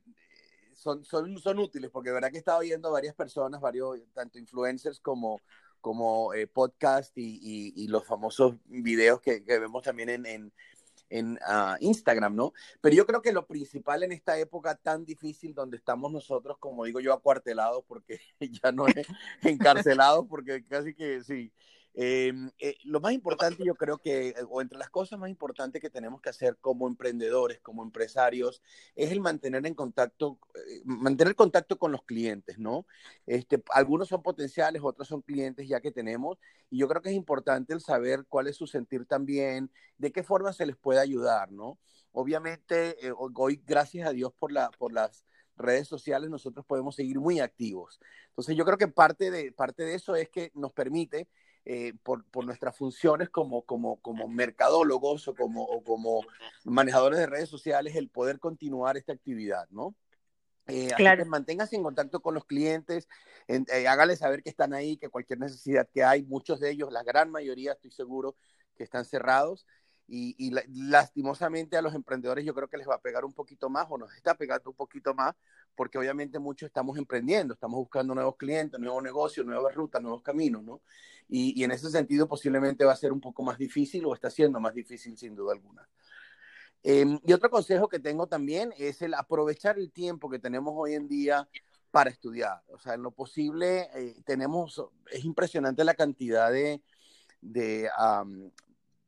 son, 0.74 1.04
son, 1.04 1.38
son 1.39 1.60
útiles, 1.60 1.89
porque 1.91 2.12
de 2.12 2.13
verdad 2.13 2.30
que 2.30 2.38
he 2.38 2.39
estado 2.39 2.62
viendo 2.62 2.89
varias 2.89 3.13
personas, 3.13 3.60
varios, 3.60 4.00
tanto 4.13 4.39
influencers 4.39 5.02
como 5.02 5.41
como 5.82 6.34
eh, 6.34 6.48
podcast 6.48 7.12
y, 7.17 7.88
los 7.88 8.06
famosos 8.06 8.56
videos 8.65 9.20
que, 9.20 9.41
vemos 9.46 9.84
también 9.84 10.10
en, 10.10 10.54
en, 11.10 11.39
ah, 11.46 11.78
Instagram, 11.82 12.36
¿no? 12.36 12.54
Pero 12.80 12.96
yo 12.96 13.06
creo 13.06 13.22
que 13.22 13.34
lo 13.34 13.46
principal 13.46 14.04
en 14.04 14.13
esta 14.13 14.38
época 14.39 14.76
tan 14.76 15.06
difícil 15.06 15.54
donde 15.54 15.78
estamos 15.78 16.12
nosotros, 16.12 16.58
como 16.60 16.86
digo 16.86 17.00
yo, 17.00 17.13
acuartelados, 17.13 17.84
porque 17.88 18.20
ya 18.63 18.72
no 18.72 18.88
es 18.88 18.96
encarcelados, 19.41 20.26
porque 20.30 20.63
casi 20.65 20.94
que 20.94 21.24
sí, 21.24 21.52
Em, 21.94 22.50
eh, 22.60 22.78
lo 22.86 23.02
más 23.02 23.12
importante, 23.12 23.66
yo 23.66 23.76
creo 23.76 23.98
que, 23.98 24.30
eh, 24.30 24.36
o 24.50 24.62
entre 24.62 24.80
las 24.80 24.90
cosas 24.90 25.20
más 25.20 25.30
importantes 25.30 25.82
que 25.82 25.90
tenemos 25.90 26.22
que 26.22 26.30
hacer 26.30 26.58
como 26.62 26.88
emprendedores, 26.88 27.60
como 27.60 27.84
empresarios, 27.84 28.62
es 28.96 29.12
el 29.12 29.20
mantener 29.20 29.66
en 29.66 29.74
contacto, 29.74 30.40
eh, 30.56 30.82
mantener 30.86 31.36
contacto 31.36 31.78
con 31.78 31.92
los 31.92 32.04
clientes, 32.04 32.58
¿no? 32.58 32.86
Este, 33.26 33.62
algunos 33.72 34.08
son 34.08 34.24
potenciales, 34.24 34.82
otros 34.84 35.08
son 35.10 35.22
clientes 35.22 35.68
ya 35.68 35.82
que 35.82 35.92
tenemos, 35.92 36.38
y 36.70 36.78
yo 36.78 36.88
creo 36.88 37.02
que 37.02 37.10
es 37.10 37.16
importante 37.16 37.74
el 37.74 37.82
saber 37.82 38.26
cuál 38.30 38.48
es 38.48 38.56
su 38.56 38.68
sentir 38.68 39.06
también, 39.06 39.70
de 39.98 40.12
qué 40.14 40.24
forma 40.24 40.54
se 40.54 40.66
les 40.66 40.78
puede 40.78 41.02
ayudar, 41.02 41.52
¿no? 41.52 41.78
Obviamente, 42.14 42.98
hoy, 43.18 43.62
gracias 43.66 44.08
a 44.08 44.12
Dios 44.12 44.34
por, 44.38 44.52
la, 44.52 44.70
por 44.72 44.92
las 44.94 45.26
redes 45.58 45.88
sociales, 45.88 46.30
nosotros 46.30 46.66
podemos 46.66 46.96
seguir 46.96 47.20
muy 47.20 47.40
activos. 47.40 48.00
Entonces, 48.30 48.56
yo 48.56 48.66
creo 48.66 48.78
que 48.78 48.88
parte 48.88 49.32
de, 49.32 49.52
parte 49.52 49.84
de 49.84 49.96
eso 49.96 50.16
es 50.16 50.30
que 50.30 50.52
nos 50.56 50.74
permite 50.74 51.28
eh, 51.65 51.93
por, 52.04 52.26
por, 52.26 52.45
nuestras 52.45 52.76
funciones 52.76 53.30
como, 53.30 53.63
como, 53.63 53.97
como 54.02 54.28
mercadólogos 54.28 55.28
o 55.28 55.36
como, 55.36 55.63
o 55.63 55.84
como 55.84 56.21
manejadores 56.63 57.19
de 57.19 57.28
redes 57.28 57.50
sociales, 57.50 57.95
el 57.95 58.10
poder 58.10 58.39
continuar 58.39 58.97
esta 58.97 59.13
actividad, 59.13 59.67
¿no? 59.69 59.95
Eh, 60.67 60.91
claro. 60.95 61.26
manténgase 61.26 61.76
en 61.76 61.84
contacto 61.84 62.21
con 62.21 62.34
los 62.34 62.45
clientes, 62.45 63.08
eh, 63.47 63.88
hágale 63.88 64.15
saber 64.15 64.41
que 64.41 64.50
están 64.50 64.74
ahí, 64.74 64.97
que 64.97 65.10
cualquier 65.10 65.39
necesidad 65.39 65.88
que 65.91 66.04
hay, 66.04 66.24
muchos 66.24 66.60
de 66.60 66.71
ellos, 66.71 66.91
la 66.91 67.04
gran 67.04 67.30
mayoría, 67.30 67.74
estoy 67.74 67.91
seguro, 67.91 68.36
que 68.76 68.84
están 68.84 69.06
cerrados. 69.06 69.65
Y, 70.13 70.36
y 70.38 70.52
lastimosamente 70.89 71.78
a 71.78 71.82
los 71.82 71.95
emprendedores 71.95 72.43
yo 72.43 72.54
creo 72.54 72.67
que 72.67 72.76
les 72.76 72.86
va 72.86 72.95
a 72.95 73.02
pegar 73.02 73.24
un 73.24 73.32
poquito 73.32 73.69
más 73.69 73.88
o 73.89 73.97
nos 73.97 74.13
está 74.13 74.36
pegando 74.36 74.69
un 74.69 74.76
poquito 74.76 75.13
más 75.13 75.36
porque 75.74 75.97
obviamente 75.97 76.38
muchos 76.38 76.67
estamos 76.67 76.97
emprendiendo, 76.97 77.54
estamos 77.54 77.78
buscando 77.78 78.13
nuevos 78.13 78.36
clientes, 78.36 78.78
nuevos 78.78 79.02
negocios, 79.02 79.45
nuevas 79.45 79.74
rutas, 79.74 80.02
nuevos 80.02 80.21
caminos, 80.21 80.63
¿no? 80.63 80.82
Y, 81.30 81.58
y, 81.58 81.63
en 81.63 81.71
ese 81.71 81.89
sentido 81.89 82.28
posiblemente 82.28 82.84
va 82.84 82.91
a 82.91 82.97
ser 82.97 83.13
un 83.13 83.21
poco 83.21 83.41
más 83.41 83.58
difícil 83.58 84.06
o 84.06 84.13
está 84.13 84.30
siendo 84.30 84.60
más 84.60 84.74
difícil 84.74 85.17
sin 85.17 85.34
duda 85.34 85.54
alguna. 85.54 85.88
Eh, 86.84 87.06
y 87.26 87.34
otro 87.34 87.50
consejo 87.50 87.88
que 87.88 88.00
tengo 88.00 88.28
también 88.28 88.74
es 88.78 89.02
el 89.02 89.13
aprovechar 89.13 89.78
el 89.78 89.91
tiempo 89.91 90.30
que 90.30 90.39
tenemos 90.39 90.74
hoy 90.76 90.95
en 90.95 91.08
día 91.08 91.47
para 91.89 92.10
estudiar. 92.10 92.62
O 92.67 92.80
sea, 92.80 92.95
en 92.95 93.04
lo 93.04 93.12
posible 93.12 93.89
eh, 93.95 94.21
tenemos, 94.26 94.84
es 95.10 95.24
impresionante 95.24 95.84
la 95.84 95.93
cantidad 95.93 96.52
de, 96.52 96.82
de, 97.41 97.89
um, 97.97 98.52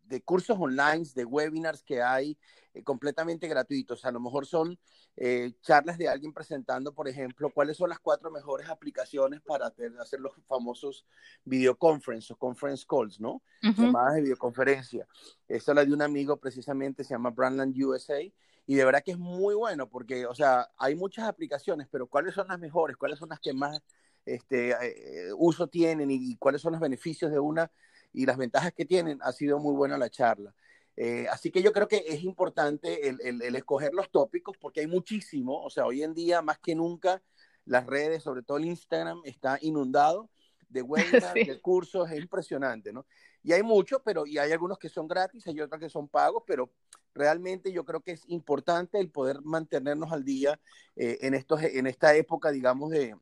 de 0.03 0.21
cursos 0.21 0.57
online, 0.59 1.05
de 1.15 1.25
webinars 1.25 1.83
que 1.83 2.01
hay 2.01 2.37
eh, 2.73 2.83
completamente 2.83 3.47
gratuitos. 3.47 4.05
A 4.05 4.11
lo 4.11 4.19
mejor 4.19 4.45
son 4.45 4.77
eh, 5.15 5.53
charlas 5.61 5.97
de 5.97 6.09
alguien 6.09 6.33
presentando, 6.33 6.93
por 6.93 7.07
ejemplo, 7.07 7.51
cuáles 7.51 7.77
son 7.77 7.89
las 7.89 7.99
cuatro 7.99 8.31
mejores 8.31 8.69
aplicaciones 8.69 9.41
para 9.41 9.67
hacer, 9.67 9.91
los 10.19 10.33
famosos 10.47 11.05
videoconference 11.45 12.33
o 12.33 12.35
conference 12.35 12.85
calls, 12.87 13.19
¿no? 13.19 13.41
Llamadas 13.61 14.15
de 14.15 14.21
videoconferencia. 14.21 15.07
Esta 15.47 15.73
la 15.73 15.85
de 15.85 15.93
un 15.93 16.01
amigo 16.01 16.37
precisamente, 16.37 17.03
se 17.03 17.13
llama 17.13 17.29
Brandland 17.29 17.75
USA. 17.81 18.21
Y 18.65 18.75
de 18.75 18.85
verdad 18.85 19.03
que 19.03 19.11
es 19.11 19.19
muy 19.19 19.55
bueno 19.55 19.89
porque, 19.89 20.25
o 20.25 20.33
sea, 20.33 20.69
hay 20.77 20.95
muchas 20.95 21.27
aplicaciones, 21.27 21.87
pero 21.91 22.07
¿cuáles 22.07 22.33
son 22.33 22.47
las 22.47 22.59
mejores? 22.59 22.95
¿Cuáles 22.95 23.19
son 23.19 23.29
las 23.29 23.39
que 23.41 23.53
más 23.53 23.81
este, 24.25 24.71
eh, 24.71 25.33
uso 25.37 25.67
tienen 25.67 26.09
y 26.09 26.37
cuáles 26.37 26.61
son 26.61 26.71
los 26.71 26.81
beneficios 26.81 27.29
de 27.29 27.39
una? 27.39 27.69
Y 28.13 28.26
las 28.26 28.38
ventajas 28.38 28.73
que 28.73 28.86
tienen, 28.86 29.19
ha 29.21 29.32
sido 29.32 29.60
muy 29.60 29.73
buena 29.73 29.97
la 29.97 30.10
charla. 30.10 30.54
Eh, 30.95 31.28
así 31.32 31.49
que 31.49 31.63
yo 31.63 31.73
creo 31.73 31.88
que 31.88 32.04
es 32.08 32.23
importante 32.23 33.10
el, 33.10 33.56
escoger 33.56 33.93
los 33.93 34.12
tópicos 34.12 34.56
porque 34.58 34.82
hay 34.82 34.88
muchísimo, 34.88 35.60
o 35.63 35.69
sea, 35.69 35.86
hoy 35.88 36.04
en 36.04 36.13
día 36.13 36.43
más 36.43 36.60
que 36.60 36.76
nunca 36.76 37.21
las 37.65 37.88
redes, 37.88 38.21
sobre 38.21 38.43
todo 38.43 38.58
el 38.58 38.65
Instagram, 38.65 39.21
está 39.26 39.58
inundado 39.62 40.30
de 40.69 40.82
webinars, 41.32 41.34
de 41.34 41.62
cursos, 41.62 42.12
es 42.12 42.19
impresionante, 42.19 42.93
¿no? 42.93 43.06
Y 43.41 43.54
hay 43.54 43.63
muchos, 43.63 44.02
pero 44.06 44.26
y 44.26 44.38
hay 44.38 44.52
algunos 44.52 44.78
que 44.78 44.89
son 44.89 45.08
gratis, 45.08 45.45
hay 45.47 45.60
otros 45.60 45.80
que 45.80 45.89
son 45.89 46.08
pagos, 46.08 46.43
pero 46.45 46.71
realmente 47.13 47.71
yo 47.71 47.84
creo 47.84 48.02
que 48.02 48.12
es 48.12 48.23
importante 48.28 48.99
el 48.99 49.10
poder 49.10 49.41
mantenernos 49.41 50.12
al 50.12 50.23
día 50.23 50.60
eh, 50.95 51.17
en, 51.21 51.34
estos, 51.34 51.62
en 51.62 51.88
esta 51.88 52.15
época, 52.15 52.52
digamos, 52.52 52.91
de, 52.91 53.15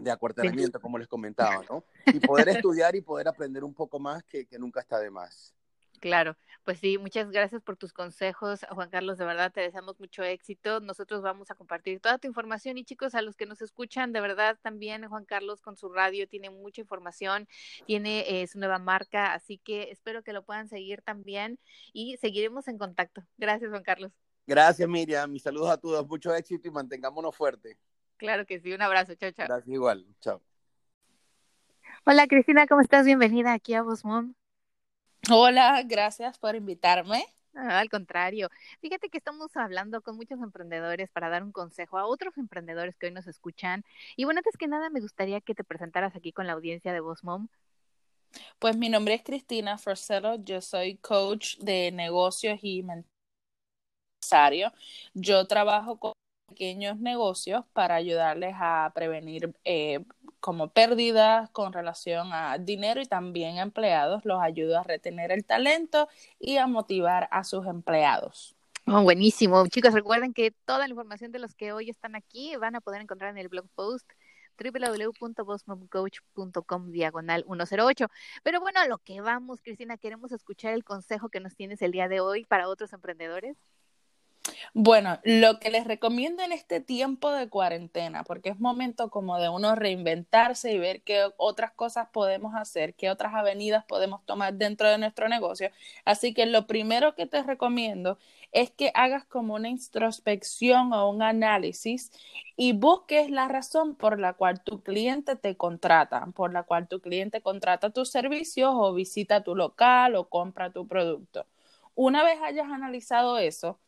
de 0.00 0.10
acuartelamiento, 0.10 0.80
como 0.80 0.98
les 0.98 1.08
comentaba, 1.08 1.62
¿no? 1.68 1.84
Y 2.06 2.20
poder 2.20 2.48
estudiar 2.48 2.96
y 2.96 3.00
poder 3.00 3.28
aprender 3.28 3.64
un 3.64 3.74
poco 3.74 3.98
más 3.98 4.24
que, 4.24 4.46
nunca 4.58 4.80
está 4.80 4.98
de 4.98 5.10
más. 5.10 5.54
Claro, 6.00 6.34
pues 6.64 6.78
sí, 6.78 6.96
muchas 6.96 7.30
gracias 7.30 7.62
por 7.62 7.76
tus 7.76 7.92
consejos, 7.92 8.64
Juan 8.70 8.88
Carlos, 8.88 9.18
de 9.18 9.26
verdad 9.26 9.52
te 9.52 9.60
deseamos 9.60 10.00
mucho 10.00 10.22
éxito. 10.22 10.80
Nosotros 10.80 11.20
vamos 11.20 11.50
a 11.50 11.54
compartir 11.54 12.00
toda 12.00 12.16
tu 12.16 12.26
información 12.26 12.78
y 12.78 12.84
chicos, 12.84 13.14
a 13.14 13.20
los 13.20 13.36
que 13.36 13.44
nos 13.44 13.60
escuchan, 13.60 14.12
de 14.14 14.22
verdad 14.22 14.58
también 14.62 15.06
Juan 15.06 15.26
Carlos 15.26 15.60
con 15.60 15.76
su 15.76 15.90
radio 15.90 16.26
tiene 16.26 16.48
mucha 16.48 16.80
información, 16.80 17.46
tiene 17.84 18.24
eh, 18.26 18.46
su 18.46 18.58
nueva 18.58 18.78
marca, 18.78 19.34
así 19.34 19.58
que 19.58 19.90
espero 19.90 20.22
que 20.22 20.32
lo 20.32 20.42
puedan 20.42 20.68
seguir 20.68 21.02
también 21.02 21.58
y 21.92 22.16
seguiremos 22.16 22.66
en 22.68 22.78
contacto. 22.78 23.22
Gracias, 23.36 23.68
Juan 23.68 23.82
Carlos. 23.82 24.12
Gracias, 24.46 24.88
Miriam. 24.88 25.30
Mis 25.30 25.42
saludos 25.42 25.70
a 25.70 25.76
todos, 25.76 26.08
mucho 26.08 26.34
éxito 26.34 26.66
y 26.66 26.70
mantengámonos 26.70 27.36
fuertes. 27.36 27.76
Claro 28.20 28.44
que 28.44 28.60
sí, 28.60 28.70
un 28.74 28.82
abrazo, 28.82 29.14
chao, 29.14 29.30
chao. 29.30 29.46
Gracias 29.46 29.68
igual, 29.74 30.04
chao. 30.20 30.42
Hola 32.04 32.26
Cristina, 32.26 32.66
¿cómo 32.66 32.82
estás? 32.82 33.06
Bienvenida 33.06 33.54
aquí 33.54 33.72
a 33.72 33.82
Mom. 33.82 34.34
Hola, 35.30 35.82
gracias 35.86 36.38
por 36.38 36.54
invitarme. 36.54 37.24
al 37.54 37.88
contrario, 37.88 38.50
fíjate 38.82 39.08
que 39.08 39.16
estamos 39.16 39.56
hablando 39.56 40.02
con 40.02 40.16
muchos 40.16 40.38
emprendedores 40.42 41.08
para 41.08 41.30
dar 41.30 41.42
un 41.42 41.50
consejo 41.50 41.96
a 41.96 42.04
otros 42.04 42.36
emprendedores 42.36 42.94
que 42.98 43.06
hoy 43.06 43.12
nos 43.12 43.26
escuchan. 43.26 43.84
Y 44.16 44.26
bueno, 44.26 44.40
antes 44.40 44.58
que 44.58 44.68
nada, 44.68 44.90
me 44.90 45.00
gustaría 45.00 45.40
que 45.40 45.54
te 45.54 45.64
presentaras 45.64 46.14
aquí 46.14 46.30
con 46.30 46.46
la 46.46 46.52
audiencia 46.52 46.92
de 46.92 47.00
Voz 47.00 47.24
Mom. 47.24 47.48
Pues 48.58 48.76
mi 48.76 48.90
nombre 48.90 49.14
es 49.14 49.22
Cristina 49.22 49.78
Forcelo, 49.78 50.34
yo 50.44 50.60
soy 50.60 50.98
coach 50.98 51.56
de 51.56 51.90
negocios 51.90 52.58
y 52.60 52.84
empresario. 54.20 54.74
Yo 55.14 55.46
trabajo 55.46 55.98
con 55.98 56.12
pequeños 56.50 56.98
negocios 56.98 57.64
para 57.72 57.94
ayudarles 57.94 58.54
a 58.58 58.92
prevenir 58.94 59.54
eh, 59.64 60.04
como 60.40 60.68
pérdidas 60.68 61.48
con 61.50 61.72
relación 61.72 62.32
a 62.32 62.58
dinero 62.58 63.00
y 63.00 63.06
también 63.06 63.58
empleados. 63.58 64.24
Los 64.24 64.42
ayudo 64.42 64.78
a 64.78 64.82
retener 64.82 65.30
el 65.32 65.44
talento 65.44 66.08
y 66.38 66.56
a 66.58 66.66
motivar 66.66 67.28
a 67.30 67.44
sus 67.44 67.66
empleados. 67.66 68.56
Oh, 68.86 69.02
buenísimo. 69.02 69.66
Chicos, 69.68 69.94
recuerden 69.94 70.34
que 70.34 70.50
toda 70.64 70.80
la 70.80 70.88
información 70.88 71.30
de 71.32 71.38
los 71.38 71.54
que 71.54 71.72
hoy 71.72 71.88
están 71.90 72.16
aquí 72.16 72.56
van 72.56 72.74
a 72.74 72.80
poder 72.80 73.02
encontrar 73.02 73.30
en 73.30 73.38
el 73.38 73.48
blog 73.48 73.66
post 73.74 74.10
www.bosmomcoach.com 74.58 76.90
diagonal 76.90 77.44
108. 77.46 78.08
Pero 78.42 78.60
bueno, 78.60 78.80
a 78.80 78.86
lo 78.86 78.98
que 78.98 79.20
vamos, 79.20 79.60
Cristina, 79.62 79.96
queremos 79.96 80.32
escuchar 80.32 80.74
el 80.74 80.82
consejo 80.84 81.28
que 81.28 81.38
nos 81.40 81.54
tienes 81.56 81.80
el 81.82 81.92
día 81.92 82.08
de 82.08 82.20
hoy 82.20 82.44
para 82.44 82.68
otros 82.68 82.92
emprendedores. 82.92 83.56
Bueno, 84.74 85.18
lo 85.24 85.58
que 85.58 85.70
les 85.70 85.86
recomiendo 85.86 86.42
en 86.42 86.52
este 86.52 86.80
tiempo 86.80 87.30
de 87.32 87.48
cuarentena, 87.48 88.24
porque 88.24 88.50
es 88.50 88.60
momento 88.60 89.10
como 89.10 89.38
de 89.38 89.48
uno 89.48 89.74
reinventarse 89.74 90.72
y 90.72 90.78
ver 90.78 91.02
qué 91.02 91.28
otras 91.36 91.72
cosas 91.72 92.08
podemos 92.12 92.54
hacer, 92.54 92.94
qué 92.94 93.10
otras 93.10 93.34
avenidas 93.34 93.84
podemos 93.84 94.24
tomar 94.26 94.54
dentro 94.54 94.88
de 94.88 94.98
nuestro 94.98 95.28
negocio. 95.28 95.70
Así 96.04 96.34
que 96.34 96.46
lo 96.46 96.66
primero 96.66 97.14
que 97.14 97.26
te 97.26 97.42
recomiendo 97.42 98.18
es 98.52 98.70
que 98.70 98.90
hagas 98.94 99.24
como 99.24 99.54
una 99.54 99.68
introspección 99.68 100.92
o 100.92 101.10
un 101.10 101.22
análisis 101.22 102.10
y 102.56 102.72
busques 102.72 103.30
la 103.30 103.48
razón 103.48 103.94
por 103.94 104.18
la 104.18 104.34
cual 104.34 104.62
tu 104.62 104.82
cliente 104.82 105.36
te 105.36 105.56
contrata, 105.56 106.26
por 106.34 106.52
la 106.52 106.62
cual 106.64 106.88
tu 106.88 107.00
cliente 107.00 107.40
contrata 107.42 107.90
tus 107.90 108.10
servicios 108.10 108.72
o 108.74 108.94
visita 108.94 109.42
tu 109.42 109.54
local 109.54 110.14
o 110.16 110.28
compra 110.28 110.70
tu 110.72 110.86
producto. 110.86 111.46
Una 111.94 112.24
vez 112.24 112.38
hayas 112.42 112.70
analizado 112.70 113.38
eso, 113.38 113.78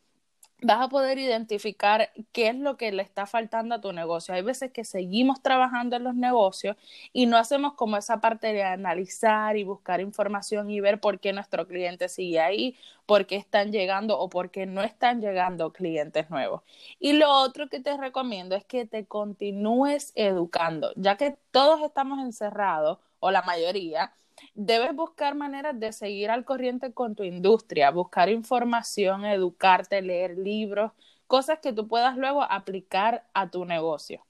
vas 0.62 0.80
a 0.80 0.88
poder 0.88 1.18
identificar 1.18 2.10
qué 2.32 2.48
es 2.48 2.56
lo 2.56 2.76
que 2.76 2.92
le 2.92 3.02
está 3.02 3.26
faltando 3.26 3.74
a 3.74 3.80
tu 3.80 3.92
negocio. 3.92 4.34
Hay 4.34 4.42
veces 4.42 4.70
que 4.70 4.84
seguimos 4.84 5.42
trabajando 5.42 5.96
en 5.96 6.04
los 6.04 6.14
negocios 6.14 6.76
y 7.12 7.26
no 7.26 7.36
hacemos 7.36 7.74
como 7.74 7.96
esa 7.96 8.20
parte 8.20 8.52
de 8.52 8.62
analizar 8.62 9.56
y 9.56 9.64
buscar 9.64 10.00
información 10.00 10.70
y 10.70 10.80
ver 10.80 11.00
por 11.00 11.18
qué 11.18 11.32
nuestro 11.32 11.66
cliente 11.66 12.08
sigue 12.08 12.40
ahí, 12.40 12.76
por 13.06 13.26
qué 13.26 13.36
están 13.36 13.72
llegando 13.72 14.18
o 14.18 14.28
por 14.28 14.50
qué 14.50 14.66
no 14.66 14.82
están 14.82 15.20
llegando 15.20 15.72
clientes 15.72 16.30
nuevos. 16.30 16.62
Y 17.00 17.14
lo 17.14 17.30
otro 17.30 17.68
que 17.68 17.80
te 17.80 17.96
recomiendo 17.96 18.54
es 18.54 18.64
que 18.64 18.86
te 18.86 19.04
continúes 19.04 20.12
educando, 20.14 20.92
ya 20.96 21.16
que 21.16 21.36
todos 21.50 21.82
estamos 21.82 22.20
encerrados 22.20 22.98
o 23.18 23.30
la 23.30 23.42
mayoría 23.42 24.12
debes 24.54 24.94
buscar 24.94 25.34
maneras 25.34 25.78
de 25.78 25.92
seguir 25.92 26.30
al 26.30 26.44
corriente 26.44 26.92
con 26.92 27.14
tu 27.14 27.22
industria, 27.24 27.90
buscar 27.90 28.28
información, 28.28 29.24
educarte, 29.24 30.02
leer 30.02 30.38
libros, 30.38 30.92
cosas 31.26 31.58
que 31.60 31.72
tú 31.72 31.88
puedas 31.88 32.16
luego 32.16 32.42
aplicar 32.42 33.24
a 33.34 33.50
tu 33.50 33.64
negocio. 33.64 34.24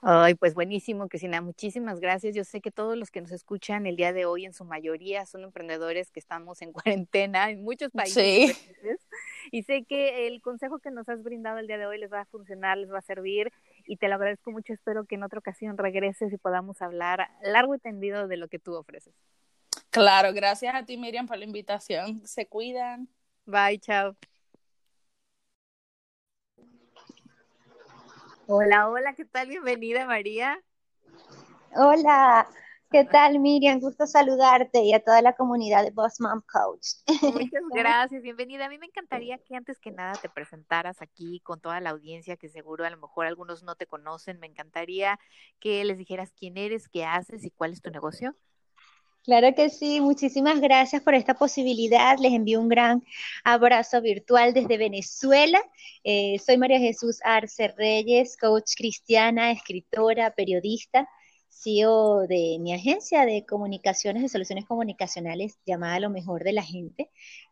Ay, 0.00 0.34
pues 0.36 0.54
buenísimo, 0.54 1.08
Cristina. 1.08 1.40
Muchísimas 1.40 1.98
gracias. 1.98 2.34
Yo 2.34 2.44
sé 2.44 2.60
que 2.60 2.70
todos 2.70 2.96
los 2.96 3.10
que 3.10 3.20
nos 3.20 3.32
escuchan 3.32 3.84
el 3.86 3.96
día 3.96 4.12
de 4.12 4.26
hoy, 4.26 4.44
en 4.44 4.52
su 4.52 4.64
mayoría, 4.64 5.26
son 5.26 5.42
emprendedores 5.42 6.12
que 6.12 6.20
estamos 6.20 6.62
en 6.62 6.72
cuarentena 6.72 7.50
en 7.50 7.64
muchos 7.64 7.90
países. 7.90 8.56
Sí. 8.56 8.88
Y 9.50 9.62
sé 9.64 9.84
que 9.84 10.26
el 10.26 10.40
consejo 10.40 10.78
que 10.78 10.90
nos 10.90 11.08
has 11.08 11.22
brindado 11.22 11.58
el 11.58 11.66
día 11.66 11.78
de 11.78 11.86
hoy 11.86 11.98
les 11.98 12.12
va 12.12 12.20
a 12.20 12.26
funcionar, 12.26 12.78
les 12.78 12.92
va 12.92 12.98
a 12.98 13.02
servir 13.02 13.50
y 13.88 13.96
te 13.96 14.06
lo 14.08 14.14
agradezco 14.14 14.52
mucho. 14.52 14.72
Espero 14.72 15.04
que 15.04 15.14
en 15.14 15.22
otra 15.22 15.38
ocasión 15.38 15.78
regreses 15.78 16.32
y 16.32 16.36
podamos 16.36 16.80
hablar 16.82 17.28
largo 17.42 17.74
y 17.74 17.78
tendido 17.78 18.28
de 18.28 18.36
lo 18.36 18.48
que 18.48 18.58
tú 18.58 18.74
ofreces. 18.74 19.14
Claro, 19.90 20.32
gracias 20.34 20.74
a 20.74 20.84
ti, 20.84 20.96
Miriam, 20.98 21.26
por 21.26 21.38
la 21.38 21.44
invitación. 21.44 22.24
Se 22.26 22.46
cuidan. 22.46 23.08
Bye, 23.46 23.78
chao. 23.80 24.14
Hola, 28.46 28.88
hola, 28.88 29.14
¿qué 29.14 29.24
tal? 29.24 29.48
Bienvenida, 29.48 30.06
María. 30.06 30.60
Hola, 31.74 32.48
¿qué 32.90 33.04
tal, 33.04 33.38
Miriam? 33.38 33.80
Gusto 33.80 34.06
saludarte 34.06 34.80
y 34.82 34.94
a 34.94 35.00
toda 35.00 35.20
la 35.20 35.34
comunidad 35.34 35.84
de 35.84 35.90
Boss 35.90 36.20
Mom 36.20 36.42
Coach. 36.50 36.88
Muchas 37.22 37.62
gracias, 37.74 38.22
bienvenida. 38.22 38.66
A 38.66 38.68
mí 38.68 38.78
me 38.78 38.86
encantaría 38.86 39.38
que 39.38 39.54
antes 39.54 39.78
que 39.78 39.90
nada 39.90 40.14
te 40.14 40.28
presentaras 40.28 41.02
aquí 41.02 41.40
con 41.40 41.60
toda 41.60 41.80
la 41.80 41.90
audiencia, 41.90 42.36
que 42.36 42.48
seguro 42.48 42.84
a 42.84 42.90
lo 42.90 42.96
mejor 42.96 43.26
algunos 43.26 43.62
no 43.62 43.74
te 43.74 43.86
conocen. 43.86 44.40
Me 44.40 44.46
encantaría 44.46 45.18
que 45.60 45.84
les 45.84 45.98
dijeras 45.98 46.32
quién 46.36 46.56
eres, 46.56 46.88
qué 46.88 47.04
haces 47.04 47.44
y 47.44 47.50
cuál 47.50 47.72
es 47.72 47.82
tu 47.82 47.90
negocio. 47.90 48.34
Claro 49.24 49.54
que 49.54 49.68
sí, 49.68 50.00
muchísimas 50.00 50.58
gracias 50.60 51.02
por 51.02 51.14
esta 51.14 51.34
posibilidad. 51.34 52.16
Les 52.18 52.32
envío 52.32 52.60
un 52.60 52.68
gran 52.68 53.04
abrazo 53.44 54.00
virtual 54.00 54.54
desde 54.54 54.78
Venezuela. 54.78 55.60
Eh, 56.04 56.38
soy 56.38 56.56
María 56.56 56.78
Jesús 56.78 57.20
Arce 57.22 57.68
Reyes, 57.76 58.38
coach 58.38 58.74
cristiana, 58.74 59.50
escritora, 59.50 60.30
periodista, 60.30 61.06
CEO 61.62 62.26
de 62.26 62.58
mi 62.60 62.72
agencia 62.72 63.26
de 63.26 63.44
comunicaciones, 63.46 64.22
de 64.22 64.28
soluciones 64.28 64.64
comunicacionales 64.66 65.58
llamada 65.66 66.00
Lo 66.00 66.10
Mejor 66.10 66.44
de 66.44 66.52
la 66.52 66.62
Gente. 66.62 67.10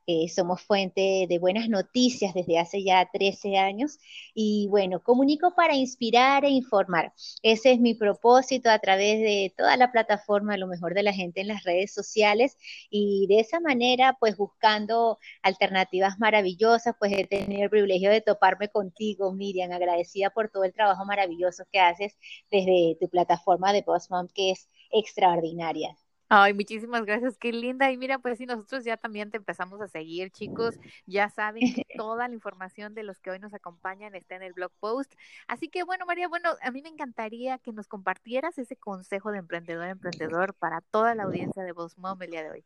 Eh, 0.08 0.28
somos 0.28 0.62
fuente 0.62 1.26
de 1.28 1.38
buenas 1.40 1.68
noticias 1.68 2.32
desde 2.32 2.58
hace 2.60 2.84
ya 2.84 3.08
13 3.12 3.56
años 3.56 3.98
y 4.34 4.68
bueno, 4.70 5.02
comunico 5.02 5.54
para 5.56 5.74
inspirar 5.74 6.44
e 6.44 6.50
informar. 6.50 7.12
Ese 7.42 7.72
es 7.72 7.80
mi 7.80 7.94
propósito 7.94 8.70
a 8.70 8.78
través 8.78 9.18
de 9.20 9.52
toda 9.56 9.76
la 9.76 9.90
plataforma 9.90 10.56
Lo 10.56 10.68
mejor 10.68 10.94
de 10.94 11.02
la 11.02 11.12
gente 11.12 11.40
en 11.40 11.48
las 11.48 11.64
redes 11.64 11.92
sociales 11.92 12.56
y 12.88 13.26
de 13.28 13.40
esa 13.40 13.58
manera 13.60 14.16
pues 14.20 14.36
buscando 14.36 15.18
alternativas 15.42 16.18
maravillosas, 16.20 16.94
pues 16.98 17.12
he 17.12 17.26
tenido 17.26 17.64
el 17.64 17.70
privilegio 17.70 18.10
de 18.10 18.20
toparme 18.20 18.68
contigo, 18.68 19.32
Miriam, 19.32 19.72
agradecida 19.72 20.30
por 20.30 20.50
todo 20.50 20.64
el 20.64 20.72
trabajo 20.72 21.04
maravilloso 21.04 21.64
que 21.72 21.80
haces 21.80 22.16
desde 22.50 22.96
tu 23.00 23.08
plataforma 23.08 23.72
de 23.72 23.82
Postmom 23.82 24.28
que 24.28 24.52
es 24.52 24.68
extraordinaria. 24.92 25.96
Ay, 26.28 26.54
muchísimas 26.54 27.04
gracias, 27.04 27.38
qué 27.38 27.52
linda. 27.52 27.90
Y 27.92 27.96
mira, 27.96 28.18
pues 28.18 28.38
sí, 28.38 28.46
nosotros 28.46 28.84
ya 28.84 28.96
también 28.96 29.30
te 29.30 29.36
empezamos 29.36 29.80
a 29.80 29.86
seguir, 29.86 30.30
chicos. 30.32 30.78
Ya 31.06 31.30
saben 31.30 31.68
que 31.72 31.84
toda 31.94 32.26
la 32.28 32.34
información 32.34 32.94
de 32.94 33.04
los 33.04 33.20
que 33.20 33.30
hoy 33.30 33.38
nos 33.38 33.54
acompañan 33.54 34.14
está 34.16 34.34
en 34.34 34.42
el 34.42 34.52
blog 34.52 34.72
post. 34.80 35.14
Así 35.46 35.68
que 35.68 35.84
bueno, 35.84 36.04
María, 36.04 36.26
bueno, 36.28 36.50
a 36.62 36.70
mí 36.72 36.82
me 36.82 36.88
encantaría 36.88 37.58
que 37.58 37.72
nos 37.72 37.86
compartieras 37.86 38.58
ese 38.58 38.76
consejo 38.76 39.30
de 39.30 39.38
emprendedor 39.38 39.84
a 39.84 39.90
emprendedor 39.90 40.54
para 40.54 40.80
toda 40.80 41.14
la 41.14 41.24
audiencia 41.24 41.62
de 41.62 41.72
Voz 41.72 41.96
Mom 41.96 42.20
el 42.22 42.30
día 42.30 42.42
de 42.42 42.50
hoy. 42.50 42.64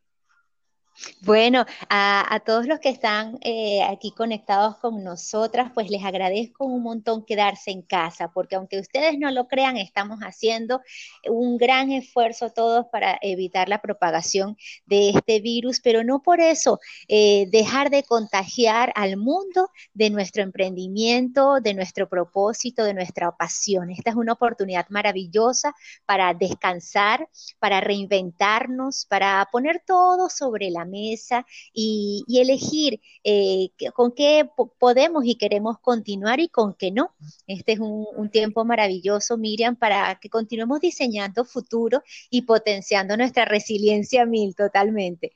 Bueno, 1.21 1.65
a, 1.89 2.41
todos 2.45 2.67
los 2.67 2.79
que 2.79 2.89
están 2.89 3.37
eh, 3.41 3.81
aquí 3.83 4.11
conectados 4.11 4.77
con 4.77 5.03
nosotras, 5.03 5.71
pues 5.73 5.89
les 5.89 6.03
agradezco 6.03 6.65
un 6.65 6.83
montón 6.83 7.25
quedarse 7.25 7.71
en 7.71 7.81
casa, 7.81 8.31
porque 8.33 8.55
aunque 8.55 8.79
ustedes 8.79 9.17
no 9.17 9.31
lo 9.31 9.47
crean, 9.47 9.77
estamos 9.77 10.19
haciendo 10.21 10.81
un 11.27 11.57
gran 11.57 11.91
esfuerzo 11.91 12.49
todos 12.51 12.85
para 12.91 13.17
evitar 13.21 13.69
la 13.69 13.81
propagación 13.81 14.57
de 14.85 15.09
este 15.09 15.39
virus, 15.39 15.79
pero 15.79 16.03
no 16.03 16.21
por 16.21 16.39
eso 16.39 16.79
eh, 17.07 17.47
dejar 17.51 17.89
de 17.89 18.03
contagiar 18.03 18.91
al 18.95 19.17
mundo 19.17 19.69
de 19.93 20.09
nuestro 20.09 20.43
emprendimiento, 20.43 21.61
de 21.61 21.73
nuestro 21.73 22.09
propósito, 22.09 22.83
de 22.83 22.93
nuestra 22.93 23.31
pasión. 23.31 23.91
Esta 23.91 24.11
es 24.11 24.15
una 24.15 24.33
oportunidad 24.33 24.87
maravillosa 24.89 25.73
para 26.05 26.33
descansar, 26.33 27.27
para 27.59 27.79
reinventarnos, 27.81 29.05
para 29.05 29.47
poner 29.51 29.83
todo 29.85 30.29
sobre 30.29 30.69
la 30.69 30.80
mesa 30.85 31.45
y, 31.73 32.25
elegir 32.27 32.99
eh, 33.23 33.69
con 33.93 34.13
qué 34.13 34.49
podemos 34.79 35.23
y 35.25 35.35
queremos 35.35 35.79
continuar 35.79 36.39
y 36.39 36.49
con 36.49 36.73
qué 36.73 36.91
no. 36.91 37.13
Este 37.45 37.73
es 37.73 37.79
un, 37.79 38.07
un 38.15 38.29
tiempo 38.29 38.65
maravilloso, 38.65 39.37
Miriam, 39.37 39.75
para 39.75 40.15
que 40.19 40.29
continuemos 40.29 40.79
diseñando 40.81 41.45
futuro 41.45 42.01
y 42.29 42.43
potenciando 42.43 43.15
nuestra 43.17 43.45
resiliencia 43.45 44.25
mil 44.25 44.55
totalmente. 44.55 45.33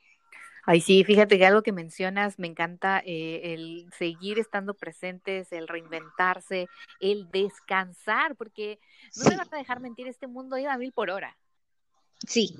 Ay, 0.67 0.81
sí, 0.81 1.03
fíjate 1.03 1.37
que 1.37 1.45
algo 1.45 1.61
que 1.61 1.71
mencionas, 1.71 2.39
me 2.39 2.47
encanta 2.47 2.99
eh, 3.05 3.53
el 3.53 3.87
seguir 3.95 4.39
estando 4.39 4.73
presentes, 4.73 5.51
el 5.51 5.67
reinventarse, 5.67 6.67
el 6.99 7.29
descansar, 7.29 8.35
porque 8.35 8.79
no 9.15 9.29
me 9.29 9.37
vas 9.37 9.53
a 9.53 9.57
dejar 9.57 9.79
mentir, 9.79 10.07
este 10.07 10.25
mundo 10.25 10.57
iba 10.57 10.73
a 10.73 10.77
mil 10.79 10.91
por 10.91 11.11
hora. 11.11 11.37
Sí, 12.27 12.55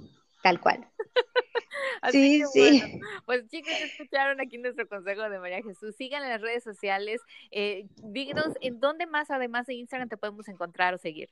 tal 0.45 0.61
cual. 0.61 0.87
sí, 2.11 2.43
sí. 2.53 3.01
pues 3.25 3.47
chicos, 3.47 3.73
escucharon 3.81 4.39
aquí 4.39 4.59
nuestro 4.59 4.87
consejo 4.87 5.27
de 5.27 5.39
María 5.39 5.63
Jesús. 5.63 5.95
Sigan 5.95 6.21
en 6.21 6.29
las 6.29 6.41
redes 6.41 6.63
sociales. 6.63 7.19
Eh, 7.49 7.87
díganos 8.03 8.53
en 8.61 8.79
dónde 8.79 9.07
más, 9.07 9.31
además 9.31 9.65
de 9.65 9.73
Instagram, 9.73 10.07
te 10.07 10.17
podemos 10.17 10.47
encontrar 10.47 10.93
o 10.93 10.99
seguir. 10.99 11.31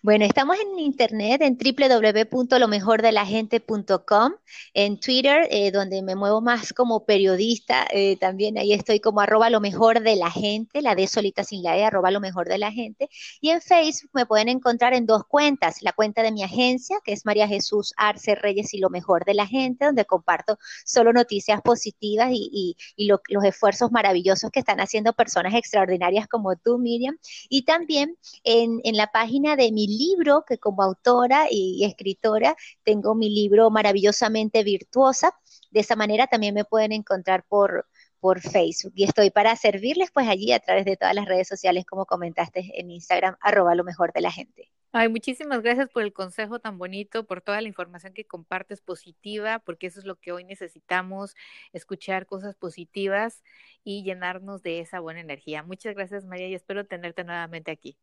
Bueno, 0.00 0.24
estamos 0.24 0.56
en 0.58 0.78
internet 0.78 1.42
en 1.42 1.58
www.lomejordelagente.com, 1.58 4.32
en 4.74 5.00
Twitter, 5.00 5.48
eh, 5.50 5.72
donde 5.72 6.02
me 6.02 6.14
muevo 6.14 6.40
más 6.40 6.72
como 6.72 7.04
periodista, 7.04 7.86
eh, 7.90 8.16
también 8.16 8.56
ahí 8.58 8.72
estoy 8.72 9.00
como 9.00 9.20
arroba 9.20 9.50
lo 9.50 9.60
mejor 9.60 10.00
de 10.00 10.16
la 10.16 10.30
gente, 10.30 10.80
la 10.82 10.94
de 10.94 11.08
solita 11.08 11.42
sin 11.44 11.62
la 11.62 11.76
E, 11.76 11.84
arroba 11.84 12.10
lo 12.10 12.20
mejor 12.20 12.48
de 12.48 12.58
la 12.58 12.70
gente, 12.70 13.08
y 13.40 13.50
en 13.50 13.60
Facebook 13.60 14.10
me 14.14 14.26
pueden 14.26 14.48
encontrar 14.48 14.94
en 14.94 15.06
dos 15.06 15.24
cuentas, 15.26 15.82
la 15.82 15.92
cuenta 15.92 16.22
de 16.22 16.32
mi 16.32 16.42
agencia, 16.44 16.98
que 17.04 17.12
es 17.12 17.26
María 17.26 17.48
Jesús 17.48 17.92
Arce 17.96 18.34
Reyes 18.34 18.74
y 18.74 18.78
lo 18.78 18.90
mejor 18.90 19.24
de 19.24 19.34
la 19.34 19.46
gente, 19.46 19.86
donde 19.86 20.04
comparto 20.04 20.58
solo 20.84 21.12
noticias 21.12 21.60
positivas 21.62 22.30
y, 22.32 22.76
los 22.96 23.44
esfuerzos 23.44 23.90
maravillosos 23.90 24.50
que 24.50 24.60
están 24.60 24.80
haciendo 24.80 25.12
personas 25.12 25.54
extraordinarias 25.54 26.28
como 26.28 26.56
tú, 26.56 26.78
Miriam, 26.78 27.16
y 27.48 27.62
también 27.62 28.16
en, 28.44 28.80
en 28.84 28.96
la 28.96 29.08
página 29.08 29.56
de 29.56 29.71
mi 29.72 29.86
libro, 29.86 30.44
que 30.46 30.58
como 30.58 30.82
autora 30.82 31.46
y, 31.50 31.84
escritora 31.84 32.56
tengo 32.84 33.14
mi 33.14 33.30
libro 33.30 33.70
maravillosamente 33.70 34.62
virtuosa. 34.64 35.34
De 35.70 35.80
esa 35.80 35.96
manera 35.96 36.26
también 36.26 36.54
me 36.54 36.64
pueden 36.64 36.92
encontrar 36.92 37.44
por, 37.48 37.86
por 38.20 38.40
Facebook 38.40 38.92
y 38.94 39.04
estoy 39.04 39.30
para 39.30 39.56
servirles 39.56 40.10
pues 40.12 40.28
allí 40.28 40.52
a 40.52 40.60
través 40.60 40.84
de 40.84 40.96
todas 40.96 41.14
las 41.14 41.26
redes 41.26 41.48
sociales 41.48 41.84
como 41.86 42.06
comentaste 42.06 42.80
en 42.80 42.90
Instagram, 42.90 43.36
arroba 43.40 43.74
lo 43.74 43.84
mejor 43.84 44.12
de 44.12 44.20
la 44.20 44.30
gente. 44.30 44.70
Ay, 44.94 45.08
muchísimas 45.08 45.62
gracias 45.62 45.88
por 45.88 46.02
el 46.02 46.12
consejo 46.12 46.58
tan 46.60 46.76
bonito, 46.76 47.24
por 47.26 47.40
toda 47.40 47.62
la 47.62 47.68
información 47.68 48.12
que 48.12 48.26
compartes 48.26 48.82
positiva, 48.82 49.58
porque 49.58 49.86
eso 49.86 49.98
es 49.98 50.04
lo 50.04 50.16
que 50.16 50.32
hoy 50.32 50.44
necesitamos, 50.44 51.34
escuchar 51.72 52.26
cosas 52.26 52.56
positivas 52.56 53.42
y 53.84 54.02
llenarnos 54.02 54.62
de 54.62 54.80
esa 54.80 55.00
buena 55.00 55.20
energía. 55.20 55.62
Muchas 55.62 55.94
gracias 55.94 56.26
María 56.26 56.48
y 56.48 56.54
espero 56.54 56.84
tenerte 56.86 57.24
nuevamente 57.24 57.70
aquí. 57.70 57.96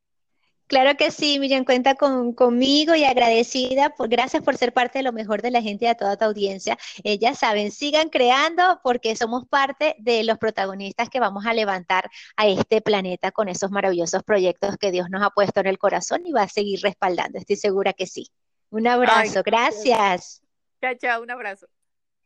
Claro 0.69 0.95
que 0.97 1.09
sí, 1.09 1.39
Miriam, 1.39 1.65
cuenta 1.65 1.95
con, 1.95 2.31
conmigo 2.33 2.93
y 2.93 3.03
agradecida. 3.03 3.89
Por, 3.89 4.07
gracias 4.07 4.43
por 4.43 4.55
ser 4.55 4.71
parte 4.71 4.99
de 4.99 5.03
lo 5.03 5.11
mejor 5.11 5.41
de 5.41 5.49
la 5.49 5.63
gente 5.63 5.85
y 5.85 5.87
a 5.87 5.95
toda 5.95 6.15
tu 6.15 6.25
audiencia. 6.25 6.77
Eh, 7.03 7.17
ya 7.17 7.33
saben, 7.33 7.71
sigan 7.71 8.09
creando 8.09 8.79
porque 8.83 9.15
somos 9.15 9.47
parte 9.47 9.95
de 9.97 10.23
los 10.23 10.37
protagonistas 10.37 11.09
que 11.09 11.19
vamos 11.19 11.47
a 11.47 11.55
levantar 11.55 12.11
a 12.37 12.47
este 12.47 12.81
planeta 12.81 13.31
con 13.31 13.49
esos 13.49 13.71
maravillosos 13.71 14.21
proyectos 14.21 14.77
que 14.77 14.91
Dios 14.91 15.09
nos 15.09 15.23
ha 15.23 15.31
puesto 15.31 15.59
en 15.59 15.65
el 15.65 15.79
corazón 15.79 16.21
y 16.27 16.33
va 16.33 16.43
a 16.43 16.47
seguir 16.47 16.79
respaldando. 16.83 17.39
Estoy 17.39 17.55
segura 17.55 17.93
que 17.93 18.05
sí. 18.05 18.27
Un 18.69 18.85
abrazo, 18.85 19.41
gracias. 19.43 20.43
Chao, 20.81 20.93
chao, 21.01 21.23
un 21.23 21.31
abrazo. 21.31 21.65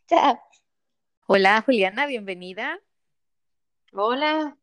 Chao. 0.10 0.38
Hola, 1.28 1.62
Juliana, 1.66 2.08
bienvenida. 2.08 2.78
Hola, 3.94 4.58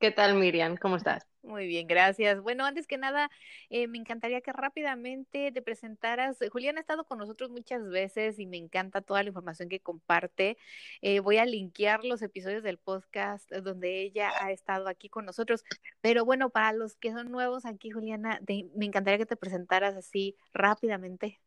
¿qué 0.00 0.12
tal 0.12 0.36
Miriam? 0.36 0.78
¿Cómo 0.78 0.96
estás? 0.96 1.26
Muy 1.48 1.66
bien, 1.66 1.86
gracias. 1.86 2.42
Bueno, 2.42 2.66
antes 2.66 2.86
que 2.86 2.98
nada, 2.98 3.30
eh, 3.70 3.86
me 3.88 3.96
encantaría 3.96 4.42
que 4.42 4.52
rápidamente 4.52 5.50
te 5.50 5.62
presentaras. 5.62 6.36
Julián 6.52 6.76
ha 6.76 6.80
estado 6.80 7.04
con 7.06 7.16
nosotros 7.18 7.48
muchas 7.48 7.88
veces 7.88 8.38
y 8.38 8.44
me 8.46 8.58
encanta 8.58 9.00
toda 9.00 9.22
la 9.22 9.30
información 9.30 9.70
que 9.70 9.80
comparte. 9.80 10.58
Eh, 11.00 11.20
voy 11.20 11.38
a 11.38 11.46
linkear 11.46 12.04
los 12.04 12.20
episodios 12.20 12.62
del 12.62 12.76
podcast 12.76 13.50
donde 13.50 14.02
ella 14.02 14.30
ha 14.44 14.52
estado 14.52 14.88
aquí 14.88 15.08
con 15.08 15.24
nosotros. 15.24 15.64
Pero 16.02 16.26
bueno, 16.26 16.50
para 16.50 16.74
los 16.74 16.96
que 16.96 17.12
son 17.12 17.32
nuevos 17.32 17.64
aquí, 17.64 17.90
Juliana, 17.90 18.40
me 18.46 18.84
encantaría 18.84 19.16
que 19.16 19.24
te 19.26 19.36
presentaras 19.36 19.96
así 19.96 20.36
rápidamente. 20.52 21.40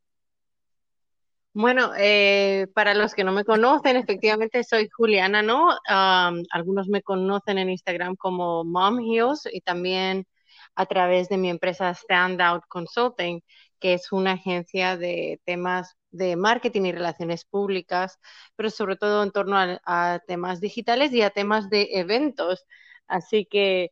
Bueno, 1.54 1.92
eh, 1.98 2.68
para 2.74 2.94
los 2.94 3.14
que 3.14 3.26
no 3.26 3.34
me 3.34 3.44
conocen, 3.44 3.98
efectivamente 3.98 4.64
soy 4.64 4.88
Juliana, 4.90 5.42
¿no? 5.42 5.70
algunos 6.52 6.88
me 6.88 7.02
conocen 7.02 7.58
en 7.58 7.70
Instagram 7.70 8.16
como 8.16 8.64
Mom 8.64 9.00
Heals 9.00 9.42
y 9.52 9.60
también 9.62 10.26
a 10.76 10.86
través 10.86 11.28
de 11.30 11.38
mi 11.38 11.50
empresa 11.50 11.94
Standout 11.94 12.64
Consulting, 12.70 13.42
que 13.80 13.94
es 13.96 14.12
una 14.14 14.34
agencia 14.34 14.96
de 14.98 15.42
temas 15.46 15.96
de 16.12 16.36
marketing 16.38 16.84
y 16.86 16.92
relaciones 16.94 17.44
públicas, 17.46 18.18
pero 18.56 18.70
sobre 18.70 18.96
todo 18.96 19.22
en 19.24 19.32
torno 19.32 19.58
a 19.58 20.20
temas 20.28 20.62
digitales 20.62 21.12
y 21.14 21.22
a 21.22 21.32
temas 21.32 21.70
de 21.70 21.90
eventos. 21.94 22.66
Así 23.08 23.46
que 23.46 23.92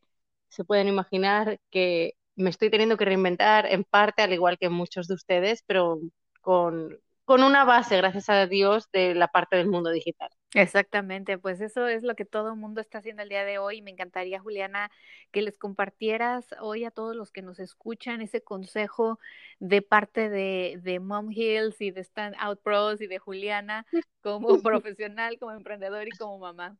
se 0.50 0.64
pueden 0.64 0.88
imaginar 0.88 1.60
que 1.72 2.14
me 2.36 2.50
estoy 2.52 2.70
teniendo 2.70 2.96
que 2.98 3.06
reinventar 3.06 3.66
en 3.66 3.84
parte, 3.84 4.22
al 4.22 4.32
igual 4.34 4.58
que 4.58 4.70
muchos 4.70 5.08
de 5.10 5.16
ustedes, 5.16 5.62
pero 5.68 6.00
con 6.42 6.98
con 7.30 7.44
una 7.44 7.64
base, 7.64 7.96
gracias 7.96 8.28
a 8.28 8.48
Dios, 8.48 8.90
de 8.92 9.14
la 9.14 9.28
parte 9.28 9.56
del 9.56 9.68
mundo 9.68 9.92
digital. 9.92 10.32
Exactamente, 10.56 11.38
pues 11.38 11.62
eso 11.62 11.88
es 11.88 12.02
lo 12.02 12.16
que 12.16 12.26
todo 12.26 12.54
el 12.54 12.56
mundo 12.56 12.82
está 12.82 12.98
haciendo 12.98 13.22
el 13.22 13.30
día 13.30 13.46
de 13.46 13.60
hoy. 13.60 13.84
Me 13.84 13.92
encantaría, 13.92 14.40
Juliana, 14.40 14.90
que 15.30 15.44
les 15.44 15.56
compartieras 15.56 16.48
hoy 16.60 16.86
a 16.86 16.90
todos 16.90 17.16
los 17.16 17.30
que 17.30 17.44
nos 17.44 17.60
escuchan 17.60 18.24
ese 18.24 18.42
consejo 18.42 19.20
de 19.60 19.84
parte 19.84 20.28
de, 20.28 20.80
de 20.82 21.00
Mom 21.00 21.32
Hills 21.32 21.80
y 21.82 21.92
de 21.92 22.02
Stand 22.02 22.34
Out 22.40 22.64
Pros 22.64 23.00
y 23.00 23.06
de 23.06 23.20
Juliana 23.20 23.86
como 24.22 24.48
profesional, 24.64 25.38
como 25.38 25.52
emprendedor 25.52 26.08
y 26.08 26.18
como 26.18 26.40
mamá. 26.40 26.78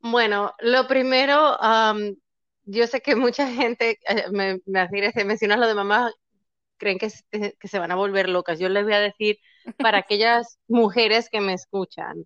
Bueno, 0.00 0.54
lo 0.60 0.88
primero, 0.88 1.58
yo 2.64 2.86
sé 2.86 3.02
que 3.02 3.16
mucha 3.16 3.52
gente 3.52 3.98
eh, 4.08 4.24
me, 4.32 4.62
me 4.64 4.88
mencionas 5.26 5.58
lo 5.58 5.66
de 5.66 5.74
mamá, 5.74 6.10
creen 6.78 6.98
que 6.98 7.10
se, 7.10 7.22
que 7.32 7.68
se 7.68 7.78
van 7.78 7.92
a 7.92 7.96
volver 7.96 8.28
locas. 8.28 8.58
Yo 8.58 8.68
les 8.68 8.84
voy 8.84 8.94
a 8.94 9.00
decir 9.00 9.38
para 9.78 9.98
aquellas 9.98 10.58
mujeres 10.68 11.28
que 11.30 11.40
me 11.40 11.54
escuchan, 11.54 12.24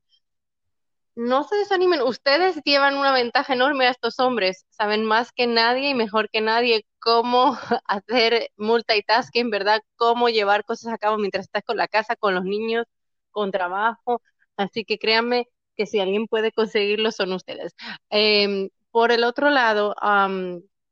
no 1.19 1.43
se 1.43 1.57
desanimen, 1.57 2.01
ustedes 2.03 2.61
llevan 2.65 2.97
una 2.97 3.13
ventaja 3.13 3.53
enorme 3.53 3.87
a 3.89 3.91
estos 3.91 4.21
hombres, 4.21 4.67
saben 4.71 5.05
más 5.05 5.33
que 5.33 5.49
nadie 5.49 5.91
y 5.91 5.95
mejor 5.95 6.31
que 6.31 6.41
nadie 6.41 6.87
cómo 7.01 7.59
hacer 7.87 8.51
multitasking, 8.57 9.51
¿verdad? 9.51 9.81
Cómo 9.97 10.29
llevar 10.29 10.65
cosas 10.65 10.93
a 10.93 10.99
cabo 10.99 11.19
mientras 11.19 11.47
estás 11.47 11.65
con 11.65 11.77
la 11.77 11.89
casa, 11.89 12.15
con 12.15 12.37
los 12.37 12.45
niños, 12.45 12.87
con 13.33 13.51
trabajo. 13.51 14.23
Así 14.57 14.85
que 14.85 14.99
créanme 14.99 15.49
que 15.77 15.87
si 15.87 15.99
alguien 15.99 16.29
puede 16.29 16.53
conseguirlo 16.53 17.11
son 17.11 17.33
ustedes. 17.33 17.75
Em, 18.11 18.69
por 18.93 19.11
el 19.11 19.25
otro 19.25 19.51
lado, 19.51 19.97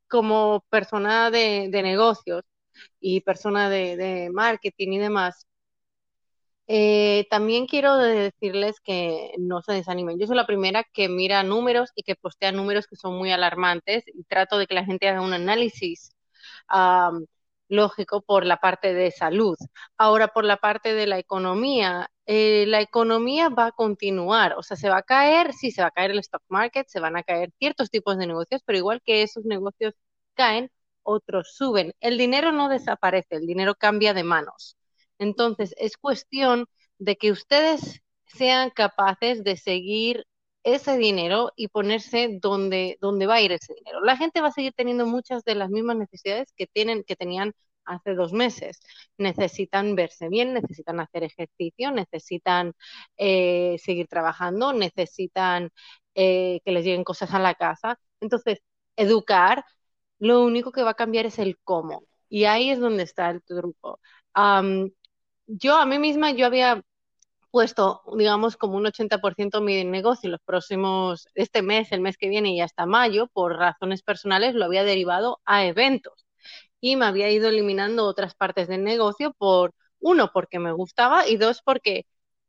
como 0.09 0.65
persona 0.69 1.31
de 1.31 1.69
negocios, 1.71 2.43
y 2.99 3.21
persona 3.21 3.69
de, 3.69 4.29
marketing 4.33 4.93
y 4.93 4.97
demás, 4.99 5.47
eh, 6.69 7.25
también 7.29 7.65
quiero 7.65 7.95
decirles 7.95 8.79
que 8.81 9.31
no 9.37 9.61
se 9.61 9.73
desanimen. 9.73 10.19
Yo 10.19 10.27
soy 10.27 10.35
la 10.35 10.45
primera 10.45 10.83
que 10.93 11.07
mira 11.07 11.43
números 11.43 11.91
y 11.95 12.03
que 12.03 12.15
postea 12.15 12.51
números 12.51 12.87
que 12.87 12.97
son 12.97 13.17
muy 13.17 13.31
alarmantes 13.31 14.03
y 14.07 14.23
trato 14.25 14.57
de 14.57 14.67
que 14.67 14.75
la 14.75 14.85
gente 14.85 15.07
haga 15.07 15.21
un 15.21 15.33
análisis 15.33 16.11
lógico 17.69 18.21
por 18.21 18.45
la 18.45 18.57
parte 18.57 18.93
de 18.93 19.11
salud. 19.11 19.55
Ahora, 19.97 20.29
por 20.29 20.45
la 20.45 20.57
parte 20.57 20.93
de 20.93 21.07
la 21.07 21.19
economía, 21.19 22.09
eh, 22.25 22.65
la 22.67 22.81
economía 22.81 23.49
va 23.49 23.67
a 23.67 23.71
continuar, 23.71 24.55
o 24.57 24.63
sea, 24.63 24.77
se 24.77 24.89
va 24.89 24.97
a 24.97 25.01
caer, 25.03 25.53
sí, 25.53 25.71
se 25.71 25.81
va 25.81 25.87
a 25.89 25.91
caer 25.91 26.11
el 26.11 26.19
stock 26.19 26.43
market, 26.49 26.87
se 26.87 26.99
van 26.99 27.17
a 27.17 27.23
caer 27.23 27.51
ciertos 27.59 27.89
tipos 27.89 28.17
de 28.17 28.27
negocios, 28.27 28.61
pero 28.65 28.77
igual 28.77 29.01
que 29.03 29.23
esos 29.23 29.45
negocios 29.45 29.93
caen, 30.35 30.69
otros 31.07 31.53
suben. 31.55 31.93
El 32.01 32.17
dinero 32.17 32.51
no 32.51 32.69
desaparece, 32.69 33.37
el 33.37 33.47
dinero 33.47 33.75
cambia 33.75 34.13
de 34.13 34.23
manos. 34.23 34.77
Entonces, 35.19 35.73
es 35.77 35.97
cuestión 35.97 36.67
de 36.99 37.15
que 37.17 37.31
ustedes 37.31 38.01
sean 38.25 38.69
capaces 38.71 39.43
de 39.43 39.57
seguir 39.57 40.25
ese 40.63 40.97
dinero 40.97 41.53
y 41.55 41.69
ponerse 41.69 42.39
donde, 42.41 42.97
donde 43.01 43.25
va 43.25 43.35
a 43.35 43.41
ir 43.41 43.53
ese 43.53 43.73
dinero. 43.73 44.01
La 44.01 44.17
gente 44.17 44.41
va 44.41 44.49
a 44.49 44.51
seguir 44.51 44.73
teniendo 44.75 45.05
muchas 45.05 45.43
de 45.45 45.55
las 45.55 45.69
mismas 45.69 45.97
necesidades 45.97 46.51
que, 46.57 46.67
tienen, 46.67 47.03
que 47.03 47.15
tenían 47.15 47.53
hace 47.85 48.13
dos 48.15 48.33
meses. 48.33 48.79
Necesitan 49.17 49.95
verse 49.95 50.27
bien, 50.29 50.53
necesitan 50.53 50.99
hacer 50.99 51.23
ejercicio, 51.23 51.91
necesitan 51.91 52.73
eh, 53.17 53.77
seguir 53.79 54.07
trabajando, 54.07 54.73
necesitan 54.73 55.69
eh, 56.15 56.59
que 56.65 56.71
les 56.71 56.83
lleguen 56.83 57.05
cosas 57.05 57.33
a 57.33 57.39
la 57.39 57.55
casa. 57.55 57.97
Entonces, 58.19 58.59
educar, 58.97 59.63
lo 60.19 60.43
único 60.43 60.71
que 60.71 60.83
va 60.83 60.91
a 60.91 60.93
cambiar 60.95 61.25
es 61.25 61.39
el 61.39 61.57
cómo. 61.63 62.03
Y 62.29 62.45
ahí 62.45 62.71
es 62.71 62.79
donde 62.79 63.03
está 63.03 63.29
el 63.29 63.41
truco. 63.43 63.99
yo 65.47 65.75
a 65.77 65.85
mí 65.85 65.99
misma, 65.99 66.31
yo 66.31 66.45
había 66.45 66.81
puesto, 67.51 68.01
digamos, 68.17 68.57
como 68.57 68.77
un 68.77 68.85
80% 68.85 69.61
mi 69.61 69.83
negocio 69.85 70.27
en 70.27 70.33
los 70.33 70.41
próximos, 70.41 71.27
este 71.35 71.61
mes, 71.61 71.91
el 71.91 72.01
mes 72.01 72.17
que 72.17 72.29
viene 72.29 72.53
y 72.53 72.61
hasta 72.61 72.85
mayo, 72.85 73.27
por 73.27 73.57
razones 73.57 74.03
personales, 74.03 74.55
lo 74.55 74.65
había 74.65 74.83
derivado 74.83 75.39
a 75.45 75.65
eventos. 75.65 76.25
Y 76.81 76.95
me 76.97 77.05
había 77.05 77.31
ido 77.31 77.49
eliminando 77.49 78.05
otras 78.05 78.35
partes 78.35 78.67
del 78.67 78.83
negocio 78.83 79.33
por, 79.37 79.73
uno, 79.99 80.31
porque 80.33 80.59
me 80.59 80.71
gustaba 80.73 81.27
y 81.27 81.37
dos, 81.37 81.61
porque, 81.63 82.05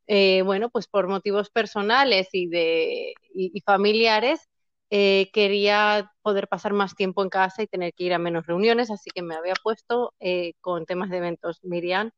eh, 0.07 0.41
bueno, 0.43 0.69
pues 0.69 0.87
por 0.87 1.07
motivos 1.07 1.49
personales 1.51 2.29
y, 2.33 2.47
de, 2.47 3.13
y 3.33 3.61
familiares, 3.61 4.48
eh, 4.89 5.29
quería 5.33 6.11
poder 6.21 6.47
pasar 6.47 6.73
más 6.73 6.95
tiempo 6.95 7.23
en 7.23 7.29
casa 7.29 7.63
y 7.63 7.67
tener 7.67 7.93
que 7.93 8.05
ir 8.05 8.13
a 8.13 8.19
menos 8.19 8.47
reuniones, 8.47 8.91
así 8.91 9.09
que 9.13 9.21
me 9.21 9.35
había 9.35 9.53
puesto 9.63 10.13
eh, 10.19 10.53
con 10.61 10.85
temas 10.85 11.09
de 11.09 11.17
eventos 11.17 11.59
Miriam 11.63 12.11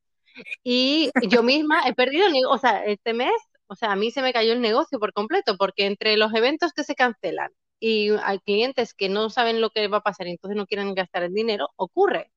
Y 0.63 1.11
yo 1.29 1.43
misma 1.43 1.83
he 1.87 1.93
perdido, 1.93 2.27
o 2.49 2.57
sea, 2.57 2.85
este 2.85 3.13
mes, 3.13 3.31
o 3.67 3.75
sea, 3.75 3.91
a 3.91 3.95
mí 3.95 4.11
se 4.11 4.21
me 4.21 4.33
cayó 4.33 4.53
el 4.53 4.61
negocio 4.61 4.99
por 4.99 5.13
completo, 5.13 5.57
porque 5.57 5.85
entre 5.85 6.17
los 6.17 6.33
eventos 6.33 6.73
que 6.73 6.83
se 6.83 6.95
cancelan 6.95 7.51
y 7.79 8.11
hay 8.23 8.39
clientes 8.39 8.93
que 8.93 9.09
no 9.09 9.29
saben 9.29 9.61
lo 9.61 9.69
que 9.71 9.87
va 9.87 9.97
a 9.97 10.01
pasar 10.01 10.27
y 10.27 10.31
entonces 10.31 10.57
no 10.57 10.67
quieren 10.67 10.93
gastar 10.95 11.23
el 11.23 11.33
dinero, 11.33 11.69
ocurre. 11.77 12.31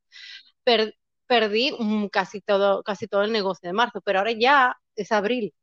perdí 1.26 1.72
casi 2.12 2.40
todo, 2.40 2.82
casi 2.82 3.06
todo 3.08 3.22
el 3.22 3.32
negocio 3.32 3.68
de 3.68 3.72
marzo, 3.72 4.00
pero 4.04 4.18
ahora 4.18 4.32
ya 4.32 4.76
es 4.96 5.12
abril 5.12 5.54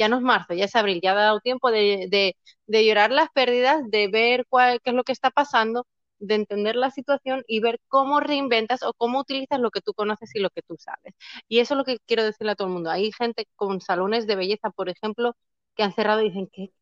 ya 0.00 0.08
no 0.08 0.16
es 0.16 0.22
marzo, 0.22 0.54
ya 0.54 0.64
es 0.64 0.74
abril, 0.76 1.00
ya 1.02 1.12
ha 1.12 1.14
dado 1.14 1.40
tiempo 1.40 1.70
de, 1.70 2.34
llorar 2.66 3.10
las 3.12 3.28
pérdidas, 3.30 3.82
de 3.90 4.08
ver 4.08 4.46
cuál, 4.48 4.80
qué 4.82 4.90
es 4.90 4.96
lo 4.96 5.04
que 5.04 5.12
está 5.12 5.30
pasando, 5.30 5.86
de 6.18 6.36
entender 6.36 6.76
la 6.76 6.90
situación 6.90 7.44
y 7.46 7.60
ver 7.60 7.78
cómo 7.88 8.20
reinventas 8.20 8.82
o 8.82 8.94
cómo 8.94 9.20
utilizas 9.20 9.60
lo 9.60 9.70
que 9.70 9.80
tú 9.82 9.92
conoces 9.94 10.34
y 10.34 10.40
lo 10.40 10.50
que 10.50 10.62
tú 10.62 10.76
sabes. 10.78 11.14
Y 11.48 11.60
eso 11.60 11.74
es 11.74 11.78
lo 11.78 11.84
que 11.84 11.98
quiero 12.06 12.24
decirle 12.24 12.52
a 12.52 12.54
todo 12.56 12.68
el 12.68 12.74
mundo. 12.74 12.90
Hay 12.90 13.12
gente 13.12 13.46
con 13.56 13.80
salones 13.82 14.26
de 14.26 14.36
belleza, 14.36 14.70
por 14.70 14.88
ejemplo, 14.88 15.36
que 15.74 15.82
han 15.82 15.92
cerrado 15.94 16.22
y 16.22 16.30
dicen, 16.30 16.48
¿qué, 16.52 16.72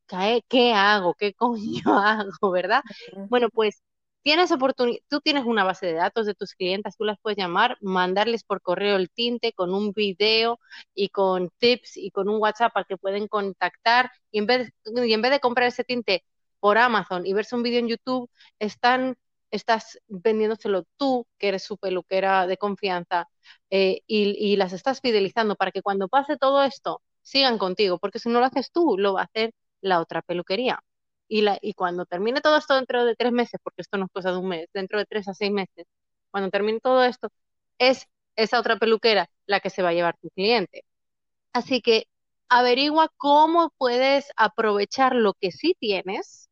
qué 0.48 0.72
hago? 0.74 1.14
¿Qué 1.14 1.34
coño 1.34 1.98
hago? 1.98 2.50
¿Verdad? 2.52 2.82
Bueno, 3.28 3.48
pues 3.50 3.82
tienes 4.22 4.52
oportunidad, 4.52 5.00
tú 5.08 5.20
tienes 5.20 5.44
una 5.44 5.64
base 5.64 5.86
de 5.86 5.94
datos 5.94 6.26
de 6.26 6.34
tus 6.34 6.54
clientes, 6.54 6.96
tú 6.96 7.04
las 7.04 7.18
puedes 7.20 7.38
llamar, 7.38 7.78
mandarles 7.80 8.44
por 8.44 8.60
correo 8.62 8.96
el 8.96 9.10
tinte 9.10 9.52
con 9.52 9.72
un 9.74 9.92
video 9.92 10.58
y 10.94 11.08
con 11.10 11.50
tips 11.58 11.96
y 11.96 12.10
con 12.10 12.28
un 12.28 12.40
WhatsApp 12.40 12.76
al 12.76 12.86
que 12.86 12.96
pueden 12.96 13.28
contactar 13.28 14.10
y 14.30 14.38
en 14.38 14.46
vez 14.46 14.70
de, 14.84 15.08
y 15.08 15.12
en 15.12 15.22
vez 15.22 15.30
de 15.32 15.40
comprar 15.40 15.68
ese 15.68 15.84
tinte 15.84 16.24
por 16.60 16.78
Amazon 16.78 17.26
y 17.26 17.32
verse 17.32 17.56
un 17.56 17.62
video 17.62 17.80
en 17.80 17.88
YouTube, 17.88 18.30
están 18.58 19.16
estás 19.50 19.98
vendiéndoselo 20.08 20.84
tú, 20.96 21.26
que 21.38 21.48
eres 21.48 21.62
su 21.64 21.78
peluquera 21.78 22.46
de 22.46 22.58
confianza, 22.58 23.28
eh, 23.70 24.02
y, 24.06 24.30
y, 24.52 24.56
las 24.56 24.72
estás 24.74 25.00
fidelizando 25.00 25.56
para 25.56 25.70
que 25.72 25.82
cuando 25.82 26.08
pase 26.08 26.36
todo 26.36 26.62
esto 26.64 27.02
sigan 27.22 27.58
contigo, 27.58 27.98
porque 27.98 28.18
si 28.18 28.28
no 28.28 28.40
lo 28.40 28.46
haces 28.46 28.70
tú, 28.72 28.96
lo 28.98 29.14
va 29.14 29.22
a 29.22 29.24
hacer 29.24 29.52
la 29.80 30.00
otra 30.00 30.22
peluquería 30.22 30.82
y, 31.28 31.42
la, 31.42 31.58
y 31.62 31.74
cuando 31.74 32.06
termine 32.06 32.40
todo 32.40 32.56
esto 32.58 32.74
dentro 32.74 33.04
de 33.04 33.16
tres 33.16 33.32
meses, 33.32 33.60
porque 33.62 33.82
esto 33.82 33.98
no 33.98 34.06
es 34.06 34.12
cosa 34.12 34.32
de 34.32 34.38
un 34.38 34.48
mes, 34.48 34.68
dentro 34.74 34.98
de 34.98 35.06
tres 35.06 35.28
a 35.28 35.34
seis 35.34 35.52
meses, 35.52 35.86
cuando 36.30 36.50
termine 36.50 36.80
todo 36.80 37.04
esto, 37.04 37.28
es 37.78 38.06
esa 38.36 38.60
otra 38.60 38.78
peluquera 38.78 39.28
la 39.46 39.60
que 39.60 39.70
se 39.70 39.82
va 39.82 39.90
a 39.90 39.92
llevar 39.94 40.16
tu 40.20 40.30
cliente. 40.30 40.84
Así 41.52 41.82
que 41.82 42.06
averigua 42.48 43.10
cómo 43.18 43.72
puedes 43.78 44.28
aprovechar 44.36 45.14
lo 45.16 45.34
que 45.34 45.52
sí 45.52 45.76
tienes 45.80 46.50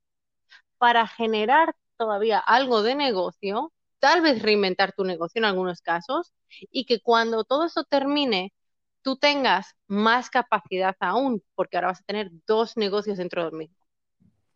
para 0.79 1.07
generar 1.07 1.75
todavía 1.97 2.39
algo 2.39 2.83
de 2.83 2.95
negocio, 2.95 3.73
tal 3.99 4.23
vez 4.23 4.43
reinventar 4.43 4.93
tu 4.93 5.05
negocio 5.05 5.39
en 5.41 5.45
algunos 5.47 5.81
casos, 5.81 6.33
y 6.71 6.85
que 6.87 7.01
cuando 7.01 7.45
todo 7.45 7.67
eso 7.67 7.85
termine, 7.85 8.53
tú 9.03 9.17
tengas 9.17 9.75
más 9.89 10.31
capacidad 10.31 10.97
aún, 11.01 11.43
porque 11.55 11.77
ahora 11.77 11.89
vas 11.89 12.01
a 12.01 12.05
tener 12.05 12.31
dos 12.47 12.77
negocios 12.77 13.19
dentro 13.19 13.45
del 13.45 13.53
mismo. 13.55 13.77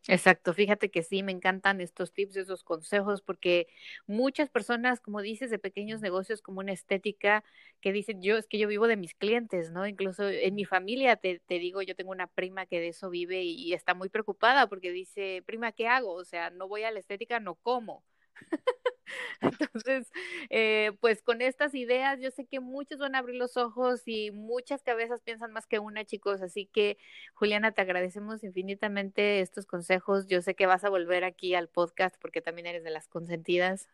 Exacto, 0.09 0.55
fíjate 0.55 0.91
que 0.91 1.03
sí, 1.03 1.23
me 1.23 1.31
encantan 1.33 1.81
estos 1.81 2.13
tips, 2.13 2.37
esos 2.37 2.65
consejos, 2.65 3.21
porque 3.23 3.69
muchas 4.07 4.49
personas, 4.49 4.99
como 5.01 5.21
dices, 5.21 5.51
de 5.51 5.59
pequeños 5.59 6.01
negocios 6.01 6.41
como 6.43 6.61
una 6.61 6.73
estética, 6.73 7.45
que 7.81 7.93
dicen, 7.93 8.23
yo 8.23 8.37
es 8.39 8.47
que 8.49 8.59
yo 8.59 8.67
vivo 8.67 8.87
de 8.89 8.97
mis 8.97 9.15
clientes, 9.15 9.71
¿no? 9.73 9.87
Incluso 9.87 10.27
en 10.29 10.55
mi 10.55 10.65
familia, 10.65 11.17
te, 11.17 11.41
te 11.41 11.59
digo, 11.59 11.83
yo 11.83 11.95
tengo 11.95 12.11
una 12.13 12.27
prima 12.29 12.67
que 12.67 12.81
de 12.81 12.89
eso 12.89 13.11
vive 13.11 13.43
y, 13.43 13.53
y 13.63 13.75
está 13.75 13.95
muy 13.95 14.09
preocupada 14.09 14.67
porque 14.69 14.91
dice, 14.91 15.43
prima, 15.47 15.73
¿qué 15.73 15.87
hago? 15.87 16.13
O 16.15 16.25
sea, 16.25 16.51
no 16.51 16.67
voy 16.67 16.83
a 16.85 16.91
la 16.91 16.99
estética, 16.99 17.39
no 17.39 17.55
como. 17.57 18.03
Entonces, 19.41 20.11
eh, 20.51 20.93
pues 21.01 21.23
con 21.23 21.43
estas 21.43 21.75
ideas, 21.75 22.19
yo 22.21 22.31
sé 22.31 22.47
que 22.47 22.61
muchos 22.61 22.99
van 22.99 23.15
a 23.15 23.19
abrir 23.19 23.37
los 23.37 23.57
ojos 23.57 24.03
y 24.07 24.31
muchas 24.31 24.83
cabezas 24.83 25.21
piensan 25.23 25.53
más 25.53 25.67
que 25.67 25.79
una, 25.79 26.05
chicos. 26.05 26.43
Así 26.43 26.67
que, 26.67 26.99
Juliana, 27.35 27.73
te 27.73 27.83
agradecemos 27.83 28.45
infinitamente 28.45 29.41
estos 29.41 29.67
consejos. 29.67 30.27
Yo 30.29 30.43
sé 30.43 30.55
que 30.55 30.67
vas 30.67 30.85
a 30.85 30.91
volver 30.91 31.25
aquí 31.25 31.55
al 31.55 31.69
podcast 31.69 32.17
porque 32.21 32.41
también 32.43 32.67
eres 32.67 32.85
de 32.85 32.91
las 32.91 33.09
consentidas. 33.09 33.89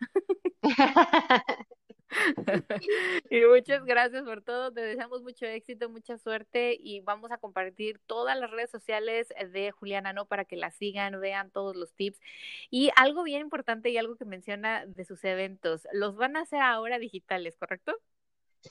y 3.30 3.40
muchas 3.42 3.84
gracias 3.84 4.22
por 4.24 4.42
todo. 4.42 4.72
Te 4.72 4.80
deseamos 4.80 5.22
mucho 5.22 5.46
éxito, 5.46 5.88
mucha 5.88 6.18
suerte 6.18 6.76
y 6.78 7.00
vamos 7.00 7.30
a 7.30 7.38
compartir 7.38 8.00
todas 8.06 8.38
las 8.38 8.50
redes 8.50 8.70
sociales 8.70 9.32
de 9.52 9.70
Juliana, 9.70 10.12
¿no? 10.12 10.26
Para 10.26 10.44
que 10.44 10.56
la 10.56 10.70
sigan, 10.70 11.20
vean 11.20 11.50
todos 11.50 11.76
los 11.76 11.94
tips. 11.94 12.20
Y 12.70 12.90
algo 12.96 13.22
bien 13.22 13.40
importante 13.40 13.90
y 13.90 13.98
algo 13.98 14.16
que 14.16 14.24
menciona 14.24 14.86
de 14.86 15.04
sus 15.04 15.24
eventos, 15.24 15.86
los 15.92 16.16
van 16.16 16.36
a 16.36 16.42
hacer 16.42 16.60
ahora 16.60 16.98
digitales, 16.98 17.56
¿correcto? 17.56 17.96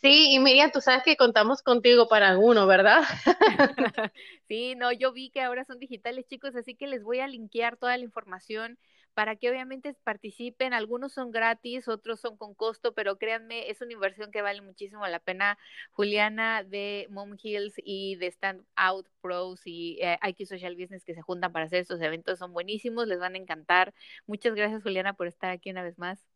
Sí, 0.02 0.34
y 0.34 0.40
Miriam, 0.40 0.72
tú 0.72 0.82
sabes 0.82 1.04
que 1.04 1.16
contamos 1.16 1.62
contigo 1.62 2.08
para 2.08 2.28
alguno, 2.30 2.68
¿verdad? 2.68 3.04
sí, 4.48 4.76
no, 4.76 4.92
yo 4.92 5.14
vi 5.14 5.30
que 5.30 5.42
ahora 5.42 5.64
son 5.64 5.80
digitales, 5.80 6.26
chicos, 6.28 6.56
así 6.56 6.76
que 6.76 6.88
les 6.88 7.04
voy 7.04 7.20
a 7.20 7.28
linkear 7.28 7.78
toda 7.78 7.98
la 7.98 8.04
información 8.04 8.78
para 9.16 9.36
que 9.36 9.50
obviamente 9.50 9.96
participen. 10.04 10.74
Algunos 10.74 11.14
son 11.14 11.32
gratis, 11.32 11.88
otros 11.88 12.20
son 12.20 12.38
con 12.38 12.54
costo, 12.54 12.94
pero 12.94 13.18
créanme, 13.18 13.70
es 13.72 13.82
una 13.82 13.94
inversión 13.94 14.32
que 14.32 14.44
vale 14.44 14.62
muchísimo 14.62 15.08
la 15.08 15.20
pena. 15.20 15.58
Juliana 15.92 16.64
de 16.64 17.08
Mom 17.10 17.36
Hills 17.42 17.76
y 17.84 18.16
de 18.18 18.28
Stand 18.28 18.66
Out 18.76 19.08
Pros 19.22 19.62
y 19.66 19.98
eh, 20.02 20.20
IQ 20.22 20.46
Social 20.48 20.76
Business 20.76 21.04
que 21.06 21.16
se 21.16 21.22
juntan 21.24 21.52
para 21.52 21.66
hacer 21.66 21.80
estos 21.80 22.02
eventos 22.02 22.40
son 22.40 22.54
buenísimos, 22.54 23.08
les 23.08 23.20
van 23.20 23.36
a 23.36 23.38
encantar. 23.38 23.94
Muchas 24.28 24.54
gracias, 24.56 24.84
Juliana, 24.84 25.14
por 25.14 25.28
estar 25.28 25.50
aquí 25.52 25.72
una 25.72 25.84
vez 25.84 25.98
más. 25.98 26.35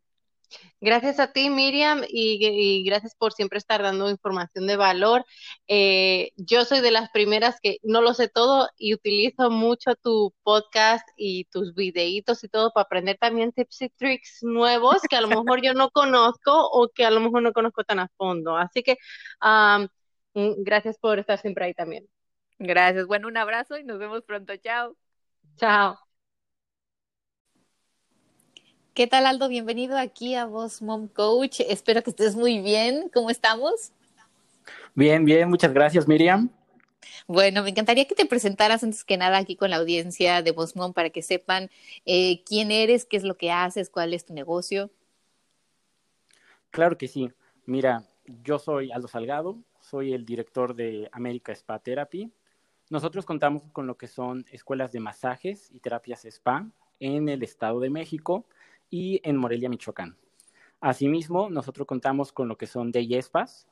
Gracias 0.82 1.20
a 1.20 1.32
ti, 1.32 1.50
Miriam, 1.50 2.04
y, 2.08 2.84
gracias 2.86 3.16
por 3.16 3.34
siempre 3.34 3.58
estar 3.58 3.82
dando 3.82 4.10
información 4.10 4.68
de 4.68 4.78
valor. 4.78 5.26
Eh, 5.68 6.32
yo 6.38 6.66
soy 6.66 6.82
de 6.82 6.92
las 6.92 7.10
primeras 7.10 7.60
que 7.62 7.78
no 7.84 8.02
lo 8.02 8.14
sé 8.14 8.30
todo 8.30 8.70
y 8.78 8.94
utilizo 8.94 9.50
mucho 9.50 9.96
tu 9.96 10.34
podcast 10.44 11.08
y 11.18 11.46
tus 11.46 11.76
videitos 11.76 12.44
y 12.44 12.50
todo 12.50 12.72
para 12.72 12.84
aprender 12.86 13.18
también 13.18 13.52
tips 13.52 13.82
y 13.84 13.90
tricks 13.90 14.40
nuevos 14.42 15.02
que 15.10 15.16
a 15.16 15.22
lo 15.22 15.28
mejor 15.28 15.62
yo 15.62 15.74
no 15.74 15.90
conozco 15.90 16.52
o 16.70 16.90
que 16.90 17.06
a 17.06 17.12
lo 17.12 17.20
mejor 17.20 17.42
no 17.44 17.54
conozco 17.54 17.84
tan 17.84 18.00
a 18.00 18.10
fondo. 18.18 18.58
Así 18.58 18.84
que 18.84 18.98
gracias 20.34 20.98
por 20.98 21.20
estar 21.20 21.40
siempre 21.40 21.66
ahí 21.66 21.74
también. 21.74 22.08
Gracias. 22.60 23.08
Bueno, 23.08 23.28
un 23.28 23.38
abrazo 23.38 23.78
y 23.78 23.84
nos 23.84 24.00
vemos 24.00 24.24
pronto. 24.24 24.56
Chao. 24.58 24.96
Chao. 25.58 26.09
¿Qué 29.00 29.08
tal 29.08 29.26
Aldo? 29.26 29.48
Bienvenido 29.48 29.98
aquí 29.98 30.36
a 30.36 30.44
Voz 30.44 30.82
Mom 30.82 31.08
Coach. 31.08 31.62
Espero 31.62 32.04
que 32.04 32.10
estés 32.10 32.36
muy 32.36 32.60
bien. 32.60 33.10
¿Cómo 33.14 33.30
estamos? 33.30 33.94
Bien, 34.94 35.24
bien. 35.24 35.50
Muchas 35.50 35.72
gracias, 35.72 36.06
Miriam. 36.06 36.50
Bueno, 37.26 37.64
me 37.64 37.70
encantaría 37.70 38.06
que 38.10 38.14
te 38.14 38.26
presentaras 38.26 38.84
antes 38.84 39.06
que 39.06 39.16
nada 39.16 39.38
aquí 39.38 39.56
con 39.56 39.70
la 39.70 39.78
audiencia 39.78 40.42
de 40.42 40.54
Mom 40.76 40.92
para 40.92 41.12
que 41.12 41.22
sepan 41.22 41.70
eh, 42.06 42.44
quién 42.44 42.72
eres, 42.72 43.06
qué 43.06 43.16
es 43.16 43.24
lo 43.24 43.38
que 43.38 43.54
haces, 43.54 43.90
cuál 43.90 44.14
es 44.14 44.26
tu 44.26 44.34
negocio. 44.34 44.92
Claro 46.70 46.98
que 46.98 47.08
sí. 47.08 47.32
Mira, 47.66 48.04
yo 48.44 48.60
soy 48.60 48.92
Aldo 48.92 49.08
Salgado, 49.08 49.60
soy 49.80 50.12
el 50.12 50.26
director 50.26 50.76
de 50.76 51.08
América 51.14 51.54
Spa 51.54 51.80
Therapy. 51.80 52.34
Nosotros 52.90 53.26
contamos 53.26 53.64
con 53.72 53.88
lo 53.88 53.96
que 53.96 54.08
son 54.08 54.46
escuelas 54.52 54.92
de 54.92 55.00
masajes 55.00 55.72
y 55.72 55.80
terapias 55.80 56.26
spa 56.26 56.68
en 57.00 57.30
el 57.30 57.44
Estado 57.44 57.80
de 57.80 57.90
México 57.90 58.44
y 58.90 59.22
en 59.24 59.38
Morelia, 59.38 59.70
Michoacán. 59.70 60.18
Asimismo, 60.82 61.50
nosotros 61.50 61.88
contamos 61.88 62.32
con 62.32 62.48
lo 62.48 62.58
que 62.58 62.68
son 62.68 62.92
de 62.92 63.06
Espas, 63.12 63.68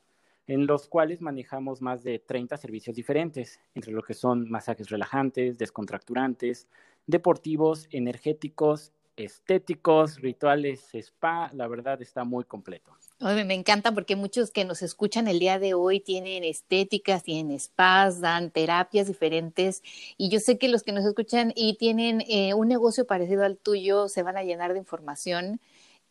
en 0.46 0.66
los 0.66 0.88
cuales 0.88 1.20
manejamos 1.20 1.82
más 1.82 2.02
de 2.02 2.18
30 2.18 2.56
servicios 2.56 2.96
diferentes, 2.96 3.60
entre 3.74 3.92
lo 3.92 4.02
que 4.02 4.14
son 4.14 4.50
masajes 4.50 4.88
relajantes, 4.88 5.58
descontracturantes, 5.58 6.68
deportivos, 7.06 7.86
energéticos, 7.90 8.92
estéticos, 9.16 10.20
rituales, 10.20 10.94
spa, 10.94 11.50
la 11.52 11.66
verdad 11.66 12.00
está 12.00 12.24
muy 12.24 12.44
completo. 12.44 12.96
Me 13.20 13.54
encanta 13.54 13.92
porque 13.92 14.16
muchos 14.16 14.50
que 14.50 14.64
nos 14.64 14.82
escuchan 14.82 15.28
el 15.28 15.38
día 15.40 15.58
de 15.58 15.74
hoy 15.74 16.00
tienen 16.00 16.44
estéticas, 16.44 17.24
tienen 17.24 17.58
spas, 17.58 18.20
dan 18.20 18.50
terapias 18.50 19.08
diferentes 19.08 19.82
y 20.16 20.28
yo 20.28 20.40
sé 20.40 20.58
que 20.58 20.68
los 20.68 20.82
que 20.82 20.92
nos 20.92 21.04
escuchan 21.04 21.52
y 21.56 21.76
tienen 21.78 22.22
eh, 22.28 22.54
un 22.54 22.68
negocio 22.68 23.06
parecido 23.06 23.44
al 23.44 23.58
tuyo 23.58 24.08
se 24.08 24.22
van 24.22 24.36
a 24.36 24.44
llenar 24.44 24.72
de 24.72 24.78
información 24.78 25.60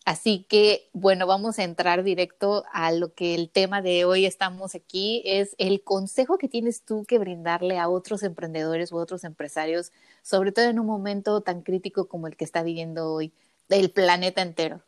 Así 0.08 0.46
que, 0.48 0.90
bueno, 0.94 1.28
vamos 1.28 1.60
a 1.60 1.66
entrar 1.66 2.02
directo 2.02 2.64
a 2.72 2.94
lo 2.94 3.14
que 3.14 3.36
el 3.36 3.50
tema 3.50 3.82
de 3.82 4.06
hoy 4.06 4.26
estamos 4.26 4.74
aquí, 4.74 5.22
es 5.26 5.54
el 5.58 5.84
consejo 5.84 6.38
que 6.38 6.48
tienes 6.48 6.84
tú 6.84 7.04
que 7.06 7.20
brindarle 7.20 7.78
a 7.78 7.90
otros 7.90 8.24
emprendedores 8.24 8.94
u 8.94 8.98
otros 8.98 9.26
empresarios, 9.26 9.92
sobre 10.24 10.54
todo 10.54 10.66
en 10.70 10.80
un 10.80 10.86
momento 10.88 11.42
tan 11.42 11.62
crítico 11.62 12.08
como 12.08 12.28
el 12.28 12.38
que 12.38 12.46
está 12.46 12.64
viviendo 12.64 13.12
hoy 13.12 13.34
el 13.70 13.92
planeta 13.92 14.42
entero. 14.42 14.82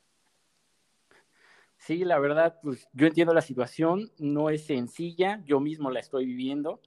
Sí, 1.90 2.06
la 2.06 2.20
verdad, 2.20 2.60
pues 2.62 2.88
yo 2.94 3.08
entiendo 3.08 3.34
la 3.34 3.42
situación, 3.42 4.12
no 4.20 4.52
es 4.52 4.64
sencilla, 4.66 5.42
yo 5.44 5.60
mismo 5.60 5.90
la 5.90 6.00
estoy 6.00 6.28
viviendo. 6.28 6.82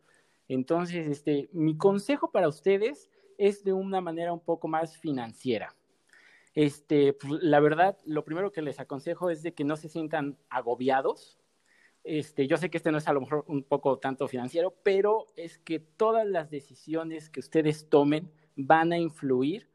Entonces, 0.47 1.09
este, 1.09 1.51
mi 1.53 1.77
consejo 1.77 2.31
para 2.31 2.47
ustedes 2.47 3.11
es 3.37 3.65
de 3.65 3.73
una 3.73 4.01
manera 4.01 4.33
un 4.33 4.39
poco 4.39 4.69
más 4.69 4.97
financiera 4.97 5.75
este, 6.55 7.15
pues, 7.15 7.43
la 7.43 7.61
verdad, 7.61 7.99
lo 8.05 8.25
primero 8.25 8.53
que 8.53 8.63
les 8.63 8.79
aconsejo 8.79 9.31
es 9.31 9.43
de 9.43 9.55
que 9.55 9.65
no 9.65 9.77
se 9.77 9.89
sientan 9.89 10.39
agobiados, 10.49 11.41
este, 12.05 12.47
yo 12.47 12.57
sé 12.57 12.71
que 12.71 12.77
este 12.77 12.93
no 12.93 12.99
es 12.99 13.09
a 13.09 13.13
lo 13.13 13.23
mejor 13.23 13.45
un 13.49 13.65
poco 13.65 13.99
tanto 13.99 14.29
financiero, 14.29 14.75
pero 14.85 15.27
es 15.37 15.59
que 15.59 15.81
todas 15.81 16.27
las 16.27 16.51
decisiones 16.51 17.31
que 17.31 17.41
ustedes 17.41 17.89
tomen 17.89 18.31
van 18.55 18.93
a 18.93 18.99
influir 18.99 19.69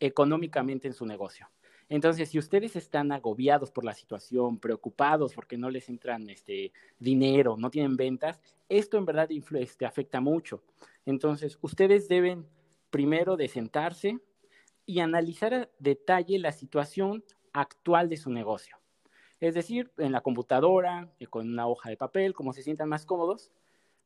económicamente 0.00 0.88
en 0.88 0.94
su 0.94 1.06
negocio. 1.06 1.48
Entonces, 1.88 2.28
si 2.28 2.38
ustedes 2.38 2.76
están 2.76 3.12
agobiados 3.12 3.70
por 3.70 3.84
la 3.84 3.94
situación, 3.94 4.58
preocupados 4.58 5.34
porque 5.34 5.56
no 5.56 5.70
les 5.70 5.88
entran 5.88 6.28
este, 6.28 6.72
dinero, 6.98 7.56
no 7.56 7.70
tienen 7.70 7.96
ventas, 7.96 8.40
esto 8.68 8.98
en 8.98 9.06
verdad 9.06 9.28
este, 9.30 9.86
afecta 9.86 10.20
mucho. 10.20 10.62
Entonces, 11.06 11.58
ustedes 11.62 12.08
deben 12.08 12.46
primero 12.90 13.36
de 13.36 13.48
sentarse 13.48 14.18
y 14.84 15.00
analizar 15.00 15.54
a 15.54 15.68
detalle 15.78 16.38
la 16.38 16.52
situación 16.52 17.24
actual 17.52 18.08
de 18.08 18.18
su 18.18 18.30
negocio. 18.30 18.76
Es 19.40 19.54
decir, 19.54 19.90
en 19.98 20.12
la 20.12 20.20
computadora, 20.20 21.10
eh, 21.20 21.26
con 21.26 21.48
una 21.48 21.66
hoja 21.66 21.88
de 21.90 21.96
papel, 21.96 22.34
como 22.34 22.52
se 22.52 22.62
sientan 22.62 22.88
más 22.88 23.06
cómodos. 23.06 23.52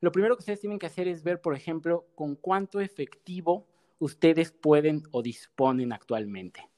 Lo 0.00 0.12
primero 0.12 0.36
que 0.36 0.40
ustedes 0.40 0.60
tienen 0.60 0.78
que 0.78 0.86
hacer 0.86 1.08
es 1.08 1.22
ver, 1.22 1.40
por 1.40 1.54
ejemplo, 1.54 2.06
con 2.14 2.36
cuánto 2.36 2.80
efectivo 2.80 3.66
ustedes 3.98 4.52
pueden 4.52 5.02
o 5.10 5.22
disponen 5.22 5.92
actualmente. 5.92 6.68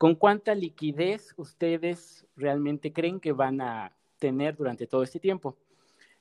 ¿Con 0.00 0.14
cuánta 0.14 0.54
liquidez 0.54 1.34
ustedes 1.36 2.26
realmente 2.34 2.90
creen 2.90 3.20
que 3.20 3.32
van 3.32 3.60
a 3.60 3.94
tener 4.18 4.56
durante 4.56 4.86
todo 4.86 5.02
este 5.02 5.20
tiempo? 5.20 5.58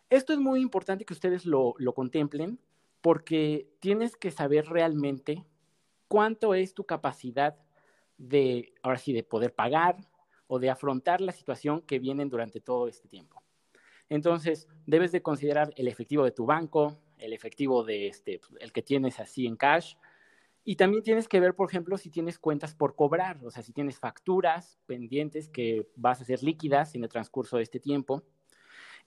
Esto 0.09 0.33
es 0.33 0.39
muy 0.39 0.59
importante 0.59 1.05
que 1.05 1.13
ustedes 1.13 1.45
lo, 1.45 1.75
contemplen 1.95 2.59
porque 2.99 3.69
tienes 3.79 4.17
que 4.17 4.31
saber 4.31 4.65
realmente 4.65 5.45
cuánto 6.09 6.55
es 6.55 6.73
tu 6.73 6.83
capacidad 6.83 7.55
de, 8.17 8.73
ahora 8.83 8.97
sí, 8.97 9.13
de 9.13 9.23
poder 9.23 9.55
pagar 9.55 9.95
o 10.47 10.59
de 10.59 10.69
afrontar 10.69 11.21
la 11.21 11.31
situación 11.31 11.81
que 11.81 11.99
vienen 11.99 12.27
durante 12.27 12.59
todo 12.59 12.89
este 12.89 13.07
tiempo. 13.07 13.41
Entonces, 14.09 14.67
debes 14.87 15.13
de 15.13 15.21
considerar 15.21 15.71
el 15.77 15.87
efectivo 15.87 16.25
de 16.25 16.31
tu 16.31 16.45
banco, 16.45 16.97
el 17.17 17.31
efectivo 17.31 17.85
de 17.85 18.07
este, 18.07 18.41
el 18.59 18.73
que 18.73 18.81
tienes 18.81 19.21
así 19.21 19.47
en 19.47 19.55
cash, 19.55 19.95
y 20.69 20.75
también 20.75 21.01
tienes 21.01 21.27
que 21.27 21.39
ver, 21.39 21.55
por 21.55 21.67
ejemplo, 21.67 21.97
si 21.97 22.11
tienes 22.11 22.37
cuentas 22.37 22.75
por 22.75 22.95
cobrar, 22.95 23.43
o 23.43 23.49
sea, 23.49 23.63
si 23.63 23.73
tienes 23.73 23.97
facturas 23.97 24.77
pendientes 24.85 25.49
que 25.49 25.89
vas 25.95 26.19
a 26.19 26.21
hacer 26.21 26.43
líquidas 26.43 26.93
en 26.93 27.01
el 27.01 27.09
transcurso 27.09 27.57
de 27.57 27.63
este 27.63 27.79
tiempo. 27.79 28.21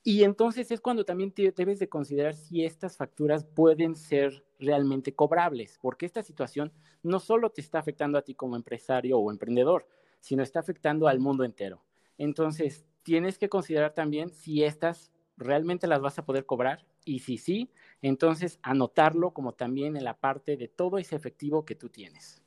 Y 0.03 0.25
entonces 0.25 0.73
es 0.73 0.81
cuando 0.81 1.05
también 1.05 1.33
debes 1.37 1.79
de 1.79 1.89
considerar 1.89 2.35
si 2.35 2.65
estas 2.65 2.97
facturas 2.97 3.45
pueden 3.45 3.95
ser 3.95 4.45
realmente 4.59 5.15
cobrables, 5.15 5.79
porque 5.81 6.05
esta 6.05 6.25
situación 6.25 6.73
no 7.05 7.21
solo 7.21 7.51
te 7.51 7.61
está 7.61 7.79
afectando 7.79 8.19
a 8.19 8.23
ti 8.23 8.35
como 8.35 8.57
empresario 8.57 9.21
o 9.21 9.31
emprendedor, 9.31 9.87
sino 10.19 10.43
está 10.43 10.59
afectando 10.59 11.07
al 11.07 11.21
mundo 11.21 11.45
entero. 11.45 11.85
Entonces, 12.19 12.85
tienes 13.05 13.39
que 13.39 13.49
considerar 13.49 13.95
también 13.95 14.31
si 14.31 14.65
estas 14.65 15.13
realmente 15.37 15.87
las 15.87 16.01
vas 16.01 16.19
a 16.19 16.25
poder 16.25 16.45
cobrar 16.45 16.85
y 17.05 17.21
si 17.21 17.39
sí, 17.39 17.71
entonces 18.03 18.59
anotarlo 18.63 19.31
como 19.33 19.53
también 19.53 19.97
en 19.97 20.05
la 20.05 20.19
parte 20.19 20.57
de 20.57 20.69
todo 20.69 20.99
ese 20.99 21.17
efectivo 21.17 21.65
que 21.65 21.77
tú 21.77 21.89
tienes. 21.89 22.43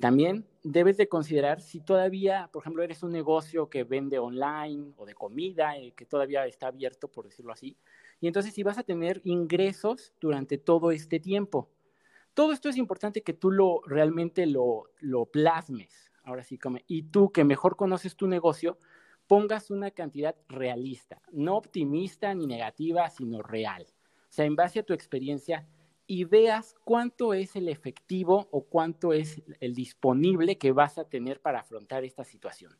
También 0.00 0.44
debes 0.64 0.96
de 0.96 1.08
considerar 1.08 1.60
si 1.60 1.80
todavía, 1.80 2.50
por 2.52 2.62
ejemplo, 2.62 2.82
eres 2.82 3.04
un 3.04 3.12
negocio 3.12 3.70
que 3.70 3.84
vende 3.84 4.18
online 4.18 4.92
o 4.96 5.06
de 5.06 5.14
comida, 5.14 5.78
eh, 5.78 5.92
que 5.92 6.04
todavía 6.04 6.44
está 6.46 6.66
abierto, 6.66 7.06
por 7.06 7.26
decirlo 7.26 7.52
así, 7.52 7.76
y 8.20 8.26
entonces 8.26 8.52
si 8.52 8.64
vas 8.64 8.76
a 8.76 8.82
tener 8.82 9.20
ingresos 9.24 10.12
durante 10.20 10.58
todo 10.58 10.90
este 10.90 11.20
tiempo. 11.20 11.70
Todo 12.34 12.52
esto 12.52 12.68
es 12.68 12.76
importante 12.76 13.22
que 13.22 13.34
tú 13.34 13.52
lo 13.52 13.82
realmente 13.86 14.46
lo, 14.46 14.90
lo 14.98 15.26
plasmes, 15.26 16.10
ahora 16.24 16.42
sí, 16.42 16.58
y 16.88 17.04
tú 17.04 17.30
que 17.30 17.44
mejor 17.44 17.76
conoces 17.76 18.16
tu 18.16 18.26
negocio, 18.26 18.78
pongas 19.28 19.70
una 19.70 19.92
cantidad 19.92 20.34
realista, 20.48 21.22
no 21.30 21.56
optimista 21.56 22.34
ni 22.34 22.48
negativa, 22.48 23.08
sino 23.10 23.40
real 23.40 23.93
sea, 24.34 24.44
en 24.44 24.56
base 24.56 24.80
a 24.80 24.82
tu 24.82 24.92
experiencia 24.92 25.66
y 26.06 26.24
veas 26.24 26.74
cuánto 26.84 27.34
es 27.34 27.56
el 27.56 27.68
efectivo 27.68 28.48
o 28.50 28.64
cuánto 28.64 29.12
es 29.12 29.42
el 29.60 29.74
disponible 29.74 30.58
que 30.58 30.72
vas 30.72 30.98
a 30.98 31.08
tener 31.08 31.40
para 31.40 31.60
afrontar 31.60 32.04
esta 32.04 32.24
situación. 32.24 32.76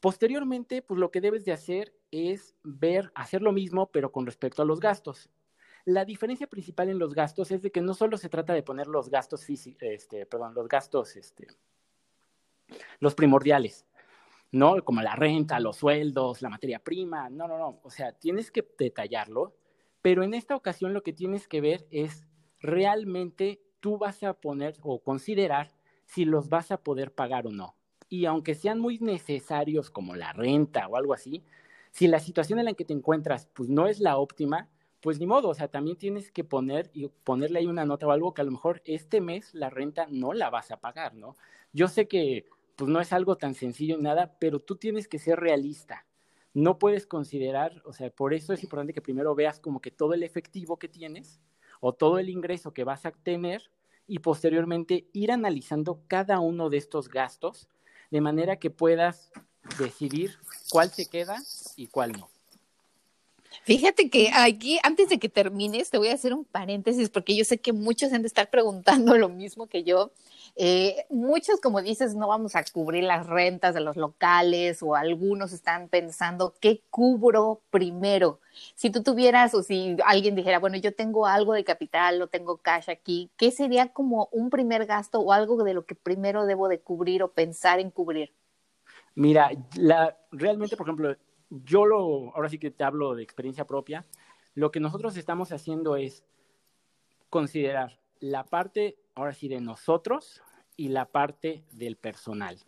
Posteriormente, 0.00 0.80
pues 0.80 0.98
lo 0.98 1.10
que 1.10 1.20
debes 1.20 1.44
de 1.44 1.52
hacer 1.52 1.94
es 2.10 2.56
ver, 2.62 3.12
hacer 3.14 3.42
lo 3.42 3.52
mismo, 3.52 3.90
pero 3.92 4.10
con 4.10 4.24
respecto 4.24 4.62
a 4.62 4.64
los 4.64 4.80
gastos. 4.80 5.28
La 5.84 6.04
diferencia 6.04 6.46
principal 6.46 6.88
en 6.88 6.98
los 6.98 7.14
gastos 7.14 7.50
es 7.50 7.60
de 7.62 7.70
que 7.70 7.82
no 7.82 7.92
solo 7.92 8.16
se 8.16 8.30
trata 8.30 8.54
de 8.54 8.62
poner 8.62 8.86
los 8.86 9.10
gastos 9.10 9.46
este, 9.48 10.26
perdón, 10.26 10.54
los 10.54 10.68
gastos, 10.68 11.16
este, 11.16 11.48
los 12.98 13.14
primordiales, 13.14 13.86
¿no? 14.52 14.82
Como 14.84 15.02
la 15.02 15.16
renta, 15.16 15.60
los 15.60 15.76
sueldos, 15.76 16.40
la 16.40 16.48
materia 16.48 16.78
prima, 16.78 17.28
no, 17.28 17.46
no, 17.46 17.58
no. 17.58 17.80
O 17.82 17.90
sea, 17.90 18.12
tienes 18.12 18.50
que 18.50 18.66
detallarlo 18.78 19.59
pero 20.02 20.22
en 20.22 20.34
esta 20.34 20.56
ocasión 20.56 20.94
lo 20.94 21.02
que 21.02 21.12
tienes 21.12 21.48
que 21.48 21.60
ver 21.60 21.86
es 21.90 22.26
realmente 22.60 23.60
tú 23.80 23.98
vas 23.98 24.22
a 24.22 24.34
poner 24.34 24.76
o 24.82 25.02
considerar 25.02 25.72
si 26.06 26.24
los 26.24 26.48
vas 26.48 26.70
a 26.70 26.82
poder 26.82 27.12
pagar 27.12 27.46
o 27.46 27.50
no. 27.50 27.76
Y 28.08 28.24
aunque 28.24 28.54
sean 28.54 28.80
muy 28.80 28.98
necesarios 28.98 29.90
como 29.90 30.16
la 30.16 30.32
renta 30.32 30.88
o 30.88 30.96
algo 30.96 31.14
así, 31.14 31.44
si 31.92 32.08
la 32.08 32.18
situación 32.18 32.58
en 32.58 32.64
la 32.66 32.74
que 32.74 32.84
te 32.84 32.92
encuentras 32.92 33.46
pues 33.54 33.68
no 33.68 33.86
es 33.86 34.00
la 34.00 34.16
óptima, 34.16 34.68
pues 35.00 35.18
ni 35.18 35.26
modo, 35.26 35.48
o 35.48 35.54
sea, 35.54 35.68
también 35.68 35.96
tienes 35.96 36.30
que 36.30 36.44
poner 36.44 36.90
y 36.92 37.08
ponerle 37.08 37.60
ahí 37.60 37.66
una 37.66 37.86
nota 37.86 38.06
o 38.06 38.10
algo 38.10 38.34
que 38.34 38.42
a 38.42 38.44
lo 38.44 38.50
mejor 38.50 38.82
este 38.84 39.20
mes 39.20 39.54
la 39.54 39.70
renta 39.70 40.06
no 40.10 40.34
la 40.34 40.50
vas 40.50 40.70
a 40.70 40.80
pagar, 40.80 41.14
¿no? 41.14 41.36
Yo 41.72 41.88
sé 41.88 42.06
que 42.06 42.46
pues 42.76 42.90
no 42.90 43.00
es 43.00 43.12
algo 43.12 43.36
tan 43.36 43.54
sencillo 43.54 43.96
ni 43.96 44.04
nada, 44.04 44.36
pero 44.38 44.60
tú 44.60 44.76
tienes 44.76 45.08
que 45.08 45.18
ser 45.18 45.38
realista 45.38 46.06
no 46.52 46.78
puedes 46.78 47.06
considerar, 47.06 47.82
o 47.84 47.92
sea, 47.92 48.10
por 48.10 48.34
eso 48.34 48.52
es 48.52 48.62
importante 48.62 48.92
que 48.92 49.02
primero 49.02 49.34
veas 49.34 49.60
como 49.60 49.80
que 49.80 49.90
todo 49.90 50.14
el 50.14 50.22
efectivo 50.22 50.78
que 50.78 50.88
tienes 50.88 51.40
o 51.80 51.92
todo 51.92 52.18
el 52.18 52.28
ingreso 52.28 52.72
que 52.72 52.84
vas 52.84 53.06
a 53.06 53.12
tener 53.12 53.70
y 54.06 54.18
posteriormente 54.18 55.06
ir 55.12 55.30
analizando 55.30 56.02
cada 56.08 56.40
uno 56.40 56.68
de 56.68 56.78
estos 56.78 57.08
gastos 57.08 57.68
de 58.10 58.20
manera 58.20 58.56
que 58.56 58.70
puedas 58.70 59.30
decidir 59.78 60.36
cuál 60.70 60.90
se 60.90 61.06
queda 61.06 61.36
y 61.76 61.86
cuál 61.86 62.12
no. 62.12 62.28
Fíjate 63.64 64.10
que 64.10 64.30
aquí, 64.32 64.78
antes 64.82 65.08
de 65.08 65.18
que 65.18 65.28
termines, 65.28 65.90
te 65.90 65.98
voy 65.98 66.08
a 66.08 66.14
hacer 66.14 66.32
un 66.32 66.44
paréntesis 66.44 67.10
porque 67.10 67.36
yo 67.36 67.44
sé 67.44 67.58
que 67.58 67.72
muchos 67.72 68.12
han 68.12 68.22
de 68.22 68.28
estar 68.28 68.50
preguntando 68.50 69.16
lo 69.16 69.28
mismo 69.28 69.66
que 69.68 69.84
yo. 69.84 70.12
Eh, 70.56 71.06
muchos, 71.10 71.60
como 71.60 71.80
dices, 71.80 72.14
no 72.14 72.28
vamos 72.28 72.56
a 72.56 72.64
cubrir 72.64 73.04
las 73.04 73.26
rentas 73.26 73.74
de 73.74 73.80
los 73.80 73.96
locales 73.96 74.82
o 74.82 74.94
algunos 74.94 75.52
están 75.52 75.88
pensando, 75.88 76.54
¿qué 76.60 76.82
cubro 76.90 77.60
primero? 77.70 78.40
Si 78.74 78.90
tú 78.90 79.02
tuvieras 79.02 79.54
o 79.54 79.62
si 79.62 79.96
alguien 80.04 80.34
dijera, 80.34 80.58
bueno, 80.58 80.76
yo 80.76 80.94
tengo 80.94 81.26
algo 81.26 81.52
de 81.52 81.64
capital 81.64 82.20
o 82.20 82.26
tengo 82.26 82.58
cash 82.58 82.90
aquí, 82.90 83.30
¿qué 83.36 83.50
sería 83.50 83.92
como 83.92 84.28
un 84.32 84.50
primer 84.50 84.86
gasto 84.86 85.20
o 85.20 85.32
algo 85.32 85.62
de 85.64 85.74
lo 85.74 85.86
que 85.86 85.94
primero 85.94 86.46
debo 86.46 86.68
de 86.68 86.80
cubrir 86.80 87.22
o 87.22 87.32
pensar 87.32 87.80
en 87.80 87.90
cubrir? 87.90 88.32
Mira, 89.14 89.50
la, 89.76 90.16
realmente, 90.30 90.76
por 90.76 90.86
ejemplo, 90.86 91.16
yo 91.50 91.84
lo, 91.84 92.34
ahora 92.34 92.48
sí 92.48 92.58
que 92.58 92.70
te 92.70 92.84
hablo 92.84 93.14
de 93.14 93.22
experiencia 93.22 93.66
propia, 93.66 94.06
lo 94.54 94.70
que 94.70 94.80
nosotros 94.80 95.16
estamos 95.16 95.52
haciendo 95.52 95.96
es 95.96 96.24
considerar 97.28 97.98
la 98.20 98.44
parte, 98.44 98.96
ahora 99.14 99.32
sí, 99.32 99.48
de 99.48 99.60
nosotros 99.60 100.42
y 100.76 100.88
la 100.88 101.06
parte 101.06 101.64
del 101.72 101.96
personal. 101.96 102.58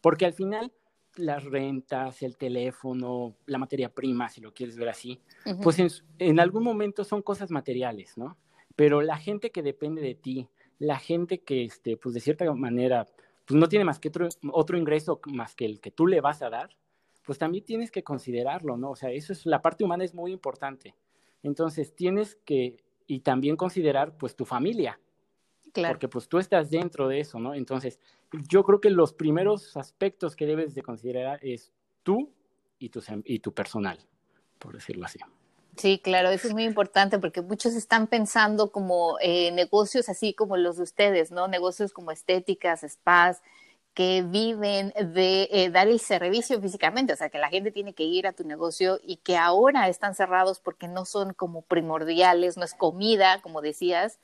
Porque 0.00 0.26
al 0.26 0.32
final 0.32 0.72
las 1.16 1.44
rentas, 1.44 2.22
el 2.22 2.36
teléfono, 2.36 3.36
la 3.46 3.58
materia 3.58 3.88
prima, 3.88 4.28
si 4.28 4.40
lo 4.40 4.52
quieres 4.52 4.76
ver 4.76 4.88
así, 4.88 5.20
pues 5.62 5.78
en, 6.18 6.40
algún 6.40 6.64
momento 6.64 7.04
son 7.04 7.22
cosas 7.22 7.50
materiales, 7.50 8.18
¿no? 8.18 8.36
Pero 8.76 9.00
la 9.00 9.16
gente 9.16 9.50
que 9.50 9.62
depende 9.62 10.02
de 10.02 10.14
ti, 10.14 10.48
la 10.78 10.98
gente 10.98 11.42
que, 11.42 11.64
este, 11.64 11.96
pues 11.96 12.14
de 12.14 12.20
cierta 12.20 12.52
manera, 12.52 13.06
pues 13.44 13.58
no 13.58 13.68
tiene 13.68 13.84
más 13.84 14.00
que 14.00 14.08
otro, 14.08 14.28
otro 14.52 14.76
ingreso 14.76 15.20
más 15.26 15.54
que 15.54 15.64
el 15.64 15.80
que 15.80 15.92
tú 15.92 16.06
le 16.06 16.20
vas 16.20 16.42
a 16.42 16.50
dar, 16.50 16.70
pues 17.24 17.38
también 17.38 17.64
tienes 17.64 17.90
que 17.90 18.02
considerarlo, 18.02 18.76
¿no? 18.76 18.90
O 18.90 18.96
sea, 18.96 19.10
eso 19.10 19.32
es, 19.32 19.46
la 19.46 19.62
parte 19.62 19.84
humana 19.84 20.04
es 20.04 20.14
muy 20.14 20.32
importante. 20.32 20.94
Entonces, 21.42 21.94
tienes 21.94 22.36
que, 22.44 22.76
y 23.06 23.20
también 23.20 23.56
considerar, 23.56 24.16
pues, 24.16 24.36
tu 24.36 24.44
familia. 24.44 25.00
Claro. 25.74 25.94
Porque, 25.94 26.08
pues, 26.08 26.28
tú 26.28 26.38
estás 26.38 26.70
dentro 26.70 27.08
de 27.08 27.18
eso, 27.18 27.40
¿no? 27.40 27.52
Entonces, 27.52 27.98
yo 28.48 28.62
creo 28.62 28.80
que 28.80 28.90
los 28.90 29.12
primeros 29.12 29.76
aspectos 29.76 30.36
que 30.36 30.46
debes 30.46 30.74
de 30.74 30.82
considerar 30.82 31.40
es 31.42 31.72
tú 32.04 32.32
y 32.78 32.90
tu, 32.90 33.02
y 33.24 33.40
tu 33.40 33.52
personal, 33.52 33.98
por 34.60 34.72
decirlo 34.74 35.04
así. 35.04 35.18
Sí, 35.76 35.98
claro, 35.98 36.30
eso 36.30 36.46
es 36.46 36.54
muy 36.54 36.62
importante 36.62 37.18
porque 37.18 37.42
muchos 37.42 37.74
están 37.74 38.06
pensando 38.06 38.70
como 38.70 39.16
eh, 39.20 39.50
negocios 39.50 40.08
así 40.08 40.32
como 40.32 40.56
los 40.56 40.76
de 40.76 40.84
ustedes, 40.84 41.32
¿no? 41.32 41.48
Negocios 41.48 41.92
como 41.92 42.12
estéticas, 42.12 42.82
spas, 42.88 43.42
que 43.94 44.22
viven 44.26 44.92
de 45.12 45.48
eh, 45.52 45.70
dar 45.70 45.86
el 45.86 46.00
servicio 46.00 46.60
físicamente, 46.60 47.12
o 47.12 47.16
sea, 47.16 47.30
que 47.30 47.38
la 47.38 47.48
gente 47.48 47.70
tiene 47.70 47.94
que 47.94 48.02
ir 48.02 48.26
a 48.26 48.32
tu 48.32 48.44
negocio 48.44 48.98
y 49.02 49.16
que 49.18 49.36
ahora 49.36 49.88
están 49.88 50.16
cerrados 50.16 50.58
porque 50.58 50.88
no 50.88 51.04
son 51.04 51.32
como 51.32 51.62
primordiales, 51.62 52.56
no 52.56 52.64
es 52.64 52.74
comida, 52.74 53.40
como 53.40 53.60
decías, 53.62 54.18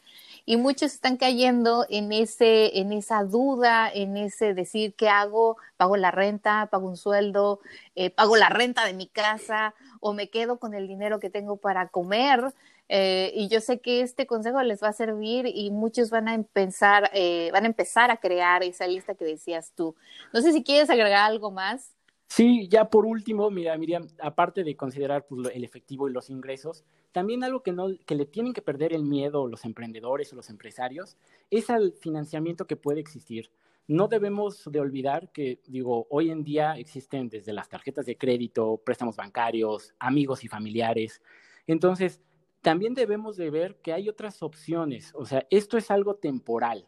y 0.44 0.56
muchos 0.56 0.92
están 0.92 1.16
cayendo 1.16 1.86
en 1.88 2.12
ese 2.12 2.80
en 2.80 2.92
esa 2.92 3.22
duda, 3.22 3.88
en 3.92 4.16
ese 4.16 4.54
decir 4.54 4.94
qué 4.94 5.08
hago, 5.08 5.56
pago 5.76 5.96
la 5.96 6.10
renta, 6.10 6.66
pago 6.66 6.88
un 6.88 6.96
sueldo, 6.96 7.60
eh, 7.94 8.10
pago 8.10 8.36
la 8.36 8.48
renta 8.48 8.84
de 8.84 8.94
mi 8.94 9.06
casa 9.06 9.74
o 10.00 10.12
me 10.12 10.30
quedo 10.30 10.58
con 10.58 10.74
el 10.74 10.88
dinero 10.88 11.20
que 11.20 11.30
tengo 11.30 11.56
para 11.56 11.88
comer. 11.88 12.52
Eh, 12.92 13.30
y 13.36 13.46
yo 13.46 13.60
sé 13.60 13.80
que 13.80 14.00
este 14.00 14.26
consejo 14.26 14.60
les 14.64 14.82
va 14.82 14.88
a 14.88 14.92
servir 14.92 15.46
y 15.46 15.70
muchos 15.70 16.10
van 16.10 16.26
a 16.26 16.34
empezar, 16.34 17.08
eh, 17.14 17.48
van 17.52 17.62
a 17.62 17.68
empezar 17.68 18.10
a 18.10 18.16
crear 18.16 18.64
esa 18.64 18.84
lista 18.88 19.14
que 19.14 19.24
decías 19.24 19.72
tú. 19.76 19.94
No 20.32 20.40
sé 20.40 20.52
si 20.52 20.64
quieres 20.64 20.90
agregar 20.90 21.30
algo 21.30 21.52
más. 21.52 21.94
Sí, 22.26 22.66
ya 22.68 22.90
por 22.90 23.06
último, 23.06 23.48
mira, 23.48 23.78
Miriam, 23.78 24.08
aparte 24.20 24.64
de 24.64 24.76
considerar 24.76 25.24
pues, 25.28 25.54
el 25.54 25.62
efectivo 25.62 26.08
y 26.08 26.12
los 26.12 26.30
ingresos, 26.30 26.84
también 27.12 27.44
algo 27.44 27.62
que, 27.62 27.70
no, 27.70 27.90
que 28.06 28.16
le 28.16 28.26
tienen 28.26 28.52
que 28.52 28.60
perder 28.60 28.92
el 28.92 29.04
miedo 29.04 29.46
los 29.46 29.64
emprendedores 29.64 30.32
o 30.32 30.36
los 30.36 30.50
empresarios 30.50 31.16
es 31.48 31.70
al 31.70 31.92
financiamiento 31.92 32.66
que 32.66 32.74
puede 32.74 32.98
existir. 32.98 33.52
No 33.86 34.08
debemos 34.08 34.64
de 34.68 34.80
olvidar 34.80 35.30
que, 35.30 35.60
digo, 35.68 36.08
hoy 36.10 36.32
en 36.32 36.42
día 36.42 36.74
existen 36.76 37.28
desde 37.28 37.52
las 37.52 37.68
tarjetas 37.68 38.06
de 38.06 38.18
crédito, 38.18 38.80
préstamos 38.84 39.14
bancarios, 39.14 39.94
amigos 40.00 40.42
y 40.42 40.48
familiares. 40.48 41.22
Entonces, 41.68 42.20
también 42.62 42.94
debemos 42.94 43.36
de 43.36 43.50
ver 43.50 43.80
que 43.80 43.92
hay 43.92 44.08
otras 44.08 44.42
opciones. 44.42 45.12
O 45.14 45.24
sea, 45.24 45.46
esto 45.50 45.78
es 45.78 45.90
algo 45.90 46.16
temporal. 46.16 46.86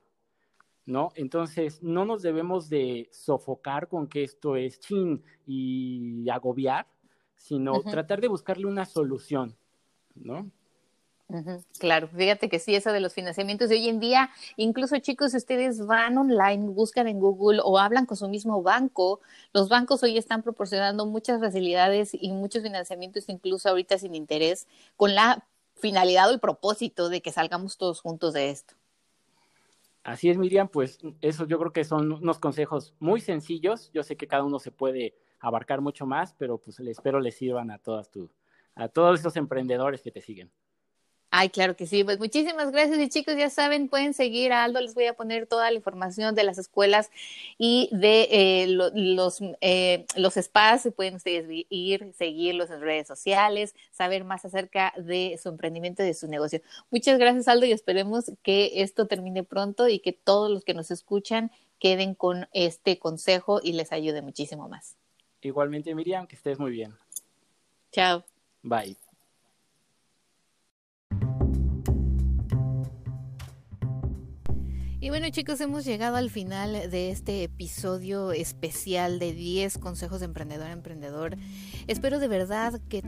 ¿no? 0.84 1.12
Entonces, 1.14 1.82
no 1.82 2.04
nos 2.04 2.22
debemos 2.22 2.68
de 2.68 3.08
sofocar 3.12 3.88
con 3.88 4.08
que 4.08 4.24
esto 4.24 4.56
es 4.56 4.80
chin 4.80 5.22
y 5.46 6.28
agobiar, 6.28 6.86
sino 7.36 7.80
tratar 7.82 8.20
de 8.20 8.28
buscarle 8.28 8.66
una 8.66 8.84
solución, 8.84 9.56
¿no? 10.14 10.50
Claro, 11.78 12.08
fíjate 12.08 12.50
que 12.50 12.58
sí, 12.58 12.74
eso 12.74 12.92
de 12.92 13.00
los 13.00 13.14
financiamientos 13.14 13.70
de 13.70 13.76
hoy 13.76 13.88
en 13.88 14.00
día, 14.00 14.28
incluso 14.56 14.98
chicos, 14.98 15.32
ustedes 15.32 15.86
van 15.86 16.18
online, 16.18 16.68
buscan 16.68 17.08
en 17.08 17.20
Google 17.20 17.60
o 17.64 17.78
hablan 17.78 18.04
con 18.04 18.18
su 18.18 18.28
mismo 18.28 18.62
banco, 18.62 19.20
los 19.54 19.70
bancos 19.70 20.02
hoy 20.02 20.18
están 20.18 20.42
proporcionando 20.42 21.06
muchas 21.06 21.40
facilidades 21.40 22.10
y 22.12 22.32
muchos 22.32 22.62
financiamientos, 22.62 23.30
incluso 23.30 23.70
ahorita 23.70 23.96
sin 23.96 24.14
interés, 24.14 24.66
con 24.96 25.14
la 25.14 25.42
finalidad 25.74 26.28
o 26.28 26.32
el 26.32 26.40
propósito 26.40 27.08
de 27.08 27.22
que 27.22 27.32
salgamos 27.32 27.76
todos 27.76 28.00
juntos 28.00 28.32
de 28.32 28.50
esto. 28.50 28.74
Así 30.04 30.30
es, 30.30 30.36
Miriam, 30.36 30.68
pues 30.68 30.98
eso 31.20 31.46
yo 31.46 31.58
creo 31.58 31.72
que 31.72 31.84
son 31.84 32.12
unos 32.12 32.38
consejos 32.38 32.94
muy 32.98 33.20
sencillos. 33.20 33.90
Yo 33.92 34.02
sé 34.02 34.16
que 34.16 34.26
cada 34.26 34.42
uno 34.42 34.58
se 34.58 34.72
puede 34.72 35.14
abarcar 35.38 35.80
mucho 35.80 36.06
más, 36.06 36.34
pero 36.38 36.58
pues 36.58 36.80
espero 36.80 37.20
les 37.20 37.36
sirvan 37.36 37.70
a 37.70 37.78
todas 37.78 38.10
tu, 38.10 38.30
a 38.74 38.88
todos 38.88 39.20
esos 39.20 39.36
emprendedores 39.36 40.02
que 40.02 40.10
te 40.10 40.20
siguen. 40.20 40.50
Ay, 41.34 41.48
claro 41.48 41.74
que 41.76 41.86
sí. 41.86 42.04
Pues 42.04 42.18
muchísimas 42.18 42.70
gracias 42.72 42.98
y 42.98 43.08
chicos, 43.08 43.34
ya 43.38 43.48
saben, 43.48 43.88
pueden 43.88 44.12
seguir 44.12 44.52
a 44.52 44.64
Aldo. 44.64 44.82
Les 44.82 44.94
voy 44.94 45.06
a 45.06 45.14
poner 45.14 45.46
toda 45.46 45.70
la 45.70 45.76
información 45.78 46.34
de 46.34 46.44
las 46.44 46.58
escuelas 46.58 47.10
y 47.56 47.88
de 47.90 48.28
eh, 48.30 48.66
los, 48.68 49.40
eh, 49.62 50.04
los 50.14 50.34
spas. 50.34 50.90
Pueden 50.94 51.14
ustedes 51.14 51.46
ir, 51.70 52.12
seguirlos 52.12 52.68
en 52.68 52.82
redes 52.82 53.06
sociales, 53.06 53.74
saber 53.92 54.24
más 54.24 54.44
acerca 54.44 54.92
de 54.98 55.40
su 55.42 55.48
emprendimiento 55.48 56.02
y 56.02 56.06
de 56.08 56.12
su 56.12 56.28
negocio. 56.28 56.60
Muchas 56.90 57.18
gracias, 57.18 57.48
Aldo, 57.48 57.64
y 57.64 57.72
esperemos 57.72 58.30
que 58.42 58.82
esto 58.82 59.06
termine 59.06 59.42
pronto 59.42 59.88
y 59.88 60.00
que 60.00 60.12
todos 60.12 60.50
los 60.50 60.64
que 60.64 60.74
nos 60.74 60.90
escuchan 60.90 61.50
queden 61.78 62.14
con 62.14 62.46
este 62.52 62.98
consejo 62.98 63.58
y 63.62 63.72
les 63.72 63.90
ayude 63.92 64.20
muchísimo 64.20 64.68
más. 64.68 64.98
Igualmente, 65.40 65.94
Miriam, 65.94 66.26
que 66.26 66.36
estés 66.36 66.58
muy 66.58 66.72
bien. 66.72 66.94
Chao. 67.90 68.22
Bye. 68.62 68.98
Y 75.02 75.10
bueno 75.10 75.28
chicos, 75.30 75.60
hemos 75.60 75.84
llegado 75.84 76.14
al 76.14 76.30
final 76.30 76.88
de 76.88 77.10
este 77.10 77.42
episodio 77.42 78.30
especial 78.30 79.18
de 79.18 79.32
10 79.32 79.78
consejos 79.78 80.20
de 80.20 80.26
emprendedor 80.26 80.68
a 80.68 80.70
emprendedor. 80.70 81.36
Espero 81.88 82.20
de 82.20 82.28
verdad 82.28 82.80
que 82.88 83.02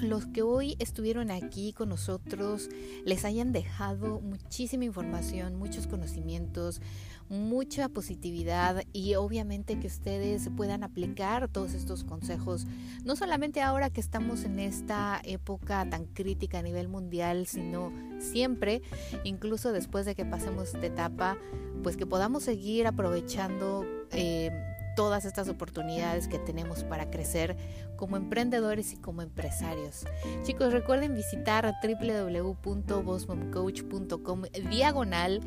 los 0.00 0.26
que 0.26 0.42
hoy 0.42 0.76
estuvieron 0.78 1.30
aquí 1.30 1.72
con 1.72 1.88
nosotros 1.88 2.68
les 3.04 3.24
hayan 3.24 3.52
dejado 3.52 4.20
muchísima 4.20 4.84
información, 4.84 5.56
muchos 5.56 5.86
conocimientos, 5.86 6.80
mucha 7.28 7.88
positividad 7.88 8.82
y 8.92 9.14
obviamente 9.14 9.78
que 9.78 9.86
ustedes 9.86 10.50
puedan 10.56 10.84
aplicar 10.84 11.48
todos 11.48 11.74
estos 11.74 12.04
consejos, 12.04 12.66
no 13.04 13.16
solamente 13.16 13.62
ahora 13.62 13.90
que 13.90 14.00
estamos 14.00 14.44
en 14.44 14.58
esta 14.58 15.20
época 15.24 15.88
tan 15.88 16.06
crítica 16.06 16.58
a 16.58 16.62
nivel 16.62 16.88
mundial, 16.88 17.46
sino 17.46 17.92
siempre, 18.18 18.82
incluso 19.24 19.72
después 19.72 20.06
de 20.06 20.14
que 20.14 20.24
pasemos 20.24 20.74
esta 20.74 20.86
etapa, 20.86 21.38
pues 21.82 21.96
que 21.96 22.06
podamos 22.06 22.44
seguir 22.44 22.86
aprovechando. 22.86 23.84
Eh, 24.12 24.71
todas 24.96 25.24
estas 25.24 25.48
oportunidades 25.48 26.28
que 26.28 26.38
tenemos 26.38 26.84
para 26.84 27.10
crecer 27.10 27.56
como 27.96 28.16
emprendedores 28.16 28.92
y 28.92 28.96
como 28.96 29.22
empresarios. 29.22 30.04
Chicos, 30.44 30.72
recuerden 30.72 31.14
visitar 31.14 31.72
www.bosmomcoach.com 31.82 34.42
diagonal 34.70 35.40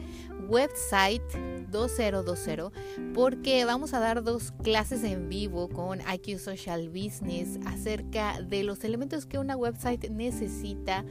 website 0.48 1.24
2020 1.70 2.72
porque 3.14 3.66
vamos 3.66 3.94
a 3.94 4.00
dar 4.00 4.24
dos 4.24 4.52
clases 4.64 5.04
en 5.04 5.28
vivo 5.30 5.70
con 5.70 6.00
IQ 6.02 6.40
Social 6.40 6.90
Business 6.90 7.60
acerca 7.66 8.42
de 8.42 8.64
los 8.64 8.84
elementos 8.84 9.26
que 9.26 9.38
una 9.38 9.58
website 9.58 10.10
necesita 10.10 11.06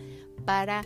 para 0.45 0.85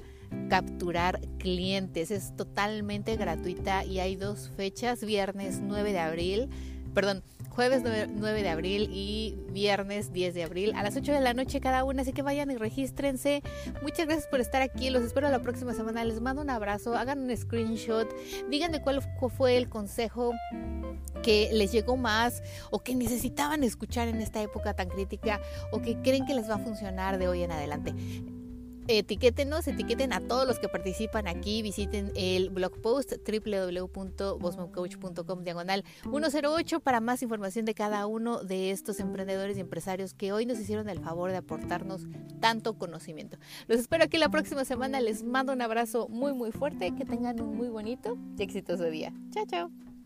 capturar 0.49 1.21
clientes. 1.39 2.11
Es 2.11 2.35
totalmente 2.37 3.17
gratuita 3.17 3.85
y 3.85 4.01
hay 4.01 4.17
dos 4.17 4.51
fechas, 4.57 5.05
viernes 5.05 5.61
9 5.63 5.93
de 5.93 5.99
abril, 5.99 6.49
perdón, 6.95 7.23
jueves 7.51 7.83
9, 7.83 8.43
de 8.43 8.49
abril 8.49 8.89
y 8.93 9.37
viernes 9.51 10.13
10 10.13 10.35
de 10.35 10.45
abril 10.45 10.73
a 10.77 10.83
las 10.83 10.97
8 10.97 11.13
de 11.13 11.21
la 11.21 11.35
noche 11.35 11.61
cada 11.61 11.85
una, 11.85 12.03
así 12.03 12.13
que 12.13 12.23
vayan 12.23 12.51
y 12.51 12.57
regístrense. 12.57 13.43
Muchas 13.83 14.07
gracias 14.07 14.29
por 14.29 14.41
estar 14.41 14.63
aquí, 14.63 14.91
los 14.91 15.03
espero 15.03 15.29
la 15.29 15.41
próxima 15.41 15.75
semana, 15.75 16.05
les 16.05 16.21
mando 16.21 16.43
un 16.43 16.51
abrazo, 16.51 16.97
hagan 16.97 17.19
un 17.19 17.37
screenshot, 17.37 18.09
díganme 18.49 18.81
cuál 18.81 19.03
fue 19.37 19.57
el 19.57 19.69
consejo 19.69 20.33
que 21.23 21.51
les 21.53 21.73
llegó 21.73 21.97
más 21.97 22.43
o 22.71 22.79
que 22.79 22.95
necesitaban 22.95 23.65
escuchar 23.65 24.09
en 24.09 24.21
esta 24.21 24.41
época 24.41 24.75
tan 24.75 24.89
crítica 24.89 25.41
o 25.73 25.83
que 25.83 26.01
creen 26.01 26.27
que 26.27 26.35
les 26.35 26.49
va 26.49 26.55
a 26.55 26.59
funcionar 26.59 27.19
de 27.19 27.27
hoy 27.27 27.43
en 27.43 27.51
adelante 27.51 27.93
etiquétenos, 28.89 29.69
etiqueten 29.69 30.13
a 30.13 30.21
todos 30.21 30.47
los 30.47 30.59
que 30.59 30.69
participan 30.69 31.27
aquí, 31.29 31.63
visiten 31.63 32.13
el 32.17 32.51
blog 32.51 32.81
post 32.81 33.13
www.bosmomcoach.com 33.27 35.45
diagonal 35.45 35.85
108 36.11 36.81
para 36.81 37.01
más 37.01 37.23
información 37.23 37.65
de 37.65 37.75
cada 37.75 38.07
uno 38.07 38.43
de 38.43 38.71
estos 38.71 39.01
emprendedores 39.01 39.57
y 39.57 39.61
empresarios 39.61 40.15
que 40.15 40.33
hoy 40.33 40.47
nos 40.47 40.59
hicieron 40.59 40.89
el 40.89 41.01
favor 41.01 41.31
de 41.31 41.37
aportarnos 41.37 42.07
tanto 42.41 42.79
conocimiento. 42.79 43.39
Los 43.67 43.79
espero 43.79 44.05
aquí 44.05 44.17
la 44.19 44.31
próxima 44.31 44.65
semana, 44.65 45.01
les 45.01 45.23
mando 45.23 45.53
un 45.53 45.63
abrazo 45.63 46.09
muy 46.09 46.33
muy 46.33 46.51
fuerte, 46.51 46.95
que 46.97 47.05
tengan 47.05 47.41
un 47.41 47.57
muy 47.57 47.69
bonito 47.69 48.19
y 48.39 48.43
exitoso 48.43 48.85
día. 48.85 49.13
Chao, 49.31 49.45
chao. 49.47 49.98